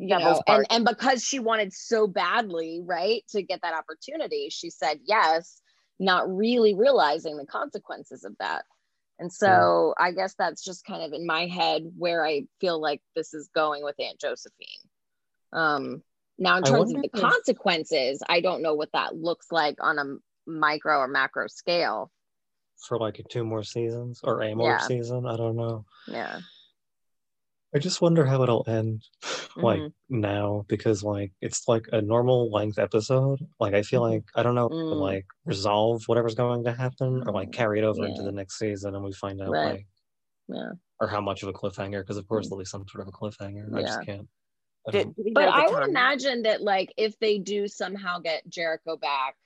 you 0.00 0.18
know 0.18 0.42
and 0.46 0.66
and 0.70 0.84
because 0.84 1.24
she 1.24 1.38
wanted 1.38 1.72
so 1.72 2.06
badly 2.06 2.82
right 2.84 3.22
to 3.30 3.42
get 3.42 3.62
that 3.62 3.72
opportunity 3.74 4.48
she 4.50 4.68
said 4.68 4.98
yes 5.06 5.62
not 5.98 6.28
really 6.28 6.74
realizing 6.74 7.38
the 7.38 7.46
consequences 7.46 8.24
of 8.24 8.36
that. 8.38 8.64
And 9.18 9.32
so 9.32 9.94
i 9.98 10.12
guess 10.12 10.34
that's 10.38 10.62
just 10.62 10.84
kind 10.84 11.02
of 11.02 11.14
in 11.14 11.26
my 11.26 11.46
head 11.46 11.90
where 11.96 12.24
i 12.26 12.42
feel 12.60 12.78
like 12.78 13.00
this 13.14 13.32
is 13.32 13.48
going 13.54 13.82
with 13.82 13.94
aunt 13.98 14.20
josephine. 14.20 14.66
Um 15.52 16.02
now 16.38 16.58
in 16.58 16.64
terms 16.64 16.92
of 16.92 17.00
the 17.00 17.08
consequences 17.08 18.22
i 18.28 18.42
don't 18.42 18.60
know 18.60 18.74
what 18.74 18.92
that 18.92 19.16
looks 19.16 19.46
like 19.50 19.76
on 19.80 19.98
a 19.98 20.04
micro 20.46 20.98
or 20.98 21.08
macro 21.08 21.46
scale 21.46 22.10
for 22.86 22.98
like 22.98 23.20
two 23.30 23.44
more 23.44 23.62
seasons 23.62 24.20
or 24.22 24.42
a 24.42 24.54
more 24.54 24.70
Yeah. 24.72 24.78
season. 24.78 25.26
I 25.26 25.36
don't 25.36 25.56
know. 25.56 25.84
yeah 26.08 26.40
I 27.74 27.78
just 27.78 28.00
wonder 28.00 28.24
how 28.24 28.42
it'll 28.42 28.64
end, 28.68 29.02
like 29.56 29.80
Mhm. 29.80 29.92
now, 30.08 30.64
because 30.68 31.02
like 31.02 31.32
it's 31.42 31.66
like 31.68 31.86
a 31.92 32.00
normal 32.00 32.50
length 32.50 32.78
episode. 32.78 33.40
Like 33.60 33.74
I 33.74 33.82
feel 33.82 34.02
Mhm. 34.02 34.10
like 34.12 34.24
I 34.34 34.42
don't 34.42 34.54
know, 34.54 34.66
if 34.66 34.72
it'll, 34.72 34.94
Mm. 34.96 35.00
like 35.00 35.26
resolve 35.44 36.02
whatever's 36.06 36.34
going 36.36 36.64
to 36.64 36.72
happen, 36.72 37.22
or 37.26 37.32
like 37.32 37.48
Mm, 37.50 37.52
carry 37.54 37.78
it 37.80 37.84
over 37.84 38.06
into 38.06 38.22
the 38.22 38.32
next 38.32 38.58
season, 38.58 38.94
and 38.94 39.04
we 39.04 39.12
find 39.12 39.40
out 39.42 39.50
Right. 39.50 39.74
like 39.74 39.86
yeah 40.48 40.70
or 41.00 41.08
how 41.08 41.20
much 41.20 41.42
of 41.42 41.48
a 41.48 41.52
cliffhanger. 41.52 42.00
Because 42.00 42.16
of 42.16 42.26
course 42.28 42.46
Mm. 42.46 42.50
there'll 42.50 42.60
be 42.60 42.64
some 42.66 42.86
sort 42.88 43.02
of 43.02 43.08
a 43.08 43.12
cliffhanger. 43.12 43.74
I 43.74 43.82
just 43.82 44.02
can't. 44.06 44.28
I 44.88 44.92
Did, 44.92 45.02
don't- 45.02 45.16
did 45.16 45.26
he 45.26 45.32
but 45.32 45.48
I 45.48 45.68
would 45.68 45.88
imagine 45.88 46.42
that 46.42 46.62
like 46.62 46.94
if 46.96 47.18
they 47.18 47.38
do 47.38 47.66
somehow 47.68 48.20
get 48.20 48.48
Jericho 48.48 48.96
back, 48.96 49.36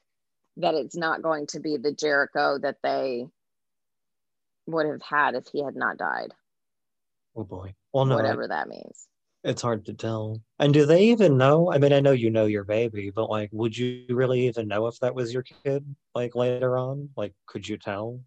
that 0.56 0.74
it's 0.74 0.96
not 0.96 1.22
going 1.22 1.46
to 1.48 1.60
be 1.60 1.76
the 1.76 1.92
Jericho 1.92 2.58
that 2.58 2.76
they 2.82 3.26
would 4.66 4.86
have 4.86 5.02
had 5.02 5.34
if 5.34 5.46
he 5.52 5.62
had 5.64 5.74
not 5.76 5.96
died, 5.96 6.32
oh 7.36 7.44
boy. 7.44 7.74
Well, 7.92 8.04
no. 8.04 8.14
I- 8.14 8.22
whatever 8.22 8.48
that 8.48 8.68
means. 8.68 9.06
It's 9.42 9.62
hard 9.62 9.86
to 9.86 9.94
tell. 9.94 10.42
And 10.58 10.74
do 10.74 10.84
they 10.84 11.04
even 11.04 11.38
know? 11.38 11.72
I 11.72 11.78
mean, 11.78 11.94
I 11.94 12.00
know 12.00 12.12
you 12.12 12.28
know 12.28 12.44
your 12.44 12.64
baby, 12.64 13.08
but 13.10 13.30
like, 13.30 13.48
would 13.52 13.74
you 13.74 14.04
really 14.10 14.46
even 14.48 14.68
know 14.68 14.86
if 14.86 14.98
that 15.00 15.14
was 15.14 15.32
your 15.32 15.42
kid? 15.42 15.82
Like 16.14 16.34
later 16.34 16.76
on, 16.76 17.08
like, 17.16 17.32
could 17.46 17.66
you 17.66 17.78
tell? 17.78 18.20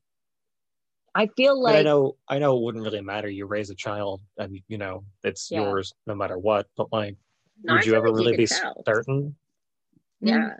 I 1.13 1.27
feel 1.27 1.53
But 1.53 1.61
like 1.61 1.75
I 1.75 1.81
know, 1.83 2.15
I 2.27 2.39
know, 2.39 2.57
it 2.57 2.63
wouldn't 2.63 2.83
really 2.83 3.01
matter. 3.01 3.29
You 3.29 3.45
raise 3.45 3.69
a 3.69 3.75
child, 3.75 4.21
and 4.39 4.59
you 4.67 4.79
know 4.79 5.05
it's 5.23 5.51
Yeah. 5.51 5.61
yours 5.61 5.93
no 6.07 6.15
matter 6.15 6.39
what. 6.39 6.65
But 6.75 6.91
like, 6.91 7.15
No, 7.63 7.73
I 7.73 7.75
would 7.75 7.85
you 7.85 7.93
ever 7.93 8.11
really 8.11 8.31
could 8.31 8.37
be 8.37 8.47
tell. 8.47 8.83
certain? 8.83 9.35
Yeah. 10.19 10.55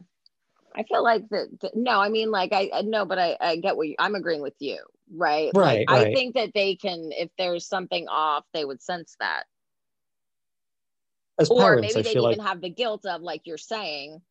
I 0.75 0.83
feel 0.83 1.03
like 1.03 1.27
that. 1.29 1.71
No, 1.75 1.99
I 1.99 2.09
mean, 2.09 2.31
like 2.31 2.51
I, 2.53 2.69
I 2.73 2.81
no, 2.81 3.05
but 3.05 3.19
I, 3.19 3.37
I 3.39 3.55
get 3.57 3.77
what 3.77 3.87
you, 3.87 3.95
I'm 3.99 4.15
agreeing 4.15 4.41
with 4.41 4.55
you, 4.59 4.79
right? 5.13 5.53
Right, 5.53 5.87
Like, 5.87 6.07
I 6.07 6.11
think 6.11 6.35
that 6.35 6.51
they 6.53 6.75
can, 6.75 7.09
if 7.11 7.29
there's 7.37 7.67
something 7.67 8.07
off, 8.07 8.45
they 8.53 8.65
would 8.65 8.81
sense 8.81 9.15
that, 9.19 9.43
As 11.39 11.49
or 11.49 11.59
parents, 11.59 11.95
maybe 11.95 12.09
feel 12.09 12.23
even 12.23 12.39
like, 12.39 12.47
have 12.47 12.61
the 12.61 12.69
guilt 12.69 13.05
of, 13.05 13.21
like 13.21 13.41
you're 13.45 13.57
saying, 13.57 14.21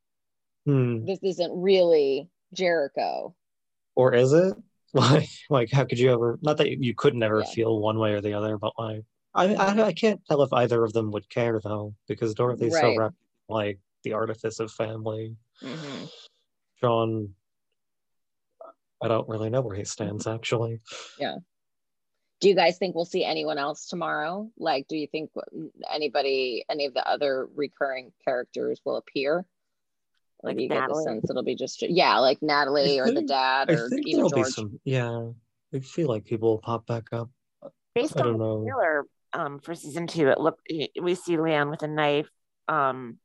hmm, 0.66 1.05
this 1.07 1.18
isn't 1.22 1.53
really 1.62 2.28
Jericho. 2.55 3.34
or 3.95 4.14
is 4.14 4.32
it? 4.32 4.57
Like, 4.95 5.30
like, 5.49 5.70
how 5.72 5.86
could 5.86 5.99
you 5.99 6.12
ever? 6.12 6.38
Not 6.43 6.59
that 6.59 6.68
you, 6.70 6.76
you 6.78 6.95
could 6.95 7.14
never 7.14 7.40
Yeah. 7.40 7.51
feel 7.55 7.80
one 7.80 7.99
way 7.99 8.12
or 8.12 8.20
the 8.20 8.34
other, 8.34 8.59
but 8.59 8.74
like, 8.76 9.05
I, 9.34 9.55
I, 9.55 9.82
I 9.84 9.93
can't 9.95 10.20
tell 10.26 10.43
if 10.43 10.53
either 10.53 10.84
of 10.84 10.93
them 10.93 11.11
would 11.12 11.30
care 11.30 11.59
though, 11.64 11.95
because 12.09 12.34
Dorothy's 12.34 12.78
so 12.78 12.95
wrapped 12.95 13.16
like 13.49 13.78
the 14.05 14.12
artifice 14.12 14.61
of 14.61 14.70
family. 14.70 15.34
Mhm. 15.62 16.11
Sean, 16.83 17.35
I 19.03 19.09
don't 19.09 19.28
really 19.28 19.51
know 19.51 19.61
where 19.61 19.76
he 19.76 19.85
stands 19.85 20.26
actually. 20.26 20.80
Yeah. 21.18 21.37
Do 22.41 22.49
you 22.49 22.57
guys 22.57 22.76
think 22.76 22.97
we'll 22.97 23.05
see 23.05 23.24
anyone 23.24 23.57
else 23.57 23.87
tomorrow? 23.87 24.51
Like, 24.59 24.89
do 24.89 24.97
you 24.97 25.07
think 25.07 25.30
anybody, 25.93 26.64
any 26.68 26.87
of 26.87 26.95
the 26.95 27.09
other 27.09 27.49
recurring 27.55 28.12
characters 28.24 28.80
will 28.85 28.97
appear? 28.97 29.45
Or 30.39 30.51
Like 30.51 30.57
do 30.57 30.64
you 30.64 30.68
get 30.68 30.89
the 30.89 31.03
sense 31.03 31.30
it'll 31.30 31.45
be 31.45 31.55
just, 31.55 31.83
yeah, 31.83 32.18
like 32.18 32.43
Natalie 32.43 32.99
or 32.99 33.12
the 33.12 33.22
dad 33.22 33.70
I 33.70 33.74
or 33.74 33.89
think 33.89 34.09
even 34.09 34.16
there'll 34.16 34.30
be 34.30 34.43
George? 34.43 34.55
some. 34.55 34.80
Yeah, 34.85 35.28
I 35.72 35.78
feel 35.78 36.09
like 36.09 36.24
people 36.24 36.51
will 36.51 36.59
pop 36.59 36.85
back 36.87 37.05
up. 37.12 37.30
Based 37.95 38.16
I 38.16 38.22
on 38.22 38.26
don't 38.26 38.39
the 38.39 38.45
know. 38.45 38.62
trailer 38.64 39.07
um, 39.35 39.61
for 39.61 39.76
season 39.76 40.09
two, 40.09 40.28
it 40.28 40.41
look 40.41 40.59
we 41.01 41.14
see 41.14 41.37
Leanne 41.37 41.70
with 41.70 41.83
a 41.83 41.89
knife. 41.89 42.28
Um, 42.66 43.18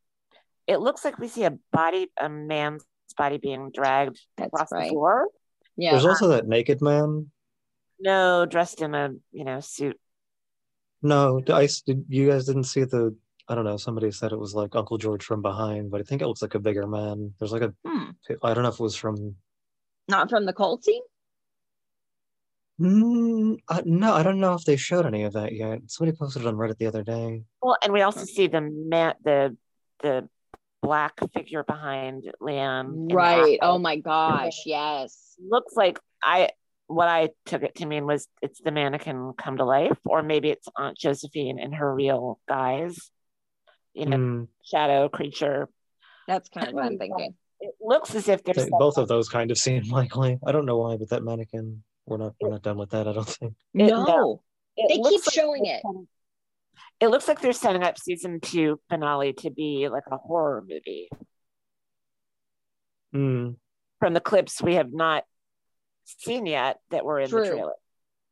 it 0.67 0.77
looks 0.77 1.03
like 1.03 1.17
we 1.17 1.27
see 1.27 1.45
a 1.45 1.57
body, 1.71 2.11
a 2.19 2.29
man's 2.29 2.83
body 3.13 3.37
being 3.37 3.71
dragged 3.73 4.19
That's 4.37 4.47
across 4.47 4.69
the 4.69 4.87
floor. 4.89 5.27
Yeah. 5.75 5.91
There's 5.91 6.05
also 6.05 6.29
that 6.29 6.47
naked 6.47 6.81
man. 6.81 7.31
No, 7.99 8.45
dressed 8.45 8.81
in 8.81 8.93
a 8.95 9.11
you 9.31 9.43
know 9.43 9.59
suit. 9.59 9.99
No, 11.01 11.41
I 11.49 11.67
did. 11.85 12.05
You 12.09 12.29
guys 12.29 12.45
didn't 12.45 12.65
see 12.65 12.83
the. 12.83 13.15
I 13.47 13.55
don't 13.55 13.65
know. 13.65 13.77
Somebody 13.77 14.11
said 14.11 14.33
it 14.33 14.39
was 14.39 14.53
like 14.53 14.75
Uncle 14.75 14.97
George 14.97 15.23
from 15.23 15.41
behind, 15.41 15.89
but 15.89 16.01
I 16.01 16.03
think 16.03 16.21
it 16.21 16.27
looks 16.27 16.41
like 16.41 16.55
a 16.55 16.59
bigger 16.59 16.87
man. 16.87 17.33
There's 17.39 17.51
like 17.51 17.61
a. 17.61 17.73
Hmm. 17.85 18.09
I 18.43 18.53
don't 18.53 18.63
know 18.63 18.69
if 18.69 18.79
it 18.79 18.83
was 18.83 18.95
from. 18.95 19.35
Not 20.07 20.29
from 20.29 20.45
the 20.45 20.53
cult 20.53 20.83
scene? 20.83 21.01
Mm, 22.79 23.57
I, 23.67 23.81
no, 23.85 24.13
I 24.13 24.21
don't 24.21 24.39
know 24.39 24.53
if 24.53 24.63
they 24.63 24.77
showed 24.77 25.05
any 25.05 25.23
of 25.23 25.33
that 25.33 25.53
yet. 25.53 25.79
Somebody 25.87 26.15
posted 26.15 26.43
it 26.43 26.47
on 26.47 26.55
Reddit 26.55 26.77
the 26.77 26.85
other 26.85 27.03
day. 27.03 27.43
Well, 27.61 27.77
and 27.81 27.91
we 27.91 28.01
also 28.01 28.23
see 28.23 28.47
the 28.47 28.61
man, 28.61 29.15
the 29.23 29.57
the 30.03 30.29
black 30.81 31.19
figure 31.33 31.63
behind 31.63 32.23
Leanne. 32.41 33.11
Right. 33.13 33.59
Oh 33.61 33.77
my 33.77 33.97
gosh. 33.97 34.63
Yes. 34.65 35.35
looks 35.39 35.75
like 35.75 35.99
I 36.23 36.49
what 36.87 37.09
I 37.09 37.29
took 37.45 37.63
it 37.63 37.75
to 37.75 37.85
mean 37.85 38.05
was 38.05 38.27
it's 38.41 38.61
the 38.61 38.71
mannequin 38.71 39.33
come 39.37 39.57
to 39.57 39.65
life, 39.65 39.97
or 40.05 40.23
maybe 40.23 40.49
it's 40.49 40.67
Aunt 40.77 40.97
Josephine 40.97 41.59
in 41.59 41.73
her 41.73 41.93
real 41.93 42.39
guise. 42.47 42.97
You 43.93 44.05
know, 44.05 44.17
Mm, 44.17 44.47
shadow 44.63 45.09
creature. 45.09 45.67
That's 46.27 46.47
kind 46.49 46.67
of 46.69 46.73
what 46.75 46.85
I'm 46.85 46.97
thinking. 46.99 47.33
It 47.59 47.73
looks 47.81 48.13
as 48.15 48.29
if 48.29 48.43
there's 48.43 48.57
they- 48.57 48.69
both 48.69 48.97
of 48.97 49.07
those 49.07 49.27
kind 49.29 49.51
of 49.51 49.57
seem 49.57 49.83
likely. 49.89 50.39
I 50.45 50.51
don't 50.51 50.65
know 50.65 50.77
why, 50.77 50.97
but 50.97 51.09
that 51.09 51.23
mannequin. 51.23 51.83
We're 52.05 52.17
not. 52.17 52.35
We're 52.39 52.51
not 52.51 52.61
done 52.61 52.77
with 52.77 52.91
that. 52.91 53.07
I 53.07 53.13
don't 53.13 53.27
think. 53.27 53.53
It- 53.73 53.87
no. 53.87 54.03
no. 54.05 54.41
it 54.77 54.87
They 54.87 55.09
keep 55.09 55.25
like 55.25 55.33
showing 55.33 55.63
they're 55.63 55.75
it. 55.77 55.81
setting- 55.85 56.07
It 56.99 57.09
looks 57.09 57.27
like 57.27 57.41
they're 57.41 57.53
setting 57.53 57.83
up 57.83 57.99
season 57.99 58.39
two 58.39 58.79
finale 58.89 59.33
to 59.33 59.51
be 59.51 59.87
like 59.89 60.03
a 60.11 60.17
horror 60.17 60.63
movie. 60.67 61.09
Mm, 63.15 63.55
From 63.99 64.13
the 64.13 64.19
clips 64.19 64.61
we 64.61 64.75
have 64.75 64.91
not 64.91 65.23
seen 66.05 66.45
yet 66.45 66.79
that 66.91 67.05
were 67.05 67.19
in 67.19 67.29
True. 67.29 67.41
the 67.43 67.49
trailer. 67.49 67.73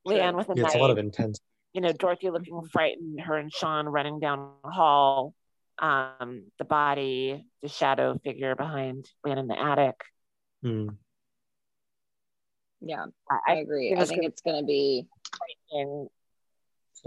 True. 0.07 0.17
Leanne 0.17 0.35
with 0.35 0.49
a 0.49 0.53
yeah, 0.55 0.65
it's 0.65 0.75
a 0.75 0.79
lot 0.79 0.91
of 0.91 0.97
intense. 0.97 1.39
you 1.73 1.81
know, 1.81 1.91
Dorothy 1.91 2.29
looking 2.29 2.61
frightened, 2.71 3.21
her 3.21 3.37
and 3.37 3.51
Sean 3.53 3.85
running 3.87 4.19
down 4.19 4.51
the 4.63 4.69
hall, 4.69 5.33
um, 5.79 6.45
the 6.59 6.65
body, 6.65 7.45
the 7.61 7.69
shadow 7.69 8.19
figure 8.23 8.55
behind 8.55 9.09
Leanne 9.25 9.39
in 9.39 9.47
the 9.47 9.59
attic. 9.59 9.95
Mm. 10.63 10.95
Yeah, 12.81 13.05
I, 13.29 13.39
I 13.47 13.53
I 13.53 13.55
agree. 13.57 13.95
I 13.95 14.05
think 14.05 14.23
it's 14.23 14.41
going 14.41 14.61
to 14.61 14.65
be. 14.65 15.07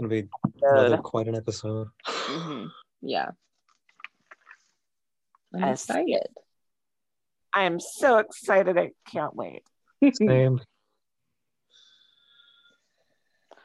Think 0.07 0.29
It's 0.45 0.61
gonna 0.61 0.83
be 0.83 0.85
another 0.85 0.97
quite 0.97 1.27
an 1.27 1.35
episode. 1.35 1.87
mhm, 2.07 2.69
Yeah. 3.01 3.31
I'm 5.53 5.61
Yes. 5.61 5.83
excited. 5.89 6.27
I 7.53 7.63
am 7.63 7.79
so 7.79 8.19
excited. 8.19 8.77
I 8.77 8.91
can't 9.07 9.35
wait. 9.35 9.63
Same. 10.13 10.59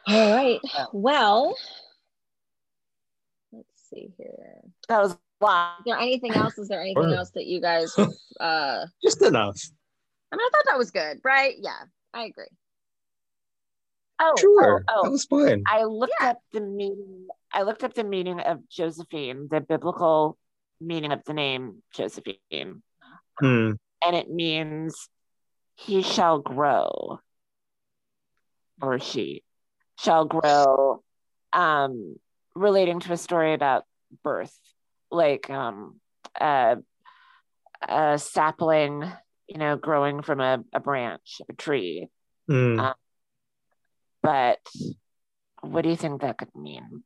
All 0.07 0.35
right. 0.35 0.61
Well, 0.93 1.55
let's 3.53 3.69
see 3.91 4.13
here. 4.17 4.61
That 4.89 5.03
was 5.03 5.13
a 5.13 5.45
lot. 5.45 5.85
there 5.85 5.99
anything 5.99 6.33
else? 6.33 6.59
Is 6.59 6.69
there 6.69 6.81
anything 6.81 7.13
else 7.13 7.31
that 7.35 7.47
you 7.47 7.61
guys? 7.61 7.95
Uh, 8.41 8.87
Just 9.03 9.23
enough. 9.23 9.57
I 10.33 10.37
mean, 10.37 10.45
I 10.45 10.51
thought 10.53 10.65
that 10.73 10.79
was 10.79 10.91
good, 10.91 11.21
right? 11.23 11.55
Yeah, 11.59 11.79
I 12.13 12.25
agree. 12.25 12.49
Oh, 14.21 14.35
Sure, 14.39 14.85
oh, 14.89 15.03
that 15.03 15.09
oh. 15.09 15.11
was 15.11 15.25
fine. 15.25 15.63
I 15.67 15.85
looked 15.85 16.15
Yeah. 16.21 16.31
up 16.31 16.39
the 16.53 16.61
meaning. 16.61 17.27
I 17.53 17.63
looked 17.63 17.85
up 17.85 17.95
the 17.95 18.05
meaning 18.05 18.41
of 18.41 18.69
Josephine, 18.69 19.49
the 19.51 19.61
biblical 19.61 20.39
meaning 20.81 21.13
of 21.13 21.23
the 21.25 21.35
name 21.35 21.83
Josephine, 21.93 22.83
Hmm. 23.41 23.73
and 24.05 24.17
it 24.17 24.31
means 24.31 25.09
he 25.77 26.03
shall 26.03 26.39
grow, 26.39 27.21
or 28.83 28.99
she 28.99 29.43
shall 29.99 30.25
grow, 30.25 31.03
um, 31.53 32.17
relating 32.55 33.01
to 33.01 33.13
a 33.13 33.17
story 33.17 33.55
about 33.55 33.85
birth, 34.23 34.57
like 35.11 35.49
um, 35.51 36.01
a, 36.41 36.79
a 37.89 38.19
sapling, 38.19 39.05
you 39.49 39.59
know, 39.59 39.77
growing 39.77 40.23
from 40.23 40.41
a, 40.41 40.63
a 40.73 40.81
branch 40.81 41.41
of 41.41 41.47
a 41.51 41.53
tree. 41.57 42.09
Hmm. 42.49 42.79
Uh, 42.81 42.95
But 44.25 44.59
what 45.61 45.83
do 45.83 45.91
you 45.91 45.97
think 45.97 46.23
that 46.23 46.39
could 46.39 46.55
mean? 46.57 47.03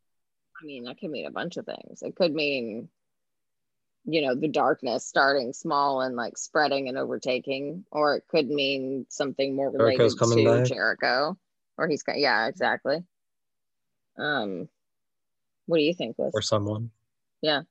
I 0.62 0.64
mean, 0.64 0.84
that 0.84 1.00
could 1.00 1.10
mean 1.10 1.26
a 1.26 1.32
bunch 1.32 1.56
of 1.56 1.66
things. 1.66 2.00
It 2.00 2.14
could 2.14 2.32
mean, 2.32 2.88
you 4.04 4.22
know, 4.22 4.36
the 4.36 4.46
darkness 4.46 5.04
starting 5.04 5.52
small 5.52 6.00
and 6.00 6.14
like 6.14 6.38
spreading 6.38 6.88
and 6.88 6.96
overtaking, 6.96 7.84
or 7.90 8.14
it 8.14 8.28
could 8.28 8.48
mean 8.48 9.04
something 9.08 9.56
more 9.56 9.68
related 9.68 10.16
to 10.16 10.44
back. 10.44 10.66
Jericho, 10.66 11.36
or 11.76 11.88
he's 11.88 12.04
got, 12.04 12.20
yeah, 12.20 12.46
exactly. 12.46 13.02
Um, 14.16 14.68
what 15.66 15.78
do 15.78 15.82
you 15.82 15.94
think, 15.94 16.20
Liz? 16.20 16.30
or 16.34 16.42
someone 16.42 16.92
Yeah. 17.42 17.62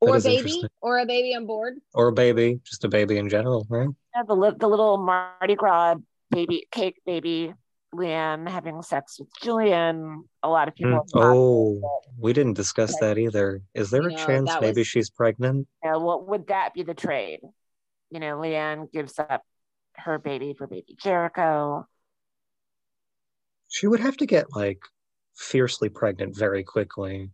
Or 0.00 0.18
that 0.18 0.28
a 0.28 0.42
baby, 0.42 0.64
or 0.80 0.98
a 0.98 1.06
baby 1.06 1.36
on 1.36 1.46
board. 1.46 1.76
or 1.94 2.08
a 2.08 2.12
baby, 2.12 2.60
just 2.64 2.82
a 2.84 2.88
baby 2.88 3.16
in 3.16 3.28
general, 3.28 3.64
right? 3.70 3.88
Yeah, 4.12 4.24
the 4.26 4.34
li- 4.34 4.56
the 4.58 4.68
little 4.68 4.98
Mardi 4.98 5.54
Gras 5.54 5.96
baby 6.30 6.66
cake 6.72 7.00
baby 7.06 7.54
Leanne 7.94 8.48
having 8.48 8.82
sex 8.82 9.18
with 9.18 9.28
Julian. 9.42 10.24
A 10.42 10.48
lot 10.48 10.68
of 10.68 10.74
people. 10.74 10.92
Mm, 10.92 10.96
have 10.96 11.10
thought, 11.10 11.34
Oh, 11.36 12.00
we 12.18 12.32
didn't 12.32 12.54
discuss 12.54 12.98
that 13.00 13.18
either. 13.18 13.62
Is 13.74 13.90
there 13.90 14.02
a 14.06 14.10
know, 14.10 14.16
chance 14.16 14.50
maybe 14.60 14.80
was- 14.80 14.86
she's 14.86 15.10
pregnant? 15.10 15.66
you 15.82 15.90
know, 15.90 15.98
what 16.00 16.26
would 16.28 16.48
that 16.48 16.74
be 16.74 16.82
the 16.82 16.94
trade? 16.94 17.40
You 18.10 18.20
know, 18.20 18.36
Leanne 18.36 18.90
gives 18.92 19.18
up 19.18 19.42
her 19.96 20.18
baby 20.18 20.54
for 20.54 20.66
baby 20.66 20.96
Jericho. 21.00 21.86
She 23.68 23.86
would 23.86 24.00
have 24.00 24.16
to 24.18 24.26
get 24.26 24.46
like 24.54 24.80
fiercely 25.36 25.88
pregnant 25.88 26.36
very 26.36 26.62
quickly. 26.64 27.30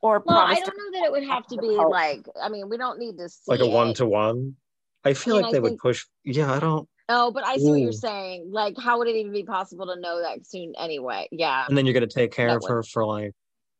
Or 0.00 0.22
Well, 0.24 0.36
I 0.38 0.54
don't 0.54 0.66
know 0.66 1.00
that 1.00 1.06
it 1.06 1.12
would 1.12 1.24
have 1.24 1.46
to 1.48 1.56
be 1.58 1.74
Cult. 1.74 1.90
like. 1.90 2.26
I 2.40 2.48
mean, 2.48 2.68
we 2.68 2.76
don't 2.76 2.98
need 2.98 3.18
to 3.18 3.28
see 3.28 3.42
Like 3.46 3.60
a 3.60 3.66
one 3.66 3.94
to 3.94 4.06
one. 4.06 4.56
I 5.04 5.14
feel 5.14 5.34
mean, 5.34 5.42
like 5.44 5.50
I 5.50 5.52
they 5.52 5.60
would 5.60 5.78
push 5.78 6.04
yeah, 6.24 6.52
I 6.52 6.58
don't 6.58 6.88
Oh, 7.08 7.30
but 7.30 7.44
I 7.46 7.56
see 7.56 7.70
what 7.70 7.80
you're 7.80 7.92
saying. 7.92 8.48
Like, 8.50 8.74
how 8.78 8.98
would 8.98 9.06
it 9.08 9.16
even 9.16 9.32
be 9.32 9.44
possible 9.44 9.86
to 9.86 10.00
know 10.00 10.22
that 10.22 10.44
soon 10.46 10.74
anyway? 10.78 11.28
Yeah. 11.30 11.64
and 11.68 11.76
then 11.76 11.86
you're 11.86 11.94
gonna 11.94 12.06
take 12.06 12.32
care 12.32 12.48
That 12.48 12.56
of 12.56 12.62
would- 12.62 12.70
her 12.70 12.82
for 12.82 13.06
like 13.06 13.32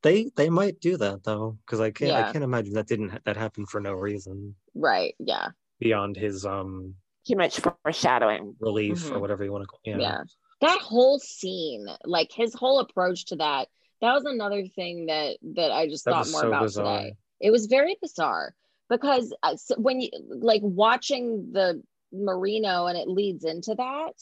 they 0.03 0.31
they 0.37 0.49
might 0.51 0.79
do 0.81 0.97
that 0.99 1.24
though, 1.24 1.59
because 1.64 1.81
I 1.81 1.91
can't 1.91 2.11
Yeah. 2.12 2.29
I 2.29 2.33
can't 2.33 2.45
imagine 2.45 2.74
that 2.74 2.87
didn't 2.87 3.09
ha- 3.11 3.18
that 3.24 3.37
happened 3.37 3.68
for 3.68 3.81
no 3.81 3.93
reason 3.95 4.55
Right. 4.74 5.14
Yeah. 5.18 5.49
beyond 5.81 6.16
his 6.16 6.47
um 6.47 6.95
too 7.27 7.35
much 7.37 7.59
foreshadowing. 7.61 8.55
relief 8.61 9.11
or 9.11 9.16
Mhm. 9.16 9.20
whatever 9.20 9.43
you 9.45 9.51
want 9.53 9.62
to 9.64 9.66
call 9.66 9.81
it. 9.85 10.01
Yeah. 10.01 10.22
That 10.61 10.79
whole 10.81 11.18
scene, 11.18 11.87
like 12.05 12.31
his 12.33 12.55
whole 12.55 12.79
approach 12.79 13.24
to 13.27 13.37
that, 13.37 13.68
that 14.01 14.12
was 14.14 14.24
another 14.24 14.64
thing 14.68 15.07
that 15.07 15.39
that 15.57 15.72
I 15.72 15.89
just 15.89 16.05
That 16.05 16.12
thought 16.12 16.31
more 16.31 16.41
so 16.43 16.49
about 16.49 16.62
bizarre. 16.62 16.99
today. 16.99 17.16
It 17.41 17.51
was 17.51 17.66
very 17.66 17.97
bizarre 18.01 18.55
because 18.89 19.33
uh, 19.43 19.53
s- 19.55 19.72
when 19.77 20.01
you 20.01 20.11
like 20.29 20.62
watching 20.62 21.51
the 21.53 21.83
Marino 22.12 22.86
and 22.86 22.96
it 22.98 23.09
leads 23.09 23.44
into 23.44 23.74
that. 23.74 24.12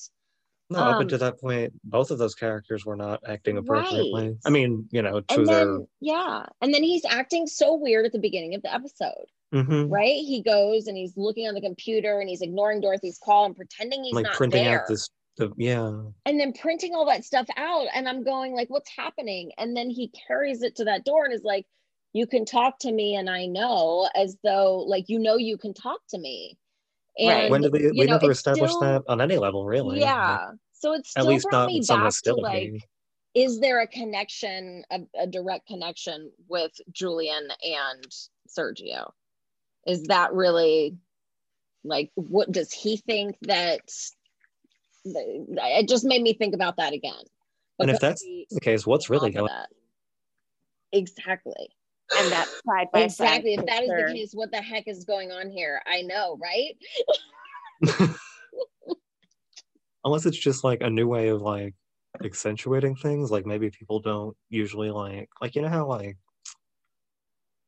No, 0.71 0.79
up 0.79 0.95
Um, 0.97 1.03
until 1.03 1.19
that 1.19 1.39
point, 1.41 1.73
both 1.85 2.11
of 2.11 2.19
those 2.19 2.35
characters 2.35 2.87
were 2.87 2.97
not 2.97 3.21
acting 3.27 3.59
appropriately. 3.59 4.29
Right. 4.29 4.37
I 4.47 4.51
mean, 4.51 4.89
you 4.91 5.03
know, 5.03 5.21
to 5.21 5.35
And 5.35 5.47
their 5.47 5.79
yeah, 6.01 6.47
and 6.63 6.73
then 6.73 6.83
he's 6.83 7.05
acting 7.05 7.47
so 7.47 7.75
weird 7.75 8.07
at 8.07 8.13
the 8.13 8.19
beginning 8.19 8.55
of 8.55 8.63
the 8.63 8.73
episode, 8.73 9.27
Mhm. 9.53 9.91
right? 9.91 10.17
He 10.25 10.43
goes 10.43 10.87
and 10.87 10.97
he's 10.97 11.17
looking 11.19 11.47
on 11.47 11.55
the 11.55 11.61
computer 11.61 12.19
and 12.19 12.29
he's 12.29 12.41
ignoring 12.41 12.81
Dorothy's 12.81 13.19
call 13.23 13.45
and 13.45 13.55
pretending 13.55 14.05
he's 14.05 14.15
like 14.15 14.25
not 14.25 14.35
printing 14.35 14.65
there. 14.65 14.81
out 14.83 14.89
this 14.89 15.11
the 15.37 15.53
yeah. 15.57 16.01
and 16.27 16.39
then 16.41 16.53
printing 16.53 16.95
all 16.95 17.05
that 17.07 17.25
stuff 17.25 17.49
out 17.57 17.89
and 17.93 18.09
i'm 18.09 18.23
going 18.23 18.55
like 18.55 18.71
what's 18.71 18.89
happening 18.97 19.51
and 19.59 19.77
then 19.77 19.91
he 19.91 20.07
carries 20.29 20.63
it 20.63 20.77
to 20.77 20.85
that 20.85 21.05
door 21.05 21.25
and 21.25 21.35
is 21.35 21.43
like 21.43 21.67
you 22.13 22.25
can 22.25 22.45
talk 22.45 22.79
to 22.79 22.93
me 22.93 23.17
and 23.17 23.29
i 23.29 23.45
know 23.45 24.09
as 24.15 24.37
though 24.45 24.77
like 24.87 25.09
you 25.09 25.19
know 25.19 25.35
you 25.37 25.59
can 25.59 25.75
talk 25.75 25.99
to 26.09 26.19
me 26.19 26.57
and 27.19 27.29
Right. 27.29 27.51
When 27.51 27.63
did 27.63 27.73
we 27.73 27.83
you 27.85 27.93
we 27.97 28.07
know, 28.07 28.15
never 28.19 28.31
established 28.31 28.75
still- 28.75 28.81
that 28.81 29.03
on 29.09 29.21
any 29.21 29.37
level, 29.39 29.65
really. 29.67 29.97
Like, 30.01 30.07
yeah 30.07 30.51
so 30.73 30.93
it's 30.93 31.11
still 31.11 31.23
at 31.25 31.29
least 31.29 31.47
brought 31.49 31.61
not 31.63 31.67
me 31.69 31.83
some 31.83 32.03
back 32.03 32.13
to 32.25 32.35
like 32.35 32.73
is 33.35 33.59
there 33.61 33.81
a 33.81 33.87
connection 33.87 34.85
a, 34.91 35.01
a 35.19 35.27
direct 35.27 35.67
connection 35.67 36.31
with 36.49 36.73
julian 36.93 37.49
and 37.63 38.07
sergio 38.49 39.11
is 39.87 40.03
that 40.05 40.33
really 40.35 40.97
like 41.85 42.11
what 42.17 42.53
does 42.53 42.71
he 42.73 42.99
think 42.99 43.37
that 43.43 43.81
it 45.07 45.89
just 45.89 46.05
made 46.05 46.21
me 46.23 46.35
think 46.35 46.55
about 46.55 46.77
that 46.77 46.93
again 46.93 47.25
And 47.79 47.91
if 47.91 47.99
that's 48.01 48.23
we- 48.23 48.47
the 48.51 48.61
case, 48.61 48.87
what's 48.87 49.09
really 49.09 49.31
going 49.31 49.47
that. 49.47 49.69
Exactly. 50.93 51.71
And 52.17 52.33
that 52.33 52.47
side 52.67 52.89
by 52.93 53.07
side. 53.07 53.27
Exactly. 53.45 53.55
If 53.55 53.67
that 53.67 53.83
is 53.83 53.89
the 53.89 54.13
case, 54.15 54.33
what 54.33 54.51
the 54.51 54.63
heck 54.63 54.87
is 54.87 55.05
going 55.05 55.33
on 55.33 55.51
here? 55.51 55.83
I 55.87 56.03
know, 56.03 56.39
right? 56.41 56.77
unless 60.05 60.27
it's 60.27 60.39
just 60.39 60.65
like 60.65 60.81
a 60.83 60.91
new 60.91 61.09
way 61.09 61.29
of 61.29 61.41
like 61.41 61.75
accentuating 62.23 62.95
things 62.95 63.31
like 63.31 63.45
maybe 63.47 63.71
people 63.71 63.99
don't 63.99 64.37
usually 64.49 64.91
like 64.91 65.29
like 65.41 65.55
you 65.57 65.63
know 65.63 65.69
how 65.69 65.87
like 65.87 66.17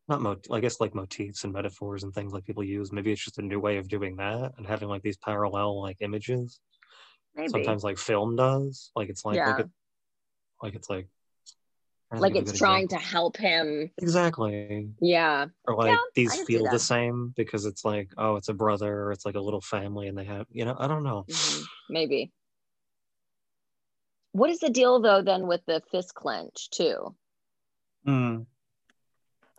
not 0.09 0.20
mot 0.20 0.39
i 0.53 0.61
guess 0.61 0.80
like 0.80 0.95
motifs 0.95 1.43
and 1.43 1.53
metaphors 1.53 2.05
and 2.05 2.14
things 2.14 2.32
like 2.32 2.45
people 2.45 2.62
use 2.62 2.93
maybe 2.93 3.11
it's 3.11 3.24
just 3.24 3.39
a 3.39 3.43
new 3.43 3.59
way 3.59 3.76
of 3.76 3.89
doing 3.89 4.14
that 4.16 4.53
and 4.57 4.66
having 4.66 4.89
like 4.89 5.03
these 5.03 5.16
parallel 5.16 5.82
like 5.82 5.97
images 6.01 6.61
Maybe. 7.34 7.49
sometimes 7.49 7.82
like 7.82 7.99
film 7.99 8.37
does 8.37 8.93
like 8.95 9.09
it's 9.09 9.24
like 9.24 9.37
Yeah. 9.37 9.51
like, 9.51 9.61
it, 9.61 9.70
like 10.62 10.74
it's 10.74 10.89
like 10.89 11.09
trying 11.09 11.09
to 11.09 11.15
like 12.12 12.32
think 12.32 12.42
of 12.42 12.48
a 12.48 12.50
it's 12.50 12.59
trying 12.59 12.84
example. 12.84 12.98
to 12.98 13.04
help 13.04 13.36
him. 13.36 13.90
exactly 13.98 14.88
Yeah. 15.00 15.46
or 15.66 15.74
like 15.76 15.90
Yeah, 15.90 15.98
these 16.14 16.34
feel 16.42 16.64
the 16.70 16.78
same 16.78 17.32
because 17.36 17.64
it's 17.66 17.84
like 17.84 18.11
oh 18.16 18.36
it's 18.36 18.48
a 18.48 18.54
brother 18.54 19.02
or 19.02 19.12
it's 19.12 19.26
like 19.26 19.34
a 19.34 19.40
little 19.40 19.61
family 19.61 20.07
and 20.09 20.16
they 20.16 20.24
have 20.24 20.46
you 20.50 20.64
know 20.64 20.76
i 20.78 20.86
don't 20.86 21.02
know 21.02 21.24
mhm, 21.28 21.64
Maybe. 21.90 22.32
What 24.32 24.50
is 24.50 24.59
the 24.61 24.70
deal 24.70 25.00
though 25.00 25.22
then 25.22 25.46
with 25.46 25.64
the 25.66 25.82
fist 25.90 26.14
clench 26.14 26.68
too? 26.70 27.14
Hmm. 28.04 28.40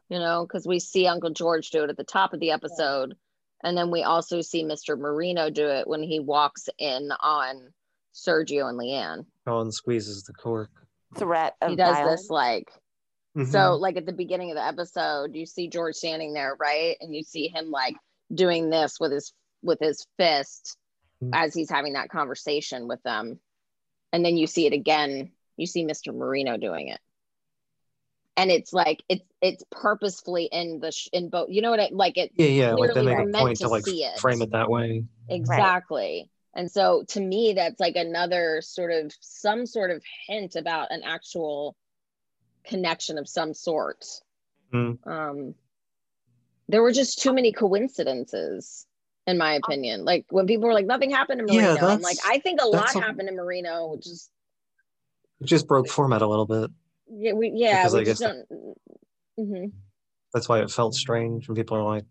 You 0.10 0.20
know, 0.20 0.46
because 0.46 0.66
we 0.68 0.80
see 0.80 1.08
Uncle 1.08 1.32
George 1.32 1.70
do 1.72 1.84
it 1.84 1.90
at 1.90 1.98
the 1.98 2.04
top 2.04 2.34
of 2.34 2.40
the 2.40 2.52
episode. 2.52 3.16
And 3.64 3.76
then 3.76 3.90
we 3.92 4.04
also 4.04 4.42
see 4.42 4.64
Mr. 4.64 4.98
Marino 4.98 5.50
do 5.50 5.68
it 5.68 5.88
when 5.88 6.04
he 6.04 6.20
walks 6.20 6.70
in 6.78 7.10
on 7.20 7.74
Sergio 8.14 8.70
and 8.70 8.80
Leanne. 8.80 9.26
Colin 9.46 9.72
squeezes 9.72 10.24
the 10.24 10.34
cork 10.34 10.70
threat 11.16 11.56
of 11.62 11.72
He 11.72 11.76
does 11.76 11.96
violence. 11.96 12.22
this 12.22 12.30
like 12.30 12.70
Mhm. 13.36 13.46
So, 13.52 13.76
like 13.76 13.98
at 13.98 14.06
the 14.08 14.14
beginning 14.14 14.50
of 14.50 14.56
the 14.56 14.66
episode, 14.66 15.36
you 15.36 15.46
see 15.46 15.68
George 15.70 15.94
standing 15.96 16.34
there, 16.34 16.56
right? 16.60 16.98
And 17.02 17.14
you 17.16 17.22
see 17.22 17.48
him 17.50 17.70
like 17.70 17.96
doing 18.34 18.70
this 18.72 19.00
with 19.00 19.12
his 19.12 19.32
with 19.62 19.80
his 19.80 20.08
fist 20.18 20.76
Mhm. 21.24 21.32
as 21.34 21.54
he's 21.54 21.70
having 21.70 21.94
that 21.94 22.10
conversation 22.10 22.88
with 22.88 23.02
them. 23.04 23.40
And 24.12 24.26
then 24.26 24.38
you 24.38 24.48
see 24.48 24.66
it 24.66 24.74
again. 24.74 25.32
You 25.56 25.68
see 25.68 25.84
Mr. 25.86 26.16
Marino 26.16 26.58
doing 26.58 26.88
it. 26.88 27.00
And 28.38 28.50
it's 28.52 28.74
like 28.74 29.04
it's 29.10 29.24
it's 29.42 29.64
purposefully 29.72 30.46
in 30.46 30.80
the 30.80 30.92
sh- 30.92 31.10
in 31.14 31.30
both. 31.30 31.50
You 31.50 31.62
know 31.62 31.70
what 31.72 31.80
I 31.80 31.90
like 31.92 32.18
it 32.18 32.32
Yeah, 32.36 32.48
yeah, 32.48 32.74
like 32.74 32.94
they 32.94 33.04
make 33.04 33.20
a 33.20 33.32
point 33.38 33.58
to 33.60 33.64
to 33.66 33.70
like 33.70 33.86
see 33.86 34.04
it. 34.04 34.20
frame 34.20 34.42
it 34.42 34.52
that 34.52 34.70
way. 34.70 35.06
exactly. 35.30 36.30
And 36.58 36.70
so 36.72 37.04
to 37.10 37.22
me 37.22 37.54
that's 37.54 37.80
like 37.80 37.96
another 37.96 38.62
sort 38.62 38.92
of 38.92 39.14
some 39.22 39.66
sort 39.68 39.92
of 39.92 40.04
hint 40.28 40.56
about 40.56 40.92
an 40.92 41.04
actual 41.06 41.78
connection 42.66 43.18
of 43.18 43.30
some 43.30 43.54
sort 43.54 44.04
Mm. 44.74 44.98
um 45.08 45.56
there 46.68 46.82
were 46.82 46.92
just 46.92 47.22
too 47.22 47.32
many 47.32 47.54
coincidences 47.54 48.86
in 49.26 49.38
my 49.38 49.54
opinion 49.54 50.04
like 50.04 50.26
when 50.30 50.46
people 50.48 50.68
were 50.68 50.74
like 50.74 50.86
nothing 50.86 51.10
happened 51.10 51.40
in 51.40 51.48
Yeah, 51.48 51.76
marino 51.76 51.88
i'm 51.88 52.02
like 52.02 52.18
i 52.26 52.40
think 52.40 52.60
a 52.62 52.68
lot 52.68 52.94
a- 52.94 53.00
happened 53.00 53.30
in 53.30 53.38
marino 53.38 53.88
which 53.88 54.08
is 54.08 54.30
It 55.40 55.46
just 55.48 55.68
broke 55.70 55.88
format 55.88 56.22
a 56.22 56.28
little 56.28 56.46
bit. 56.46 56.70
yeah 57.10 57.32
we 57.32 57.54
yeah 57.56 57.84
Because 57.84 57.94
we 57.94 58.02
I 58.02 58.04
just 58.04 58.22
guess 58.22 58.30
don't 58.30 58.78
Mhm. 59.40 59.72
That's 60.34 60.50
why 60.50 60.60
it 60.60 60.70
felt 60.72 60.94
strange 60.96 61.48
when 61.48 61.56
people 61.56 61.78
are 61.78 61.84
like, 61.84 62.04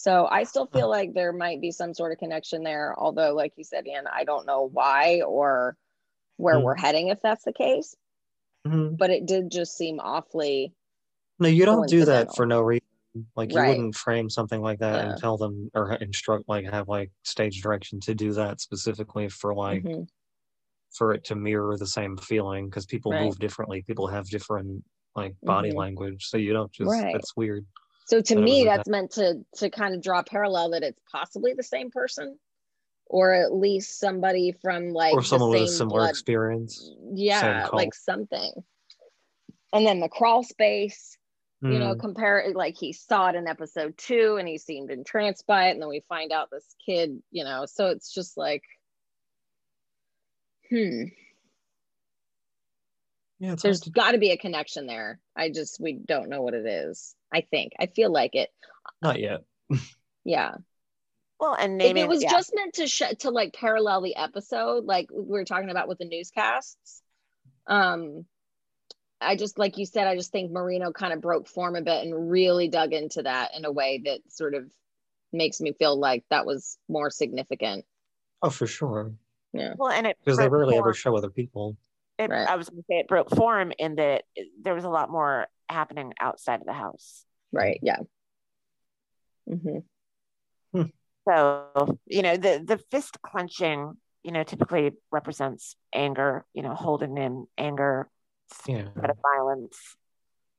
so 0.00 0.28
i 0.30 0.44
still 0.44 0.66
feel 0.66 0.88
like 0.88 1.12
there 1.12 1.32
might 1.32 1.60
be 1.60 1.72
some 1.72 1.92
sort 1.92 2.12
of 2.12 2.18
connection 2.18 2.62
there 2.62 2.94
although 2.98 3.34
like 3.34 3.52
you 3.56 3.64
said 3.64 3.84
Ian, 3.86 4.04
i 4.12 4.22
don't 4.22 4.46
know 4.46 4.68
why 4.72 5.22
or 5.26 5.76
where 6.36 6.56
Mm. 6.58 6.62
we're 6.62 6.76
heading 6.76 7.08
if 7.08 7.20
that's 7.20 7.44
the 7.44 7.52
case 7.52 7.96
"Mhm." 8.64 8.96
but 8.96 9.10
it 9.10 9.26
did 9.26 9.50
just 9.50 9.76
seem 9.76 9.98
awfully 10.00 10.72
no, 11.40 11.48
you 11.48 11.64
don't 11.64 11.88
do 11.88 12.04
that 12.04 12.34
for 12.34 12.46
no 12.46 12.60
reason. 12.60 12.82
Like 13.36 13.52
you 13.52 13.58
Right. 13.58 13.68
wouldn't 13.68 13.94
frame 13.94 14.28
something 14.28 14.60
like 14.60 14.80
that 14.80 14.94
Yeah. 14.96 15.10
and 15.10 15.18
tell 15.18 15.36
them 15.36 15.70
or 15.74 15.92
instruct 15.94 16.48
like 16.48 16.64
have 16.66 16.88
like 16.88 17.10
stage 17.22 17.62
direction 17.62 18.00
to 18.00 18.14
do 18.14 18.32
that 18.32 18.60
specifically 18.60 19.28
for 19.28 19.54
like 19.54 19.82
Mhm. 19.84 20.08
for 20.90 21.12
it 21.14 21.22
to 21.24 21.34
mirror 21.36 21.76
the 21.76 21.86
same 21.86 22.16
feeling 22.16 22.66
because 22.68 22.86
people 22.86 23.12
Right. 23.12 23.24
move 23.26 23.38
differently. 23.38 23.82
People 23.82 24.08
have 24.08 24.26
different 24.28 24.84
like 25.14 25.34
body 25.42 25.70
Mhm. 25.70 25.76
language, 25.76 26.24
so 26.26 26.36
you 26.36 26.52
don't 26.52 26.72
just. 26.72 26.90
Right. 26.90 27.14
It's 27.14 27.36
weird. 27.36 27.64
So 28.08 28.22
to 28.22 28.36
me, 28.36 28.64
that's 28.64 28.88
meant 28.88 29.10
to 29.12 29.44
to 29.56 29.68
kind 29.68 29.94
of 29.94 30.02
draw 30.02 30.20
a 30.20 30.24
parallel 30.24 30.70
that 30.70 30.82
it's 30.82 31.00
possibly 31.12 31.52
the 31.52 31.62
same 31.62 31.90
person, 31.90 32.38
or 33.04 33.34
at 33.34 33.52
least 33.52 33.98
somebody 33.98 34.52
from 34.62 34.94
like 34.94 35.14
or 35.14 35.22
someone 35.22 35.50
with 35.50 35.62
a 35.62 35.68
similar 35.68 36.00
blood- 36.00 36.10
experience. 36.10 36.90
Yeah, 37.12 37.68
like 37.72 37.92
something. 37.94 38.52
And 39.74 39.86
then 39.86 40.00
the 40.00 40.08
crawl 40.08 40.42
space, 40.42 41.18
you 41.60 41.78
know, 41.78 41.94
Mm. 41.94 42.00
compare 42.00 42.38
it 42.38 42.56
like 42.56 42.76
he 42.78 42.94
saw 42.94 43.28
it 43.28 43.34
in 43.34 43.46
episode 43.46 43.98
two 43.98 44.36
and 44.38 44.48
he 44.48 44.56
seemed 44.56 44.90
entranced 44.90 45.46
by 45.46 45.68
it, 45.68 45.72
and 45.72 45.82
then 45.82 45.90
we 45.90 46.00
find 46.08 46.32
out 46.32 46.50
this 46.50 46.74
kid, 46.84 47.22
you 47.30 47.44
know, 47.44 47.66
so 47.66 47.88
it's 47.88 48.10
just 48.14 48.38
like, 48.38 48.62
hmm, 50.70 51.04
yeah, 53.38 53.54
there's 53.62 53.80
got 53.80 54.12
to 54.12 54.18
be 54.18 54.30
a 54.30 54.38
connection 54.38 54.86
there. 54.86 55.20
I 55.36 55.50
just 55.50 55.78
we 55.78 55.92
don't 55.92 56.30
know 56.30 56.40
what 56.40 56.54
it 56.54 56.64
is. 56.64 57.14
I 57.32 57.42
think 57.42 57.72
I 57.78 57.86
feel 57.86 58.10
like 58.12 58.34
it. 58.34 58.50
not 59.02 59.20
yet. 59.20 59.44
Yeah. 60.24 60.54
well, 61.40 61.54
and 61.54 61.80
if 61.80 61.96
it 61.96 62.08
was 62.08 62.22
yeah. 62.22 62.30
just 62.30 62.52
meant 62.54 62.74
to 62.74 62.86
sh- 62.86 63.16
to 63.20 63.30
like 63.30 63.52
parallel 63.54 64.00
the 64.02 64.16
episode 64.16 64.84
like 64.84 65.08
we 65.12 65.24
were 65.38 65.44
talking 65.44 65.70
about 65.70 65.88
with 65.88 65.98
the 65.98 66.04
newscasts 66.04 67.02
um 67.66 68.24
i 69.20 69.36
just 69.36 69.58
like 69.58 69.76
you 69.78 69.84
said 69.86 70.06
i 70.06 70.16
just 70.16 70.32
think 70.32 70.50
marino 70.50 70.90
kind 70.92 71.12
of 71.12 71.20
broke 71.20 71.46
form 71.48 71.76
a 71.76 71.82
bit 71.82 72.04
and 72.06 72.30
really 72.30 72.68
dug 72.68 72.92
into 72.92 73.22
that 73.22 73.50
in 73.56 73.64
a 73.64 73.72
way 73.72 74.00
that 74.04 74.20
sort 74.28 74.54
of 74.54 74.64
makes 75.32 75.60
me 75.60 75.72
feel 75.78 75.98
like 75.98 76.24
that 76.30 76.46
was 76.46 76.78
more 76.88 77.10
significant 77.10 77.84
Oh, 78.42 78.50
for 78.50 78.66
sure. 78.66 79.12
yeah 79.52 79.74
well, 79.76 79.90
and 79.90 80.06
it 80.06 80.16
Because 80.24 80.38
they 80.38 80.48
broke 80.48 80.60
rarely 80.60 80.78
ever 80.78 80.94
show 80.94 81.16
other 81.16 81.30
people. 81.30 81.76
it, 82.18 82.30
Right. 82.30 82.48
I 82.48 82.56
was 82.56 82.68
going 82.68 82.82
to 82.82 82.86
say 82.88 82.98
it 83.00 83.08
broke 83.08 83.30
form 83.30 83.72
in 83.78 83.96
that 83.96 84.24
there 84.62 84.74
was 84.74 84.84
a 84.84 84.88
lot 84.88 85.10
more 85.10 85.46
happening 85.68 86.12
outside 86.20 86.60
of 86.60 86.66
the 86.66 86.72
house. 86.72 87.24
right 87.52 87.78
yeah 87.82 87.98
hmm 89.46 89.78
So, 91.28 91.98
you 92.06 92.22
know, 92.22 92.36
the 92.36 92.62
the 92.64 92.78
fist 92.90 93.20
clenching, 93.22 93.94
you 94.22 94.32
know, 94.32 94.44
typically 94.44 94.92
represents 95.12 95.76
anger, 95.94 96.44
you 96.54 96.62
know, 96.62 96.74
holding 96.74 97.16
in 97.18 97.46
anger, 97.58 98.08
Yeah. 98.66 98.88
threat 98.94 99.10
of 99.10 99.18
violence. 99.22 99.96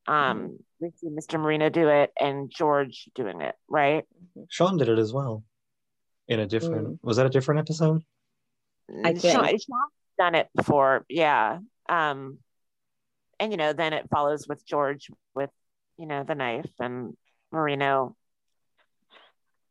Um, 0.08 0.60
we 0.80 0.90
see 0.98 1.08
Mr. 1.10 1.40
Marino 1.40 1.70
do 1.70 1.90
it 1.90 2.12
and 2.20 2.52
George 2.56 3.10
doing 3.16 3.42
it, 3.42 3.56
right? 3.68 4.06
Sean 4.50 4.78
did 4.78 4.90
it 4.90 5.00
as 5.00 5.12
well. 5.14 5.44
In 6.28 6.40
a 6.40 6.46
different 6.46 7.00
was 7.04 7.18
that 7.18 7.26
a 7.26 7.30
different 7.30 7.60
episode? 7.62 8.04
I 9.04 9.14
Sean, 9.14 9.46
think. 9.46 9.62
Sean's 9.62 9.94
done 10.18 10.36
it 10.36 10.50
before, 10.56 11.06
yeah. 11.10 11.60
Um, 11.88 12.40
and 13.40 13.52
you 13.52 13.58
know, 13.58 13.74
then 13.74 13.94
it 13.94 14.10
follows 14.10 14.48
with 14.48 14.66
George 14.66 15.10
with, 15.34 15.50
you 15.98 16.06
know, 16.06 16.24
the 16.24 16.36
knife 16.36 16.70
and 16.80 17.16
Marino 17.52 18.16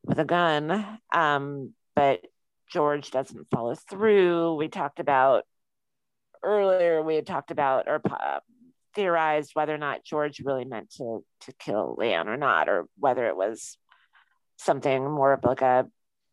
with 0.04 0.18
a 0.18 0.24
gun. 0.24 0.98
Um, 1.12 1.74
but 1.94 2.24
George 2.72 3.10
doesn't 3.10 3.50
follow 3.50 3.74
through. 3.74 4.54
We 4.54 4.68
talked 4.68 5.00
about 5.00 5.44
earlier 6.42 7.02
we 7.02 7.16
had 7.16 7.26
talked 7.26 7.50
about 7.50 7.88
or 7.88 8.00
uh, 8.08 8.38
theorized 8.94 9.50
whether 9.54 9.74
or 9.74 9.78
not 9.78 10.04
George 10.04 10.40
really 10.40 10.64
meant 10.64 10.90
to 10.90 11.24
to 11.42 11.52
kill 11.58 11.96
Leanne 11.98 12.26
or 12.26 12.36
not, 12.36 12.68
or 12.68 12.86
whether 12.98 13.26
it 13.26 13.36
was 13.36 13.76
something 14.56 15.10
more 15.10 15.32
of 15.32 15.44
like 15.44 15.62
a 15.62 15.86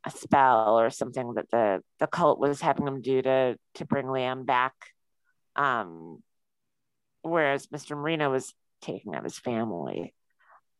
a 0.06 0.12
spell 0.12 0.80
or 0.80 0.90
something 0.90 1.34
that 1.34 1.50
the 1.52 1.82
the 2.00 2.08
cult 2.08 2.40
was 2.40 2.62
having 2.62 2.88
him 2.88 3.02
do 3.02 3.22
to 3.22 3.58
to 3.76 3.86
bring 3.86 4.06
Leanne 4.06 4.46
back. 4.46 4.74
Um, 5.56 6.22
whereas 7.26 7.68
Mr. 7.68 7.98
Marino 7.98 8.32
was 8.32 8.54
taking 8.82 9.16
out 9.16 9.24
his 9.24 9.38
family. 9.38 10.14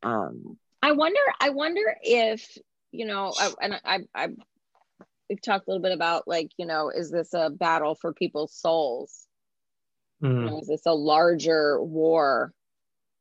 Um, 0.02 0.58
I 0.82 0.92
wonder. 0.92 1.20
I 1.40 1.50
wonder 1.50 1.96
if 2.02 2.56
you 2.92 3.04
know, 3.04 3.32
I, 3.38 3.50
and 3.60 3.80
I, 3.84 3.98
I, 4.14 4.28
we've 5.28 5.42
talked 5.42 5.66
a 5.66 5.70
little 5.70 5.82
bit 5.82 5.92
about 5.92 6.26
like, 6.26 6.50
you 6.56 6.64
know, 6.64 6.88
is 6.88 7.10
this 7.10 7.34
a 7.34 7.50
battle 7.50 7.94
for 7.94 8.14
people's 8.14 8.54
souls? 8.54 9.26
Mm. 10.22 10.28
You 10.44 10.50
know, 10.50 10.60
is 10.60 10.68
this 10.68 10.86
a 10.86 10.94
larger 10.94 11.82
war 11.82 12.54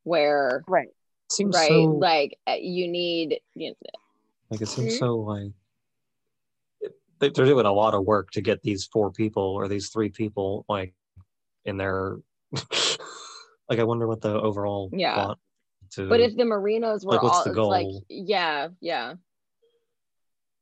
where, 0.03 0.63
right, 0.67 0.87
Seems 1.29 1.55
right, 1.55 1.67
so 1.67 1.83
like 1.85 2.37
uh, 2.47 2.55
you 2.59 2.87
need, 2.87 3.39
you 3.55 3.71
know, 3.71 3.75
like 4.51 4.61
it 4.61 4.67
seems 4.67 4.93
Mhm. 4.93 4.99
so 4.99 5.15
like 5.15 5.51
they- 7.19 7.29
they're 7.31 7.45
doing 7.45 7.65
a 7.65 7.73
lot 7.73 7.95
of 7.95 8.05
work 8.05 8.31
to 8.31 8.41
get 8.41 8.61
these 8.61 8.85
four 8.85 9.11
people 9.11 9.43
or 9.43 9.67
these 9.67 9.89
three 9.89 10.09
people 10.09 10.63
like 10.69 10.93
in 11.65 11.77
their 11.77 12.17
like 13.69 13.79
I 13.79 13.83
wonder 13.83 14.07
what 14.07 14.21
the 14.21 14.33
overall 14.39 14.89
Yeah. 14.93 15.13
plot 15.13 15.39
to 15.91 16.09
but 16.09 16.19
if 16.19 16.35
the 16.35 16.43
Marinos 16.43 17.05
were 17.05 17.13
Like, 17.13 17.23
what's 17.23 17.37
all, 17.37 17.43
the 17.45 17.49
it's 17.51 17.57
like, 17.59 17.87
yeah, 18.09 18.69
yeah. 18.81 19.13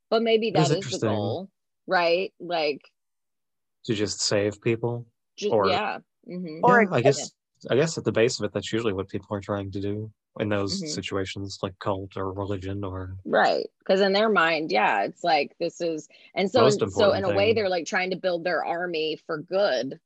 But 0.09 0.21
maybe 0.21 0.49
It 0.49 0.57
is 0.57 0.69
that 0.69 0.77
is 0.79 0.99
the 0.99 1.07
goal, 1.07 1.49
right? 1.87 2.33
Like, 2.39 2.81
to 3.85 3.93
just 3.93 4.21
save 4.21 4.61
people 4.61 5.05
just, 5.37 5.51
Or- 5.51 5.67
yeah. 5.69 5.99
hmm 6.25 6.59
Or- 6.63 6.83
yeah, 6.83 6.89
I 6.91 7.01
guess 7.01 7.31
I 7.69 7.75
guess 7.75 7.97
at 7.97 8.03
the 8.03 8.11
base 8.11 8.39
of 8.39 8.45
it 8.45 8.51
that's 8.53 8.73
usually 8.73 8.91
what 8.91 9.07
people 9.07 9.27
are 9.31 9.39
trying 9.39 9.71
to 9.71 9.79
do 9.79 10.11
in 10.39 10.49
those 10.49 10.81
Mhm. 10.81 10.89
situations 10.89 11.59
like 11.63 11.77
cult 11.79 12.17
or 12.17 12.33
religion 12.33 12.83
or 12.83 13.15
Right. 13.23 13.65
Because 13.79 14.01
in 14.01 14.11
their 14.11 14.27
mind, 14.29 14.69
yeah, 14.71 15.03
it's 15.03 15.23
like 15.23 15.55
this 15.59 15.79
is, 15.79 16.09
and 16.35 16.51
so, 16.51 16.65
in, 16.65 16.71
so 16.71 16.77
in 16.77 16.83
important 16.89 17.25
a 17.25 17.29
way, 17.37 17.53
they're 17.53 17.69
like 17.69 17.85
trying 17.85 18.09
to 18.09 18.17
build 18.17 18.43
their 18.43 18.65
army 18.65 19.15
for 19.25 19.37
good, 19.37 19.97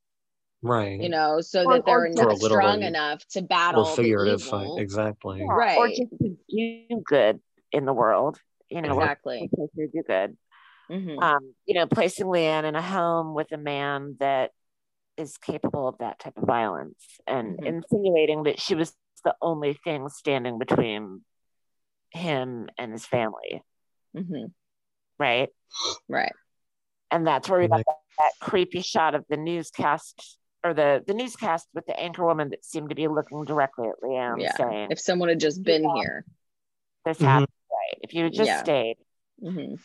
right 0.63 0.99
you 0.99 1.09
know, 1.09 1.39
so 1.41 1.63
Or- 1.65 1.73
that 1.75 1.85
they're 1.85 1.99
or 2.01 2.05
en- 2.07 2.15
just- 2.15 2.43
Or 2.43 2.49
strong 2.49 2.81
enough 2.83 3.25
to 3.29 3.41
battle 3.43 3.83
or 3.83 3.95
figurative 3.95 4.39
the 4.41 4.45
fight 4.45 4.61
evil. 4.63 4.77
exactly 4.77 5.39
Yeah, 5.41 5.75
or 5.77 5.87
just 5.89 6.09
to 6.21 6.37
do 6.49 7.01
good 7.05 7.39
in 7.71 7.85
the 7.85 7.93
world. 7.93 8.39
You 8.69 8.81
know, 8.81 8.99
Exactly. 8.99 9.49
to 9.55 9.87
do 9.91 10.03
good. 10.07 10.37
hmm 10.89 11.19
Um, 11.19 11.53
you 11.65 11.75
know, 11.75 11.85
placing 11.87 12.25
Leanne 12.27 12.63
in 12.65 12.75
a 12.75 12.81
home 12.81 13.33
with 13.33 13.51
a 13.51 13.57
man 13.57 14.17
that 14.19 14.51
is 15.15 15.37
capable 15.37 15.87
of 15.87 15.97
that 15.99 16.19
type 16.19 16.37
of 16.37 16.43
violence 16.43 17.19
and 17.27 17.57
Mhm. 17.57 17.65
insinuating 17.65 18.43
that 18.43 18.59
she 18.59 18.75
was 18.75 18.95
the 19.23 19.35
only 19.41 19.73
thing 19.83 20.09
standing 20.09 20.57
between 20.59 21.23
him 22.11 22.69
and 22.77 22.91
his 22.91 23.05
family, 23.05 23.63
hmm 24.13 24.45
right? 25.19 25.49
Right. 26.07 26.33
And 27.11 27.25
that's 27.25 27.49
where 27.49 27.59
we 27.59 27.67
got 27.67 27.77
that, 27.85 27.95
that 28.19 28.31
creepy 28.39 28.81
shot 28.81 29.15
of 29.15 29.25
the 29.29 29.37
newscast 29.37 30.37
or 30.68 30.74
the 30.74 31.03
the 31.07 31.13
newscast 31.13 31.68
with 31.74 31.86
the 31.86 31.97
anchor 31.99 32.26
woman 32.26 32.49
that 32.49 32.63
seemed 32.65 32.89
to 32.89 32.95
be 32.95 33.07
looking 33.07 33.43
directly 33.45 33.88
at 33.88 33.95
Leanne 34.03 34.41
Yeah. 34.41 34.55
saying, 34.55 34.91
If 34.91 34.99
someone 34.99 35.30
had 35.30 35.39
just 35.39 35.63
been 35.63 35.84
Yeah. 35.84 35.95
here. 35.95 36.26
"This 37.05 37.18
Mhm. 37.20 37.26
happened 37.26 37.47
right. 37.72 37.99
If 38.03 38.13
you 38.13 38.24
had 38.26 38.34
just 38.34 38.47
Yeah. 38.49 38.63
stayed, 38.63 38.97
hmm 39.41 39.76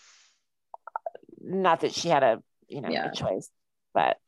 not 1.45 1.81
that 1.81 1.93
she 1.93 2.09
had 2.09 2.23
a 2.23 2.43
you 2.69 2.81
know 2.81 2.89
Yeah. 2.91 3.11
a 3.11 3.15
choice, 3.15 3.51
but 3.95 4.19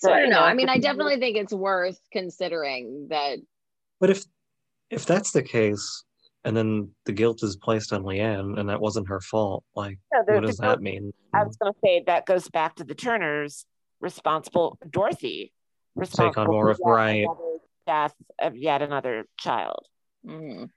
So 0.00 0.10
I 0.12 0.20
don't 0.20 0.30
know. 0.30 0.40
I 0.40 0.54
mean, 0.54 0.68
I 0.70 0.78
definitely 0.78 1.18
think 1.18 1.36
it's 1.36 1.52
worth 1.52 2.00
considering 2.12 3.08
that. 3.08 3.38
but 3.98 4.08
if 4.10 4.24
if 4.88 5.04
that's 5.06 5.30
the 5.32 5.42
case 5.42 6.04
and 6.44 6.56
then 6.56 6.94
the 7.04 7.12
guilt 7.12 7.42
is 7.42 7.56
placed 7.56 7.92
on 7.92 8.02
Leanne 8.02 8.58
and 8.58 8.68
that 8.70 8.80
wasn't 8.80 9.08
her 9.08 9.20
fault 9.20 9.62
like 9.74 9.98
No, 10.12 10.20
what 10.26 10.40
does 10.40 10.58
guilt- 10.58 10.78
that 10.78 10.82
mean 10.82 11.12
I 11.34 11.44
was 11.44 11.56
going 11.58 11.72
to 11.74 11.78
say 11.84 12.02
that 12.06 12.24
goes 12.26 12.48
back 12.48 12.76
to 12.76 12.84
the 12.84 12.94
Turners 12.94 13.66
responsible, 14.00 14.78
Dorothy 14.88 15.52
responsible 15.94 16.46
more 16.52 16.64
for 16.66 16.70
of- 16.70 16.78
yet 16.78 17.26
right. 17.26 17.26
death 17.86 18.14
of 18.40 18.56
yet 18.56 18.82
another 18.82 19.24
child, 19.38 19.86
Mhm. 20.26 20.70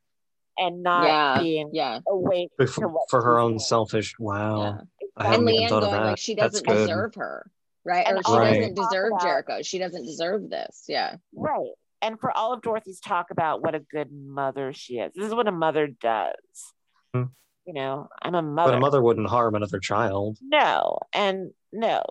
and 0.57 0.83
not 0.83 1.05
Yeah. 1.07 1.39
being 1.41 1.69
Yeah. 1.73 1.99
awake 2.07 2.51
for, 2.57 2.91
for 3.09 3.23
her 3.23 3.39
own 3.39 3.51
doing. 3.51 3.59
selfish 3.59 4.17
wow 4.19 4.61
Yeah. 4.61 4.77
I 5.15 5.25
And 5.25 5.33
haven't 5.33 5.49
even 5.49 5.63
Leanne 5.65 5.69
thought 5.69 5.83
of 5.83 5.89
going 5.89 6.01
that 6.01 6.07
like 6.09 6.17
she 6.17 6.33
doesn't 6.35 6.65
good 6.65 6.73
deserve 6.87 7.13
her, 7.15 7.51
right? 7.85 8.05
And 8.07 8.17
or 8.17 8.23
she 8.23 8.31
all 8.31 8.39
doesn't 8.39 8.73
deserve 8.73 9.07
about- 9.11 9.21
Jericho. 9.21 9.61
She 9.61 9.77
doesn't 9.77 10.05
deserve 10.05 10.49
this. 10.49 10.85
Yeah. 10.87 11.17
Right. 11.35 11.71
And 12.01 12.19
for 12.19 12.35
all 12.35 12.51
of 12.51 12.61
Dorothy's 12.63 12.99
talk 12.99 13.29
about 13.29 13.61
what 13.61 13.75
a 13.75 13.79
good 13.79 14.11
mother 14.11 14.73
she 14.73 14.97
is, 14.99 15.13
this 15.13 15.25
is 15.27 15.35
what 15.35 15.47
a 15.47 15.51
mother 15.51 15.85
does. 15.87 16.73
Hmm. 17.13 17.25
You 17.65 17.73
know, 17.73 18.07
I'm 18.23 18.33
a 18.35 18.41
mother. 18.41 18.71
but 18.71 18.77
a 18.77 18.81
mother 18.81 19.01
wouldn't 19.03 19.29
harm 19.29 19.53
another 19.55 19.79
child 19.79 20.37
No, 20.41 20.97
and 21.13 21.53
no. 21.71 22.01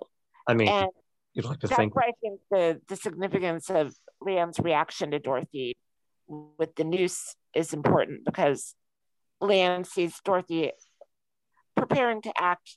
I 0.47 0.55
mean 0.55 0.69
And 0.69 0.91
you'd 1.35 1.45
like 1.45 1.61
to 1.61 1.67
that's 1.67 1.79
think 1.79 1.95
where 1.95 2.07
I 2.07 2.13
think 2.21 2.41
the, 2.51 2.81
the 2.89 2.97
significance 2.97 3.71
of 3.71 3.95
Liam's 4.23 4.59
reaction 4.59 5.11
to 5.13 5.19
Dorothy 5.19 5.77
with 6.29 6.75
the 6.77 6.85
noose 6.85 7.37
is 7.55 7.73
important 7.73 8.25
because 8.25 8.75
Liam 9.43 9.87
sees 9.87 10.21
Dorothy 10.25 10.73
preparing 11.77 12.23
to 12.23 12.33
act 12.39 12.77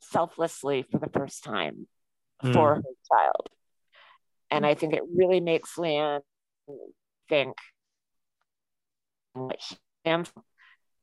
selflessly 0.00 0.84
for 0.90 0.98
the 0.98 1.08
first 1.08 1.44
time 1.44 1.86
hmm. 2.40 2.52
for 2.52 2.76
her 2.76 2.82
child. 3.10 3.48
And 4.50 4.64
I 4.64 4.74
think 4.74 4.94
it 4.94 5.02
really 5.12 5.40
makes 5.40 5.74
Liam 5.76 6.20
think 7.28 7.56
what 9.32 9.60
she 9.60 9.76
stands 10.02 10.28
for. 10.28 10.42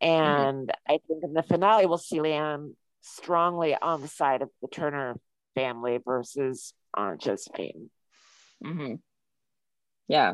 Mm-hmm. 0.01 0.09
And 0.09 0.71
I 0.87 0.99
think 1.07 1.23
in 1.23 1.33
the 1.33 1.43
finale, 1.43 1.85
we'll 1.85 1.97
see 1.97 2.17
Liam 2.17 2.73
strongly 3.01 3.75
on 3.75 4.01
the 4.01 4.07
side 4.07 4.41
of 4.41 4.49
the 4.61 4.67
Turner 4.67 5.17
family 5.55 5.99
versus 6.03 6.73
Aunt 6.93 7.21
Josephine, 7.21 7.89
hmm 8.63 8.95
Yeah. 10.07 10.33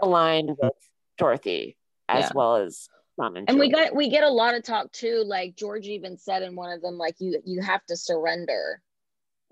aligned 0.00 0.50
with 0.60 0.72
Dorothy 1.16 1.76
as 2.08 2.24
Yeah. 2.24 2.30
well 2.34 2.56
as 2.56 2.88
Mom 3.16 3.36
and 3.36 3.48
And 3.48 3.58
we 3.58 3.70
Julie. 3.70 3.84
got 3.84 3.94
we 3.96 4.08
get 4.10 4.24
a 4.24 4.30
lot 4.30 4.54
of 4.54 4.62
talk 4.62 4.92
too. 4.92 5.22
Like 5.26 5.56
George 5.56 5.86
even 5.86 6.16
said 6.16 6.42
in 6.42 6.54
one 6.56 6.72
of 6.72 6.80
them, 6.82 6.96
like 6.96 7.16
you 7.18 7.40
you 7.44 7.60
have 7.62 7.84
to 7.86 7.96
surrender. 7.96 8.80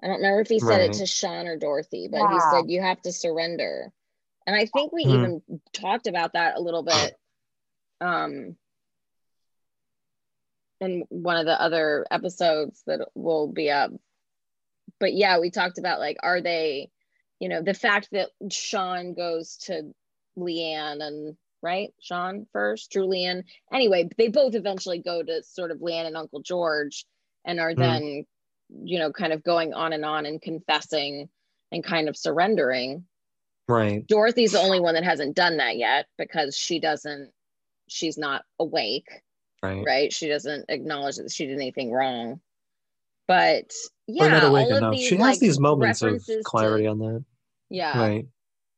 I 0.03 0.07
don't 0.09 0.17
remember 0.17 0.41
if 0.41 0.49
he 0.49 0.61
said 0.61 0.83
it 0.83 0.93
to 0.95 1.07
Sean 1.07 1.47
or 1.47 1.57
Dorothy, 1.57 2.09
but 2.11 2.31
he 2.31 2.39
said 2.41 2.71
you 2.71 2.83
have 2.83 3.01
to 3.03 3.13
surrender. 3.13 3.93
And 4.47 4.55
I 4.55 4.67
think 4.67 4.93
we 4.93 5.05
Hmm. 5.05 5.11
even 5.15 5.43
talked 5.73 6.07
about 6.07 6.35
that 6.35 6.57
a 6.57 6.61
little 6.61 6.83
bit 6.83 7.15
um 8.01 8.57
in 10.81 11.05
one 11.09 11.39
of 11.39 11.47
the 11.47 11.61
other 11.61 12.07
episodes 12.11 12.83
that 12.87 13.09
will 13.15 13.49
be 13.49 13.71
up. 13.71 13.91
But 15.01 15.15
yeah, 15.15 15.39
we 15.41 15.51
talked 15.51 15.79
about 15.79 16.01
like 16.01 16.17
are 16.23 16.41
they, 16.41 16.91
you 17.41 17.49
know, 17.49 17.63
the 17.63 17.75
fact 17.75 18.09
that 18.13 18.31
Sean 18.51 19.15
goes 19.15 19.57
to 19.67 19.93
Leanne 20.39 21.03
and 21.03 21.37
right, 21.63 21.93
Sean 22.01 22.47
first, 22.53 22.93
Julian. 22.93 23.45
Anyway, 23.73 24.09
they 24.17 24.29
both 24.29 24.55
eventually 24.55 25.01
go 25.01 25.23
to 25.23 25.43
sort 25.43 25.71
of 25.71 25.79
Leanne 25.79 26.07
and 26.07 26.17
Uncle 26.17 26.41
George 26.43 27.07
and 27.45 27.61
are 27.61 27.75
Hmm. 27.75 27.81
then, 27.81 28.27
you 28.85 28.99
know, 28.99 29.13
kind 29.13 29.33
of 29.33 29.43
going 29.43 29.75
on 29.75 29.93
and 29.93 30.05
on 30.05 30.27
and 30.27 30.41
confessing 30.43 31.29
and 31.73 31.85
kind 31.85 32.09
of 32.09 32.17
surrendering. 32.17 33.07
right 33.69 34.07
Dorothy's 34.07 34.53
the 34.53 34.61
only 34.61 34.81
one 34.81 34.95
that 34.95 35.05
hasn't 35.05 35.35
done 35.37 35.57
that 35.59 35.77
yet 35.77 36.07
because 36.19 36.57
she 36.57 36.79
doesn't, 36.81 37.33
she's 37.89 38.17
not 38.19 38.45
awake, 38.61 39.09
right 39.63 39.85
right? 39.85 40.13
She 40.13 40.29
doesn't 40.29 40.67
acknowledge 40.69 41.17
that 41.17 41.33
she 41.33 41.47
did 41.47 41.57
anything 41.57 41.91
wrong. 41.93 42.41
But 43.29 43.73
yeah, 44.07 44.27
Or 44.27 44.31
not 44.31 44.45
awake 44.45 44.67
all 44.73 44.85
of 44.85 44.93
these, 44.93 45.09
she 45.09 45.17
like, 45.17 45.31
has 45.31 45.39
these 45.41 45.59
moments 45.59 46.03
of 46.03 46.07
references 46.13 46.37
to- 46.37 46.43
clarity 46.45 46.87
on 46.87 46.99
that. 47.01 47.25
Yeah, 47.71 47.99
right. 47.99 48.27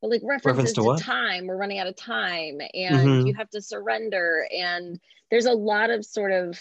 But 0.00 0.10
like 0.10 0.22
references 0.24 0.72
to 0.74 0.80
to, 0.80 0.84
what? 0.84 1.00
time. 1.00 1.46
We're 1.46 1.56
running 1.56 1.78
out 1.78 1.86
of 1.88 1.96
time 1.96 2.60
and 2.72 3.08
Mhm. 3.08 3.26
you 3.26 3.34
have 3.34 3.50
to 3.50 3.60
surrender 3.60 4.46
and 4.56 4.98
there's 5.30 5.46
a 5.46 5.52
lot 5.52 5.90
of 5.90 6.04
sort 6.04 6.32
of 6.32 6.58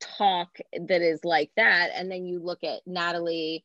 talk 0.00 0.58
that 0.78 1.00
is 1.00 1.24
like 1.24 1.50
that 1.56 1.90
and 1.94 2.10
then 2.10 2.26
you 2.26 2.38
look 2.38 2.62
at 2.62 2.80
natalie 2.86 3.64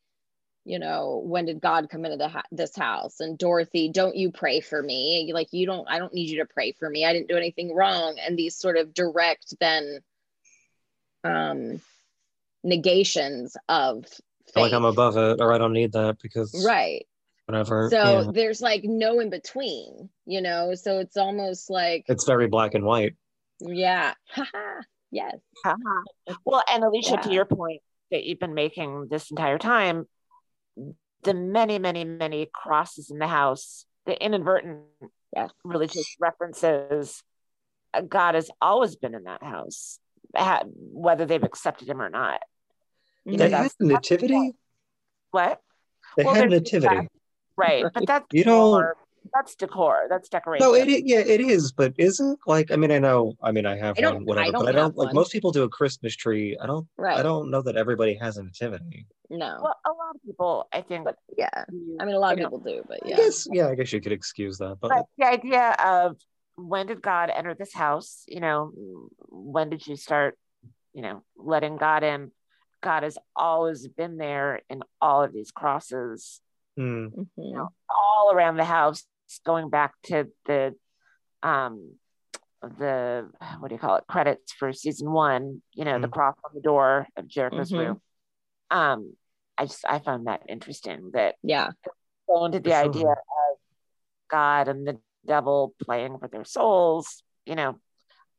you 0.64 0.80
know 0.80 1.22
when 1.26 1.46
did 1.46 1.60
god 1.60 1.90
come 1.90 2.06
into 2.06 2.18
the 2.18 2.30
ha- 2.30 2.44
this 2.52 2.76
house? 2.76 3.20
And 3.20 3.38
dorothy 3.38 3.90
don't 3.90 4.16
you 4.16 4.32
pray 4.32 4.60
for 4.62 4.82
me? 4.84 5.32
Like 5.34 5.48
you 5.52 5.66
don't 5.66 5.90
i 5.90 5.98
don't 6.00 6.14
need 6.14 6.30
you 6.30 6.38
to 6.40 6.46
pray 6.46 6.72
for 6.74 6.90
me. 6.90 7.06
I 7.06 7.14
didn't 7.14 7.30
do 7.30 7.36
anything 7.38 7.74
wrong. 7.74 8.18
And 8.20 8.38
these 8.38 8.56
sort 8.56 8.78
of 8.78 8.94
direct 8.94 9.56
then 9.60 10.00
um 11.24 11.82
negations 12.64 13.56
of 13.68 14.06
like 14.56 14.74
i'm 14.74 14.86
above 14.86 15.16
it 15.18 15.40
or 15.40 15.54
i 15.54 15.58
don't 15.58 15.74
need 15.74 15.92
that 15.94 16.18
because 16.22 16.66
right. 16.66 17.06
whatever 17.46 17.90
so 17.90 18.22
yeah. 18.22 18.32
there's 18.34 18.62
like 18.62 18.84
no 18.84 19.20
in 19.20 19.30
between 19.30 20.10
you 20.30 20.42
know? 20.42 20.76
So 20.76 21.00
it's 21.00 21.18
almost 21.18 21.70
like 21.70 22.06
it's 22.08 22.24
very 22.24 22.48
black 22.48 22.76
and 22.76 22.86
white. 22.86 23.16
Yeah. 23.60 24.14
Yes. 25.12 25.38
Uh-huh. 25.66 26.36
Well, 26.46 26.64
and 26.72 26.84
Alicia, 26.84 27.18
to 27.24 27.34
your 27.34 27.46
point 27.46 27.82
that 28.12 28.26
you've 28.26 28.38
been 28.38 28.54
making 28.54 29.08
this 29.10 29.32
entire 29.32 29.58
time, 29.58 30.06
the 31.24 31.34
many, 31.34 31.80
many, 31.80 32.04
many 32.06 32.48
crosses 32.54 33.10
in 33.10 33.18
the 33.18 33.26
house, 33.26 33.86
the 34.06 34.24
inadvertent 34.24 34.82
Yeah. 35.36 35.48
religious 35.64 36.16
references, 36.20 37.24
uh, 37.92 38.02
God 38.02 38.36
has 38.36 38.52
always 38.62 38.98
been 38.98 39.16
in 39.16 39.24
that 39.24 39.42
house, 39.42 39.98
ha- 40.36 40.64
whether 40.68 41.26
they've 41.26 41.44
accepted 41.44 41.90
him 41.90 42.02
or 42.02 42.10
not. 42.10 42.42
Mhm. 43.28 43.38
They 43.38 43.50
that's- 43.50 43.76
had 43.80 43.88
nativity. 43.88 44.54
What? 45.32 45.62
They 46.18 46.24
Well, 46.24 46.34
had 46.34 46.50
there's 46.50 46.62
nativity. 46.62 47.08
Right. 47.56 47.86
But 47.94 48.08
that's 48.08 48.26
You 48.32 48.44
don't- 48.44 48.72
more- 48.72 48.98
that's 49.34 49.54
decor. 49.56 50.08
That's 50.10 50.30
decoration. 50.30 50.66
No, 50.66 50.74
it 50.74 50.88
is, 50.88 51.02
yeah, 51.06 51.20
it 51.20 51.42
is, 51.42 51.72
but 51.74 51.94
isn't 51.98 52.40
like 52.48 52.72
I 52.72 52.78
mean 52.78 52.90
I 52.92 53.00
know 53.00 53.34
I 53.44 53.52
mean 53.52 53.66
I 53.66 53.76
have 53.76 54.00
I 54.00 54.10
one 54.12 54.26
whatever, 54.26 54.48
I 54.48 54.52
but 54.52 54.68
I 54.70 54.72
don't 54.72 54.98
like 54.98 55.08
one. 55.08 55.16
most 55.16 55.32
people 55.32 55.52
do 55.52 55.64
a 55.64 55.70
Christmas 55.70 56.16
tree. 56.16 56.58
I 56.60 56.66
don't 56.66 56.88
Right. 56.98 57.18
I 57.18 57.22
don't 57.22 57.52
know 57.52 57.62
that 57.62 57.76
everybody 57.76 58.16
has 58.16 58.38
a 58.38 58.44
nativity. 58.44 59.06
No. 59.30 59.60
Well, 59.62 59.76
a 59.86 59.90
lot 59.90 60.16
of 60.16 60.22
people, 60.26 60.68
I 60.74 60.82
think, 60.82 61.04
but 61.06 61.18
yeah. 61.38 61.50
use, 61.70 61.98
I 62.00 62.06
mean, 62.06 62.16
a 62.16 62.20
lot 62.20 62.32
of 62.34 62.40
you 62.40 62.46
know, 62.46 62.50
people 62.58 62.72
do, 62.72 62.84
but 62.88 63.00
I 63.06 63.10
yeah. 63.10 63.18
guess 63.18 63.48
yeah, 63.52 63.68
I 63.68 63.76
guess 63.76 63.92
you 63.94 64.02
could 64.02 64.14
excuse 64.14 64.58
that, 64.60 64.78
but 64.82 64.90
but 64.90 65.06
the 65.18 65.26
idea 65.28 65.76
of 65.84 66.18
when 66.68 66.88
did 66.88 67.02
God 67.02 67.30
enter 67.30 67.54
this 67.54 67.74
house? 67.74 68.24
You 68.28 68.40
know, 68.40 68.72
when 69.30 69.70
did 69.70 69.86
you 69.88 69.96
start, 69.96 70.38
you 70.94 71.02
know, 71.02 71.24
letting 71.38 71.78
God 71.78 72.04
in? 72.04 72.32
God 72.82 73.04
has 73.04 73.18
always 73.36 73.88
been 73.88 74.18
there 74.18 74.62
in 74.70 74.82
all 75.02 75.24
of 75.24 75.34
these 75.34 75.52
crosses, 75.52 76.42
hmm, 76.78 77.08
Mhm. 77.08 77.26
know, 77.38 77.70
all 77.90 78.32
around 78.34 78.58
the 78.58 78.66
house, 78.66 79.06
going 79.46 79.70
back 79.70 79.94
to 80.04 80.30
the 80.46 80.76
um 81.44 81.96
the 82.62 83.30
what 83.60 83.70
do 83.70 83.76
you 83.76 83.80
call 83.80 83.96
it 83.96 84.04
credits 84.08 84.52
for 84.52 84.74
season 84.74 85.10
one 85.10 85.62
you 85.74 85.86
know 85.86 85.98
the 85.98 86.08
Mm. 86.08 86.12
cross 86.12 86.36
on 86.44 86.52
the 86.54 86.60
door 86.60 87.08
of 87.16 87.26
jericho's 87.26 87.72
Mhm. 87.72 87.78
room 87.78 88.02
um 88.70 89.16
i 89.58 89.66
just 89.66 89.86
i 89.88 90.00
found 90.00 90.28
that 90.28 90.42
interesting 90.50 91.12
that 91.14 91.36
Yeah. 91.42 91.72
go 92.28 92.44
into 92.46 92.60
the 92.60 92.72
For 92.72 92.76
idea 92.76 93.02
sure. 93.02 93.12
of 93.12 93.58
God 94.30 94.68
and 94.68 94.86
the 94.86 95.00
devil 95.30 95.74
playing 95.82 96.18
for 96.18 96.28
their 96.28 96.44
souls, 96.44 97.24
you 97.46 97.56
know. 97.56 97.80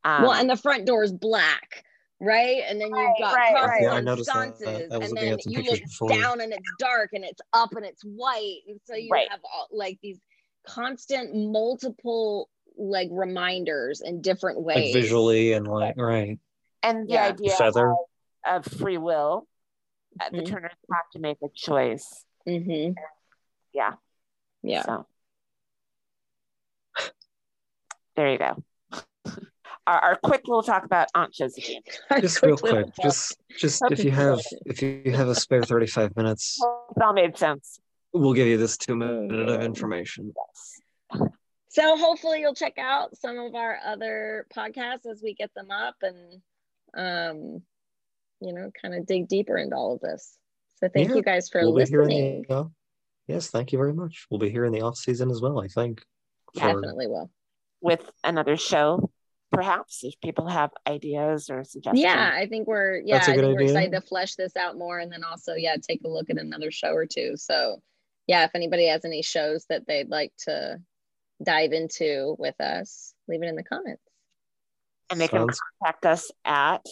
Um, 0.04 0.22
well, 0.22 0.32
and 0.32 0.50
the 0.50 0.56
front 0.56 0.84
door 0.86 1.04
is 1.04 1.12
black, 1.12 1.84
right? 2.20 2.62
And 2.68 2.80
then 2.80 2.88
you've 2.88 3.18
got 3.20 3.34
right, 3.34 3.52
crosses 3.52 3.68
right. 3.70 3.82
Yeah, 3.82 3.92
I 3.92 3.96
on 3.98 4.04
noticed 4.04 4.26
that. 4.34 4.58
sconces, 4.58 4.92
I 4.92 4.96
and 4.96 5.16
then 5.16 5.38
you 5.46 5.62
pictures 5.62 5.80
look 5.80 5.82
before. 5.82 6.08
down 6.10 6.40
and 6.40 6.52
it's 6.52 6.72
dark, 6.78 7.10
and 7.12 7.24
it's 7.24 7.40
up 7.52 7.72
and 7.72 7.86
it's 7.86 8.02
white, 8.02 8.58
and 8.68 8.80
so 8.84 8.94
you 8.96 9.08
Right. 9.10 9.30
have 9.30 9.40
all, 9.44 9.68
like 9.72 9.98
these 10.02 10.18
constant 10.66 11.34
multiple 11.34 12.48
like 12.76 13.08
reminders 13.12 14.00
in 14.00 14.20
different 14.20 14.60
ways. 14.60 14.92
like 14.94 15.02
visually 15.02 15.52
and 15.52 15.66
like 15.66 15.94
right. 15.96 16.38
and 16.82 17.06
the 17.08 17.12
yeah. 17.14 17.26
idea 17.26 17.54
Feather. 17.56 17.90
of, 17.92 17.96
of 18.46 18.64
free 18.66 18.98
will, 18.98 19.46
uh, 20.20 20.30
the 20.30 20.38
Mhm. 20.38 20.46
Turners 20.46 20.72
have 20.92 21.10
to 21.12 21.18
make 21.18 21.38
a 21.42 21.48
choice. 21.54 22.24
hmm 22.46 22.92
Yeah. 23.72 23.94
Yeah. 24.62 24.82
So 24.84 25.06
there 28.16 28.30
you 28.32 28.38
go. 28.38 28.62
our, 29.86 29.98
our 29.98 30.16
quick 30.16 30.42
little 30.46 30.62
talk 30.62 30.84
about 30.84 31.08
Aunt 31.14 31.32
Josephine. 31.32 31.82
Just 32.20 32.42
real 32.42 32.56
quick, 32.56 32.86
talk. 32.86 32.94
just 33.02 33.36
just 33.58 33.82
Hope 33.82 33.92
if 33.92 33.98
you 34.00 34.06
you 34.06 34.10
have 34.12 34.40
if 34.66 34.82
you 34.82 35.12
have 35.14 35.28
a 35.28 35.34
spare 35.34 35.62
35 35.62 36.16
minutes, 36.16 36.58
Hope 36.60 36.94
It 36.96 37.02
all 37.02 37.12
made 37.12 37.36
sense. 37.38 37.80
we'll 38.12 38.34
give 38.34 38.46
you 38.48 38.56
this 38.56 38.76
two 38.76 38.96
minute 38.96 39.32
of 39.32 39.46
God. 39.58 39.64
information. 39.64 40.32
So 41.68 41.96
hopefully 41.96 42.40
you'll 42.40 42.54
check 42.54 42.78
out 42.78 43.16
some 43.16 43.38
of 43.38 43.54
our 43.54 43.78
other 43.86 44.46
podcasts 44.54 45.06
as 45.10 45.20
we 45.22 45.34
get 45.34 45.50
them 45.54 45.70
up 45.70 45.94
and 46.02 46.42
um 46.96 47.62
you 48.40 48.52
know 48.52 48.70
kind 48.82 48.94
of 48.94 49.06
dig 49.06 49.28
deeper 49.28 49.56
into 49.56 49.76
all 49.76 49.94
of 49.94 50.00
this. 50.00 50.36
So 50.76 50.88
thank 50.92 51.10
Yeah, 51.10 51.16
you 51.16 51.22
guys 51.22 51.48
for 51.48 51.60
We'll 51.60 51.76
be 51.76 51.84
here 51.84 52.02
in 52.02 52.08
listening. 52.08 52.44
the 52.48 52.54
uh, 52.56 52.64
yes, 53.28 53.48
thank 53.50 53.70
you 53.72 53.78
very 53.78 53.92
much. 53.92 54.26
We'll 54.30 54.40
be 54.40 54.50
here 54.50 54.64
in 54.64 54.72
the 54.72 54.80
off 54.80 54.96
season 54.96 55.30
as 55.30 55.40
well, 55.40 55.60
I 55.60 55.68
think. 55.68 56.02
for- 56.54 56.60
Definitely 56.60 57.06
will. 57.06 57.30
With 57.80 58.10
another 58.22 58.56
show, 58.56 59.10
perhaps 59.50 60.04
if 60.04 60.14
people 60.22 60.46
have 60.48 60.70
ideas 60.86 61.50
or 61.50 61.64
suggestions. 61.64 62.02
Yeah, 62.02 62.30
I 62.34 62.46
think 62.46 62.66
we're 62.68 62.98
yeah, 62.98 63.16
That's 63.16 63.28
a 63.28 63.32
I 63.32 63.34
good 63.36 63.44
think 63.46 63.58
we're 63.58 63.64
excited 63.64 63.92
to 63.92 64.00
flesh 64.02 64.34
this 64.34 64.56
out 64.56 64.76
more 64.76 64.98
and 64.98 65.10
then 65.12 65.24
also 65.24 65.54
yeah, 65.54 65.76
take 65.76 66.02
a 66.04 66.08
look 66.08 66.30
at 66.30 66.38
another 66.38 66.70
show 66.70 66.92
or 66.92 67.06
two. 67.06 67.32
So 67.36 67.82
yeah, 68.26 68.44
if 68.44 68.50
anybody 68.54 68.86
has 68.86 69.04
any 69.04 69.22
shows 69.22 69.66
that 69.70 69.86
they'd 69.86 70.08
like 70.08 70.32
to 70.46 70.80
dive 71.42 71.72
into 71.72 72.36
with 72.38 72.60
us, 72.60 73.14
leave 73.28 73.42
it 73.42 73.48
in 73.48 73.56
the 73.56 73.64
comments. 73.64 74.02
and 75.10 75.20
they 75.20 75.26
can 75.26 75.46
contact 75.82 76.06
us 76.06 76.30
at 76.44 76.84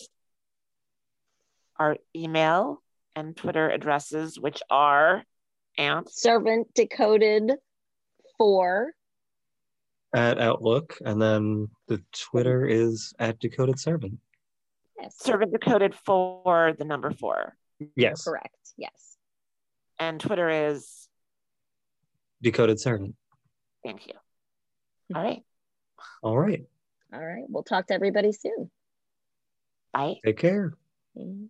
our 1.79 1.97
email 2.17 2.83
and 3.15 3.37
Twitter 3.37 3.69
addresses, 3.71 4.41
which 4.41 4.63
are 4.71 5.23
Aunt 5.77 6.11
Servant 6.11 6.73
decoded 6.75 7.53
four. 8.37 8.93
At 10.15 10.39
Outlook, 10.41 10.97
and 11.05 11.21
then 11.21 11.69
the 11.87 12.03
Twitter 12.13 12.65
is 12.67 13.13
at 13.19 13.39
Decoded 13.39 13.79
Servant. 13.79 14.19
Yes. 15.01 15.17
Servant 15.19 15.53
Decoded 15.53 15.95
for 15.95 16.75
the 16.79 16.85
number 16.85 17.11
four, 17.11 17.57
Yes, 17.95 18.25
Correct. 18.25 18.57
Yes. 18.77 19.17
and 19.99 20.21
Twitter 20.21 20.49
is 20.69 21.09
Decoded 22.43 22.81
Servant. 22.81 23.15
thank 23.85 24.07
you. 24.07 24.15
All 25.15 25.23
right, 25.23 25.43
All 26.23 26.39
right, 26.39 26.65
All 27.13 27.25
right. 27.25 27.45
We'll 27.49 27.63
talk 27.63 27.87
to 27.89 27.95
everybody 27.95 28.33
soon. 28.33 28.71
bye. 29.93 30.17
take 30.25 30.37
care. 30.39 30.75
Mhm. 31.17 31.49